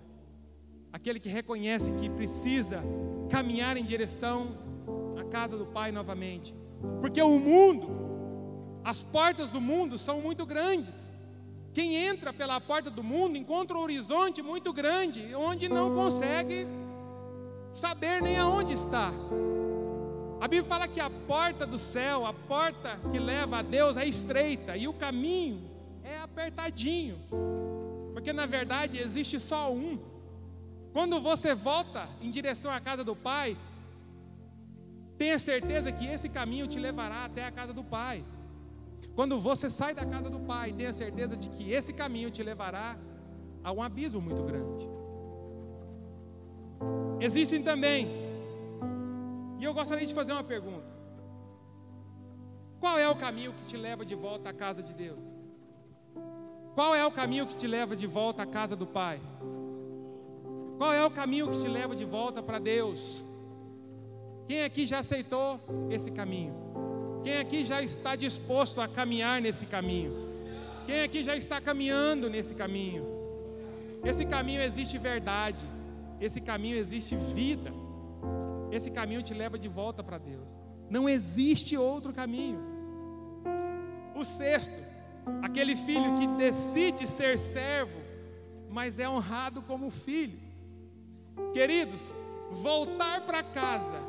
Aquele 0.93 1.19
que 1.19 1.27
reconhece 1.27 1.91
que 1.91 2.09
precisa 2.09 2.81
caminhar 3.29 3.75
em 3.75 3.83
direção 3.83 4.57
à 5.19 5.25
casa 5.25 5.57
do 5.57 5.65
pai 5.65 5.91
novamente. 5.91 6.55
Porque 7.01 7.21
o 7.21 7.37
mundo, 7.37 7.89
as 8.85 9.03
portas 9.03 9.51
do 9.51 9.59
mundo 9.59 9.99
são 9.99 10.21
muito 10.21 10.45
grandes. 10.45 11.13
Quem 11.75 11.93
entra 11.93 12.31
pela 12.31 12.61
porta 12.61 12.89
do 12.89 13.03
mundo 13.03 13.37
encontra 13.37 13.77
um 13.77 13.81
horizonte 13.81 14.41
muito 14.41 14.71
grande, 14.71 15.35
onde 15.35 15.67
não 15.67 15.93
consegue 15.93 16.65
saber 17.69 18.21
nem 18.21 18.37
aonde 18.39 18.71
está. 18.71 19.11
A 20.39 20.47
Bíblia 20.47 20.63
fala 20.63 20.87
que 20.87 21.01
a 21.01 21.09
porta 21.09 21.67
do 21.67 21.77
céu, 21.77 22.25
a 22.25 22.31
porta 22.31 22.97
que 23.11 23.19
leva 23.19 23.57
a 23.57 23.61
Deus 23.61 23.97
é 23.97 24.05
estreita 24.05 24.77
e 24.77 24.87
o 24.87 24.93
caminho 24.93 25.69
é 26.01 26.17
apertadinho. 26.19 27.19
Porque 28.13 28.31
na 28.31 28.45
verdade 28.45 28.97
existe 28.97 29.37
só 29.37 29.69
um. 29.69 29.99
Quando 30.93 31.19
você 31.19 31.53
volta 31.53 32.07
em 32.21 32.31
direção 32.31 32.71
à 32.71 32.79
casa 32.79 33.03
do 33.03 33.17
Pai, 33.17 33.57
tenha 35.17 35.37
certeza 35.39 35.91
que 35.91 36.05
esse 36.05 36.29
caminho 36.29 36.67
te 36.67 36.79
levará 36.79 37.25
até 37.25 37.43
a 37.43 37.51
casa 37.51 37.73
do 37.73 37.83
Pai. 37.83 38.23
Quando 39.15 39.39
você 39.39 39.69
sai 39.69 39.93
da 39.95 40.05
casa 40.05 40.29
do 40.29 40.39
Pai, 40.39 40.73
tenha 40.73 40.91
certeza 40.91 41.37
de 41.37 41.49
que 41.49 41.71
esse 41.71 41.93
caminho 41.93 42.29
te 42.29 42.43
levará 42.43 42.97
a 43.63 43.71
um 43.71 43.81
abismo 43.81 44.21
muito 44.21 44.43
grande. 44.43 44.87
Existem 47.19 47.63
também 47.63 48.25
e 49.57 49.63
eu 49.63 49.73
gostaria 49.73 50.05
de 50.05 50.13
fazer 50.13 50.33
uma 50.33 50.43
pergunta: 50.43 50.85
Qual 52.79 52.99
é 52.99 53.09
o 53.09 53.15
caminho 53.15 53.53
que 53.53 53.65
te 53.65 53.77
leva 53.77 54.03
de 54.03 54.15
volta 54.15 54.49
à 54.49 54.53
casa 54.53 54.83
de 54.83 54.93
Deus? 54.93 55.23
Qual 56.73 56.93
é 56.93 57.05
o 57.05 57.11
caminho 57.11 57.47
que 57.47 57.55
te 57.55 57.67
leva 57.67 57.95
de 57.95 58.05
volta 58.05 58.43
à 58.43 58.45
casa 58.45 58.75
do 58.75 58.85
Pai? 58.85 59.21
Qual 60.77 60.91
é 60.91 61.05
o 61.05 61.09
caminho 61.09 61.49
que 61.49 61.59
te 61.59 61.69
leva 61.69 61.95
de 61.95 62.03
volta 62.03 62.43
para 62.43 62.59
Deus? 62.59 63.25
Quem 64.45 64.63
aqui 64.63 64.85
já 64.85 64.99
aceitou 64.99 65.59
esse 65.89 66.11
caminho? 66.11 66.64
Quem 67.25 67.39
aqui 67.39 67.65
já 67.65 67.81
está 67.81 68.15
disposto 68.15 68.79
a 68.79 68.87
caminhar 68.87 69.41
nesse 69.41 69.65
caminho? 69.65 70.13
Quem 70.85 71.01
aqui 71.01 71.23
já 71.23 71.35
está 71.35 71.59
caminhando 71.59 72.29
nesse 72.29 72.53
caminho? 72.53 73.03
Esse 74.03 74.23
caminho 74.25 74.61
existe 74.61 74.99
verdade, 74.99 75.65
esse 76.21 76.39
caminho 76.39 76.77
existe 76.77 77.15
vida. 77.15 77.73
Esse 78.71 78.91
caminho 78.91 79.23
te 79.23 79.33
leva 79.33 79.57
de 79.57 79.67
volta 79.67 80.03
para 80.03 80.19
Deus. 80.19 80.55
Não 80.87 81.09
existe 81.09 81.75
outro 81.75 82.13
caminho. 82.13 82.59
O 84.13 84.23
sexto, 84.23 84.77
aquele 85.41 85.75
filho 85.75 86.13
que 86.19 86.27
decide 86.27 87.07
ser 87.07 87.39
servo, 87.39 87.99
mas 88.69 88.99
é 88.99 89.09
honrado 89.09 89.63
como 89.63 89.89
filho. 89.89 90.37
Queridos, 91.55 92.13
voltar 92.51 93.21
para 93.21 93.41
casa 93.41 93.99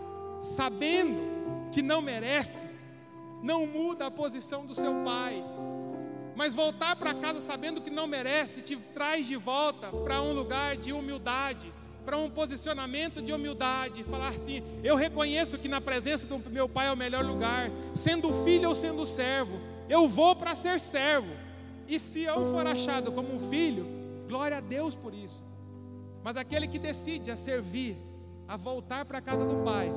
sabendo 0.43 1.19
que 1.73 1.81
não 1.81 2.03
merece, 2.03 2.76
não 3.43 3.66
muda 3.66 4.07
a 4.07 4.11
posição 4.11 4.64
do 4.64 4.74
seu 4.74 4.93
pai. 5.05 5.45
Mas 6.34 6.55
voltar 6.55 6.97
para 6.97 7.14
casa 7.14 7.41
sabendo 7.41 7.80
que 7.80 7.91
não 7.91 8.07
merece, 8.07 8.61
te 8.61 8.76
traz 8.76 9.26
de 9.26 9.37
volta 9.37 9.89
para 9.89 10.20
um 10.20 10.32
lugar 10.32 10.76
de 10.76 10.93
humildade, 10.93 11.72
para 12.05 12.16
um 12.16 12.30
posicionamento 12.30 13.22
de 13.22 13.32
humildade, 13.32 14.05
falar 14.05 14.28
assim: 14.28 14.62
eu 14.84 14.97
reconheço 14.97 15.59
que 15.59 15.68
na 15.68 15.80
presença 15.80 16.26
do 16.26 16.39
meu 16.51 16.68
pai 16.68 16.89
é 16.89 16.93
o 16.93 16.97
melhor 16.97 17.24
lugar, 17.24 17.70
sendo 17.95 18.32
filho 18.45 18.68
ou 18.68 18.74
sendo 18.74 19.05
servo, 19.07 19.59
eu 19.89 20.09
vou 20.09 20.37
para 20.37 20.55
ser 20.55 20.78
servo. 20.78 21.32
E 21.89 21.99
se 21.99 22.22
eu 22.22 22.53
for 22.53 22.66
achado 22.66 23.12
como 23.12 23.34
um 23.34 23.39
filho, 23.51 23.87
glória 24.28 24.59
a 24.59 24.61
Deus 24.61 24.95
por 24.95 25.14
isso. 25.14 25.43
Mas 26.22 26.37
aquele 26.37 26.66
que 26.66 26.78
decide 26.78 27.30
a 27.30 27.37
servir, 27.37 27.97
a 28.49 28.57
voltar 28.57 29.05
para 29.05 29.18
a 29.18 29.22
casa 29.22 29.45
do 29.45 29.62
pai, 29.64 29.93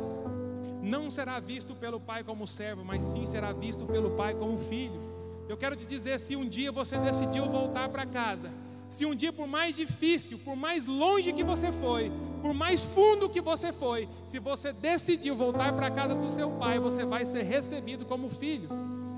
não 0.82 1.10
será 1.10 1.40
visto 1.40 1.76
pelo 1.76 2.00
pai 2.00 2.24
como 2.24 2.48
servo, 2.48 2.84
mas 2.84 3.04
sim 3.04 3.26
será 3.26 3.52
visto 3.52 3.86
pelo 3.86 4.12
pai 4.12 4.34
como 4.34 4.58
filho. 4.58 5.02
Eu 5.48 5.58
quero 5.58 5.76
te 5.76 5.86
dizer: 5.86 6.20
se 6.20 6.36
um 6.36 6.48
dia 6.48 6.72
você 6.72 6.98
decidiu 6.98 7.46
voltar 7.48 7.90
para 7.90 8.06
casa, 8.06 8.52
se 8.90 9.06
um 9.06 9.14
dia, 9.14 9.32
por 9.32 9.48
mais 9.48 9.76
difícil, 9.76 10.40
por 10.40 10.56
mais 10.56 10.88
longe 10.88 11.32
que 11.32 11.44
você 11.44 11.72
foi, 11.72 12.12
por 12.42 12.56
mais 12.56 12.84
fundo 12.84 13.30
que 13.30 13.40
você 13.40 13.72
foi, 13.72 14.10
se 14.26 14.40
você 14.40 14.74
decidiu 14.74 15.36
voltar 15.36 15.74
para 15.74 15.88
a 15.88 15.92
casa 15.92 16.16
do 16.16 16.30
seu 16.30 16.50
pai, 16.52 16.80
você 16.80 17.06
vai 17.06 17.26
ser 17.26 17.44
recebido 17.44 18.04
como 18.06 18.28
filho. 18.28 18.68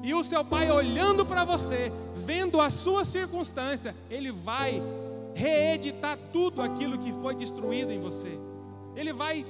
E 0.03 0.13
o 0.13 0.23
seu 0.23 0.43
pai 0.43 0.69
olhando 0.69 1.25
para 1.25 1.45
você, 1.45 1.91
vendo 2.15 2.59
a 2.59 2.69
sua 2.69 3.05
circunstância, 3.05 3.95
ele 4.09 4.31
vai 4.31 4.81
reeditar 5.33 6.17
tudo 6.33 6.61
aquilo 6.61 6.97
que 6.97 7.13
foi 7.13 7.33
destruído 7.33 7.91
em 7.91 7.99
você. 7.99 8.37
Ele 8.95 9.13
vai 9.13 9.45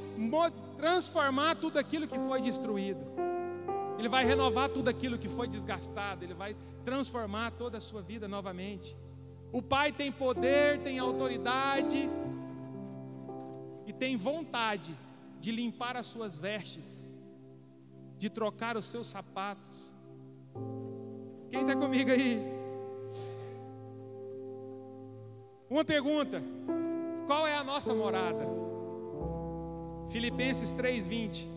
transformar 0.82 1.56
tudo 1.58 1.78
aquilo 1.78 2.08
que 2.08 2.18
foi 2.18 2.42
destruído. 2.42 3.06
Ele 4.00 4.10
vai 4.10 4.26
renovar 4.26 4.68
tudo 4.68 4.90
aquilo 4.90 5.16
que 5.16 5.30
foi 5.30 5.48
desgastado. 5.48 6.26
Ele 6.26 6.34
vai 6.34 6.58
transformar 6.84 7.52
toda 7.52 7.78
a 7.78 7.82
sua 7.82 8.02
vida 8.02 8.28
novamente. 8.28 8.98
O 9.54 9.62
Pai 9.62 9.92
tem 9.92 10.12
poder, 10.12 10.80
tem 10.80 10.98
autoridade 10.98 12.10
e 13.86 13.94
tem 13.94 14.18
vontade 14.18 14.98
de 15.40 15.52
limpar 15.52 15.96
as 15.96 16.08
suas 16.08 16.40
vestes, 16.40 17.06
de 18.18 18.28
trocar 18.28 18.76
os 18.76 18.86
seus 18.86 19.06
sapatos. 19.06 19.94
Quem 21.52 21.62
está 21.62 21.76
comigo 21.76 22.10
aí? 22.10 22.42
Uma 25.70 25.86
pergunta: 25.86 26.42
qual 27.28 27.46
é 27.46 27.56
a 27.56 27.64
nossa 27.64 27.94
morada? 27.94 28.61
Filipenses 30.12 30.74
3:20. 30.74 31.48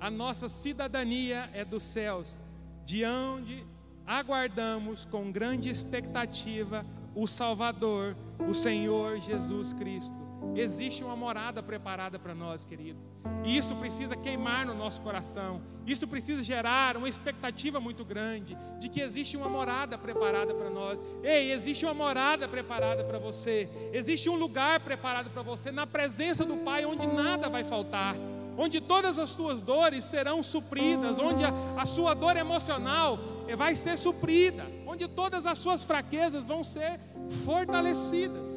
A 0.00 0.08
nossa 0.10 0.48
cidadania 0.48 1.50
é 1.52 1.64
dos 1.64 1.82
céus, 1.82 2.40
de 2.84 3.04
onde 3.04 3.66
aguardamos 4.06 5.04
com 5.04 5.32
grande 5.32 5.68
expectativa 5.68 6.86
o 7.16 7.26
Salvador, 7.26 8.16
o 8.38 8.54
Senhor 8.54 9.18
Jesus 9.18 9.72
Cristo. 9.72 10.25
Existe 10.54 11.04
uma 11.04 11.14
morada 11.14 11.62
preparada 11.62 12.18
para 12.18 12.34
nós, 12.34 12.64
queridos. 12.64 13.02
E 13.44 13.56
isso 13.56 13.76
precisa 13.76 14.16
queimar 14.16 14.66
no 14.66 14.74
nosso 14.74 15.00
coração. 15.00 15.60
Isso 15.86 16.08
precisa 16.08 16.42
gerar 16.42 16.96
uma 16.96 17.08
expectativa 17.08 17.78
muito 17.78 18.04
grande 18.04 18.56
de 18.78 18.88
que 18.88 19.00
existe 19.00 19.36
uma 19.36 19.48
morada 19.48 19.96
preparada 19.96 20.54
para 20.54 20.70
nós. 20.70 20.98
Ei, 21.22 21.52
existe 21.52 21.84
uma 21.84 21.94
morada 21.94 22.48
preparada 22.48 23.04
para 23.04 23.18
você. 23.18 23.68
Existe 23.92 24.28
um 24.28 24.36
lugar 24.36 24.80
preparado 24.80 25.30
para 25.30 25.42
você 25.42 25.70
na 25.70 25.86
presença 25.86 26.44
do 26.44 26.56
Pai 26.58 26.84
onde 26.84 27.06
nada 27.06 27.48
vai 27.48 27.64
faltar 27.64 28.16
onde 28.58 28.80
todas 28.80 29.18
as 29.18 29.34
tuas 29.34 29.60
dores 29.60 30.04
serão 30.04 30.42
supridas, 30.42 31.18
onde 31.18 31.44
a, 31.44 31.52
a, 31.76 31.84
sua 31.84 32.14
dor 32.14 32.36
emocional 32.36 33.18
vai 33.54 33.76
ser 33.76 33.98
suprida, 33.98 34.66
onde 34.86 35.06
todas 35.06 35.44
as 35.44 35.58
suas 35.58 35.84
fraquezas 35.84 36.46
vão 36.46 36.64
ser 36.64 36.98
fortalecidas, 37.44 38.50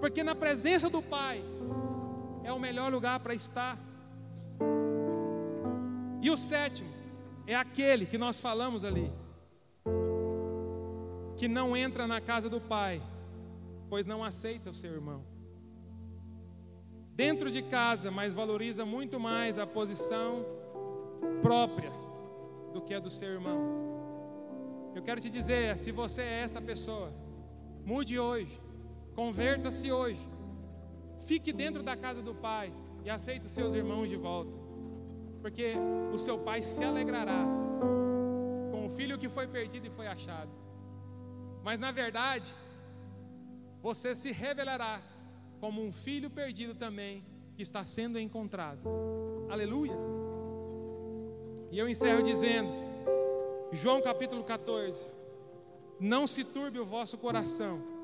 porque 0.00 0.22
na 0.22 0.34
presença 0.34 0.88
do 0.88 1.02
Pai 1.02 1.42
é 2.44 2.52
o 2.52 2.58
melhor 2.58 2.90
lugar 2.90 3.20
para 3.20 3.34
estar. 3.34 3.78
E 6.20 6.30
o 6.30 6.36
sétimo 6.36 6.90
é 7.46 7.54
aquele 7.54 8.06
que 8.06 8.18
nós 8.18 8.40
falamos 8.40 8.84
ali, 8.84 9.12
que 11.36 11.48
não 11.48 11.76
entra 11.76 12.06
na 12.06 12.20
casa 12.20 12.48
do 12.48 12.60
Pai, 12.60 13.02
pois 13.88 14.04
não 14.06 14.24
aceita 14.24 14.70
o 14.70 14.74
seu 14.74 14.92
irmão 14.92 15.38
dentro 17.18 17.50
de 17.50 17.62
casa, 17.62 18.12
mas 18.12 18.32
valoriza 18.32 18.86
muito 18.86 19.18
mais 19.18 19.58
a 19.58 19.66
posição 19.66 20.46
própria 21.42 21.90
do 22.72 22.80
que 22.80 22.94
a 22.94 23.00
do 23.00 23.10
seu 23.10 23.30
irmão. 23.30 23.60
Eu 24.94 25.02
quero 25.02 25.20
te 25.20 25.28
dizer, 25.28 25.76
se 25.78 25.90
você 25.90 26.22
é 26.22 26.42
essa 26.44 26.62
pessoa, 26.62 27.12
mude 27.84 28.20
hoje, 28.20 28.60
converta-se 29.18 29.90
hoje, 29.90 30.24
fique 31.26 31.52
dentro 31.52 31.82
da 31.82 31.96
casa 31.96 32.22
do 32.22 32.32
Pai 32.36 32.72
e 33.04 33.10
aceite 33.10 33.46
os 33.46 33.50
seus 33.50 33.74
irmãos 33.74 34.08
de 34.08 34.14
volta, 34.14 34.52
porque 35.42 35.74
o 36.12 36.18
seu 36.18 36.38
Pai 36.38 36.62
se 36.62 36.84
alegrará 36.84 37.44
com 38.70 38.86
o 38.86 38.88
filho 38.88 39.18
que 39.18 39.28
foi 39.28 39.48
perdido 39.48 39.88
e 39.88 39.90
foi 39.90 40.06
achado. 40.06 40.52
Mas 41.64 41.80
na 41.80 41.90
verdade, 41.90 42.54
você 43.82 44.14
se 44.14 44.30
revelará 44.30 45.02
como 45.58 45.82
um 45.82 45.90
filho 45.90 46.30
perdido 46.30 46.76
também, 46.76 47.24
que 47.56 47.62
está 47.62 47.84
sendo 47.84 48.20
encontrado. 48.20 48.88
Aleluia. 49.50 49.98
E 51.72 51.76
eu 51.76 51.88
encerro 51.88 52.22
dizendo, 52.22 52.70
João 53.72 54.00
capítulo 54.00 54.44
14: 54.44 55.10
Não 55.98 56.24
se 56.24 56.44
turbe 56.44 56.78
o 56.78 56.86
vosso 56.86 57.18
coração, 57.18 57.97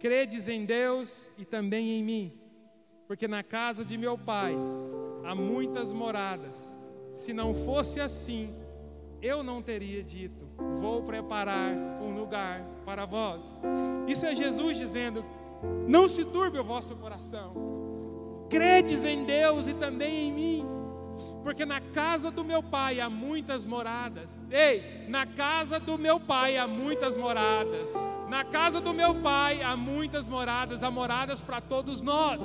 credes 0.00 0.48
em 0.48 0.64
Deus 0.64 1.32
e 1.36 1.44
também 1.44 1.90
em 1.90 2.02
mim, 2.02 2.40
porque 3.06 3.28
na 3.28 3.42
casa 3.42 3.84
de 3.84 3.98
meu 3.98 4.16
pai 4.16 4.56
há 5.24 5.34
muitas 5.34 5.92
moradas. 5.92 6.74
Se 7.14 7.34
não 7.34 7.54
fosse 7.54 8.00
assim, 8.00 8.54
eu 9.20 9.42
não 9.42 9.60
teria 9.60 10.02
dito: 10.02 10.48
Vou 10.80 11.02
preparar 11.02 11.74
um 12.00 12.18
lugar 12.18 12.64
para 12.86 13.04
vós. 13.04 13.44
Isso 14.08 14.24
é 14.24 14.34
Jesus 14.34 14.78
dizendo: 14.78 15.22
Não 15.86 16.08
se 16.08 16.24
turbe 16.24 16.58
o 16.58 16.64
vosso 16.64 16.96
coração, 16.96 17.52
credes 18.48 19.04
em 19.04 19.24
Deus 19.24 19.68
e 19.68 19.74
também 19.74 20.28
em 20.28 20.32
mim, 20.32 20.66
porque 21.42 21.66
na 21.66 21.80
casa 21.80 22.30
do 22.30 22.42
meu 22.42 22.62
pai 22.62 23.00
há 23.00 23.10
muitas 23.10 23.66
moradas. 23.66 24.40
Ei, 24.50 25.06
na 25.08 25.26
casa 25.26 25.78
do 25.78 25.98
meu 25.98 26.18
pai 26.18 26.56
há 26.56 26.66
muitas 26.66 27.18
moradas. 27.18 27.92
Na 28.30 28.44
casa 28.44 28.80
do 28.80 28.94
meu 28.94 29.16
pai 29.16 29.62
há 29.62 29.76
muitas 29.76 30.26
moradas, 30.26 30.82
há 30.82 30.90
moradas 30.90 31.40
para 31.42 31.60
todos 31.60 32.00
nós. 32.00 32.40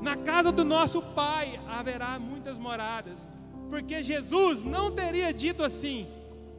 Na 0.00 0.16
casa 0.16 0.50
do 0.50 0.64
nosso 0.64 1.02
pai 1.02 1.60
haverá 1.68 2.18
muitas 2.18 2.56
moradas 2.56 3.28
porque 3.68 4.02
Jesus 4.02 4.64
não 4.64 4.90
teria 4.90 5.32
dito 5.32 5.62
assim: 5.62 6.08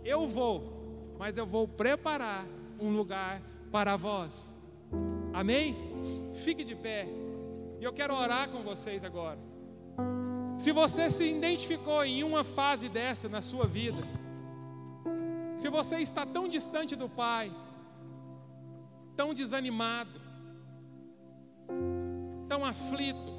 Eu 0.04 0.28
vou, 0.28 1.16
mas 1.18 1.38
eu 1.38 1.46
vou 1.46 1.68
preparar 1.68 2.46
um 2.80 2.96
lugar 2.96 3.42
para 3.72 3.98
vós. 3.98 4.54
Amém? 5.34 5.76
Fique 6.34 6.64
de 6.64 6.76
pé. 6.76 7.08
E 7.80 7.84
eu 7.84 7.94
quero 7.94 8.16
orar 8.16 8.50
com 8.50 8.62
vocês 8.62 9.04
agora. 9.04 9.40
Se 10.58 10.72
você 10.72 11.10
se 11.10 11.26
identificou 11.26 12.04
em 12.04 12.24
uma 12.24 12.44
fase 12.44 12.90
dessa 12.90 13.30
na 13.30 13.42
sua 13.42 13.66
vida, 13.66 14.04
se 15.56 15.70
você 15.70 16.00
está 16.00 16.26
tão 16.26 16.48
distante 16.48 16.96
do 16.96 17.08
Pai, 17.08 17.52
tão 19.20 19.34
desanimado, 19.34 20.18
tão 22.48 22.64
aflito, 22.64 23.34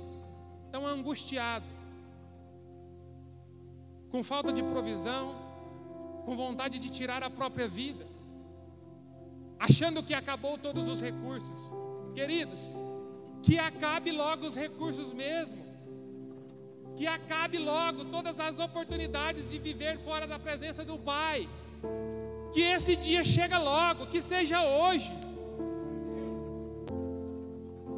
tão 0.71 0.87
angustiado, 0.87 1.65
com 4.11 4.23
falta 4.23 4.53
de 4.53 4.63
provisão, 4.63 5.35
com 6.27 6.37
vontade 6.37 6.79
de 6.79 6.91
tirar 6.91 7.23
a 7.23 7.31
própria 7.31 7.67
vida, 7.67 8.07
achando 9.59 10.03
que 10.03 10.13
acabou 10.13 10.59
todos 10.59 10.87
os 10.87 11.01
recursos. 11.01 11.73
Queridos, 12.15 12.61
que 13.43 13.59
acabe 13.59 14.13
logo 14.13 14.47
os 14.49 14.55
recursos 14.55 15.15
mesmo. 15.15 15.65
Que 16.95 17.07
acabe 17.07 17.57
logo 17.57 18.05
todas 18.17 18.39
as 18.39 18.59
oportunidades 18.59 19.51
de 19.51 19.59
viver 19.59 19.99
fora 20.01 20.27
da 20.27 20.39
presença 20.39 20.85
do 20.85 20.99
Pai. 20.99 21.49
Que 22.53 22.61
esse 22.61 22.95
dia 22.97 23.25
chegue 23.25 23.57
logo, 23.57 24.09
que 24.09 24.21
seja 24.21 24.63
hoje. 24.63 25.11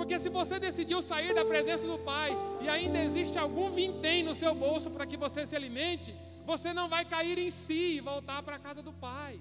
Porque 0.03 0.19
se 0.19 0.29
você 0.29 0.59
decidiu 0.59 1.01
sair 1.01 1.33
da 1.33 1.45
presença 1.45 1.87
do 1.87 1.97
Pai 1.97 2.37
e 2.61 2.69
ainda 2.69 2.99
existe 2.99 3.39
algum 3.39 3.71
vintém 3.71 4.25
no 4.25 4.35
seu 4.35 4.53
bolso 4.53 4.91
para 4.91 5.07
que 5.07 5.17
você 5.17 5.47
se 5.47 5.55
alimente, 5.55 6.13
você 6.45 6.73
não 6.73 6.89
vai 6.89 7.05
cair 7.05 7.39
em 7.39 7.53
si 7.53 7.99
e 7.99 8.01
voltar 8.01 8.43
para 8.43 8.57
a 8.57 8.59
casa 8.59 8.83
do 8.83 8.93
Pai. 8.93 9.41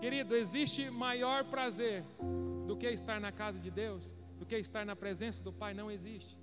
Querido, 0.00 0.34
existe 0.34 0.90
maior 0.90 1.44
prazer 1.44 2.04
do 2.66 2.74
que 2.74 2.88
estar 2.88 3.20
na 3.20 3.30
casa 3.30 3.58
de 3.58 3.70
Deus, 3.70 4.10
do 4.38 4.46
que 4.46 4.56
estar 4.56 4.86
na 4.86 4.96
presença 4.96 5.42
do 5.42 5.52
Pai? 5.52 5.74
Não 5.74 5.90
existe. 5.90 6.38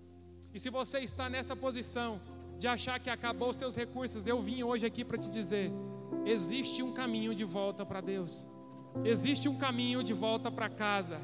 E 0.53 0.59
se 0.59 0.69
você 0.69 0.99
está 0.99 1.27
nessa 1.27 1.55
posição 1.55 2.21
de 2.59 2.67
achar 2.67 2.99
que 2.99 3.09
acabou 3.09 3.49
os 3.49 3.55
teus 3.55 3.75
recursos, 3.75 4.27
eu 4.27 4.39
vim 4.39 4.61
hoje 4.61 4.85
aqui 4.85 5.03
para 5.03 5.17
te 5.17 5.31
dizer: 5.31 5.71
existe 6.23 6.83
um 6.83 6.93
caminho 6.93 7.33
de 7.33 7.43
volta 7.43 7.83
para 7.83 7.99
Deus. 7.99 8.47
Existe 9.03 9.49
um 9.49 9.55
caminho 9.55 10.03
de 10.03 10.13
volta 10.13 10.51
para 10.51 10.69
casa. 10.69 11.19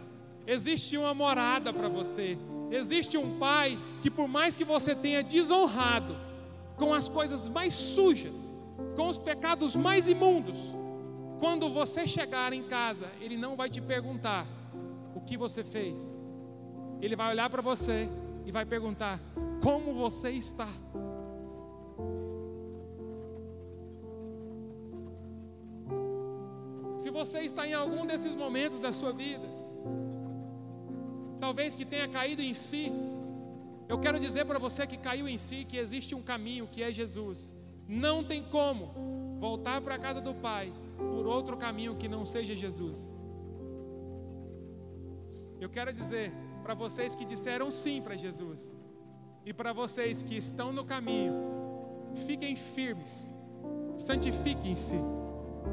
Existe 0.45 0.97
uma 0.97 1.13
morada 1.13 1.71
para 1.71 1.87
você. 1.87 2.37
Existe 2.69 3.17
um 3.17 3.37
pai 3.37 3.77
que, 4.01 4.09
por 4.09 4.27
mais 4.27 4.55
que 4.55 4.63
você 4.63 4.95
tenha 4.95 5.23
desonrado 5.23 6.15
com 6.77 6.93
as 6.93 7.07
coisas 7.07 7.47
mais 7.47 7.73
sujas, 7.73 8.53
com 8.95 9.07
os 9.07 9.17
pecados 9.17 9.75
mais 9.75 10.07
imundos, 10.07 10.75
quando 11.39 11.69
você 11.69 12.07
chegar 12.07 12.53
em 12.53 12.63
casa, 12.63 13.07
ele 13.19 13.35
não 13.35 13.55
vai 13.55 13.69
te 13.69 13.81
perguntar 13.81 14.47
o 15.15 15.21
que 15.21 15.37
você 15.37 15.63
fez. 15.63 16.13
Ele 17.01 17.15
vai 17.15 17.31
olhar 17.31 17.49
para 17.49 17.61
você 17.61 18.07
e 18.45 18.51
vai 18.51 18.65
perguntar: 18.65 19.19
como 19.61 19.93
você 19.93 20.31
está? 20.31 20.69
Você 27.11 27.41
está 27.41 27.67
em 27.67 27.73
algum 27.73 28.05
desses 28.05 28.33
momentos 28.33 28.79
da 28.79 28.91
sua 28.91 29.11
vida, 29.11 29.47
talvez 31.39 31.75
que 31.75 31.85
tenha 31.85 32.07
caído 32.07 32.41
em 32.41 32.53
si, 32.53 32.91
eu 33.89 33.99
quero 33.99 34.19
dizer 34.19 34.45
para 34.45 34.57
você 34.57 34.87
que 34.87 34.97
caiu 34.97 35.27
em 35.27 35.37
si 35.37 35.65
que 35.65 35.77
existe 35.77 36.15
um 36.15 36.21
caminho 36.21 36.67
que 36.67 36.81
é 36.81 36.91
Jesus. 36.91 37.53
Não 37.87 38.23
tem 38.23 38.41
como 38.41 39.37
voltar 39.39 39.81
para 39.81 39.95
a 39.95 39.99
casa 39.99 40.21
do 40.21 40.33
Pai 40.33 40.71
por 40.97 41.27
outro 41.27 41.57
caminho 41.57 41.95
que 41.95 42.07
não 42.07 42.23
seja 42.23 42.55
Jesus. 42.55 43.11
Eu 45.59 45.69
quero 45.69 45.91
dizer 45.91 46.31
para 46.63 46.73
vocês 46.73 47.15
que 47.15 47.25
disseram 47.25 47.69
sim 47.69 48.01
para 48.01 48.15
Jesus 48.15 48.73
e 49.45 49.51
para 49.51 49.73
vocês 49.73 50.23
que 50.23 50.35
estão 50.37 50.71
no 50.71 50.85
caminho, 50.85 51.33
fiquem 52.25 52.55
firmes, 52.55 53.33
santifiquem-se 53.97 54.97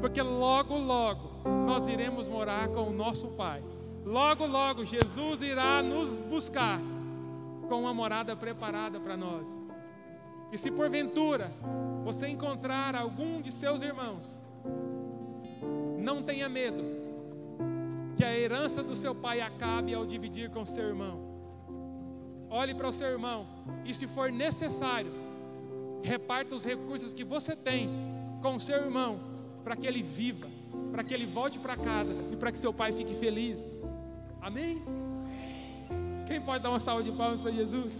porque 0.01 0.21
logo, 0.21 0.77
logo 0.77 1.28
nós 1.65 1.87
iremos 1.87 2.27
morar 2.27 2.67
com 2.69 2.83
o 2.83 2.93
nosso 2.93 3.27
Pai. 3.29 3.63
Logo, 4.05 4.45
logo 4.45 4.85
Jesus 4.85 5.41
irá 5.41 5.81
nos 5.81 6.17
buscar 6.17 6.79
com 7.67 7.81
uma 7.81 7.93
morada 7.93 8.35
preparada 8.35 8.99
para 8.99 9.15
nós. 9.15 9.59
E 10.51 10.57
se 10.57 10.71
porventura 10.71 11.53
você 12.03 12.27
encontrar 12.27 12.95
algum 12.95 13.39
de 13.39 13.51
seus 13.51 13.81
irmãos, 13.81 14.41
não 15.99 16.23
tenha 16.23 16.49
medo 16.49 16.83
que 18.17 18.23
a 18.23 18.37
herança 18.37 18.81
do 18.81 18.95
seu 18.95 19.13
pai 19.13 19.39
acabe 19.39 19.93
ao 19.93 20.05
dividir 20.05 20.49
com 20.49 20.65
seu 20.65 20.85
irmão. 20.85 21.29
Olhe 22.49 22.73
para 22.73 22.87
o 22.89 22.93
seu 22.93 23.07
irmão 23.07 23.45
e, 23.85 23.93
se 23.93 24.07
for 24.07 24.31
necessário, 24.31 25.11
reparta 26.01 26.55
os 26.55 26.65
recursos 26.65 27.13
que 27.13 27.23
você 27.23 27.55
tem 27.55 27.89
com 28.41 28.57
seu 28.57 28.77
irmão 28.77 29.19
para 29.63 29.75
que 29.75 29.85
ele 29.85 30.01
viva, 30.01 30.47
para 30.91 31.03
que 31.03 31.13
ele 31.13 31.25
volte 31.25 31.59
para 31.59 31.75
casa 31.75 32.13
e 32.31 32.35
para 32.35 32.51
que 32.51 32.59
seu 32.59 32.73
pai 32.73 32.91
fique 32.91 33.13
feliz. 33.13 33.79
Amém? 34.41 34.81
Quem 36.27 36.39
pode 36.41 36.63
dar 36.63 36.69
uma 36.69 36.79
salva 36.79 37.03
de 37.03 37.11
palmas 37.11 37.41
para 37.41 37.51
Jesus? 37.51 37.93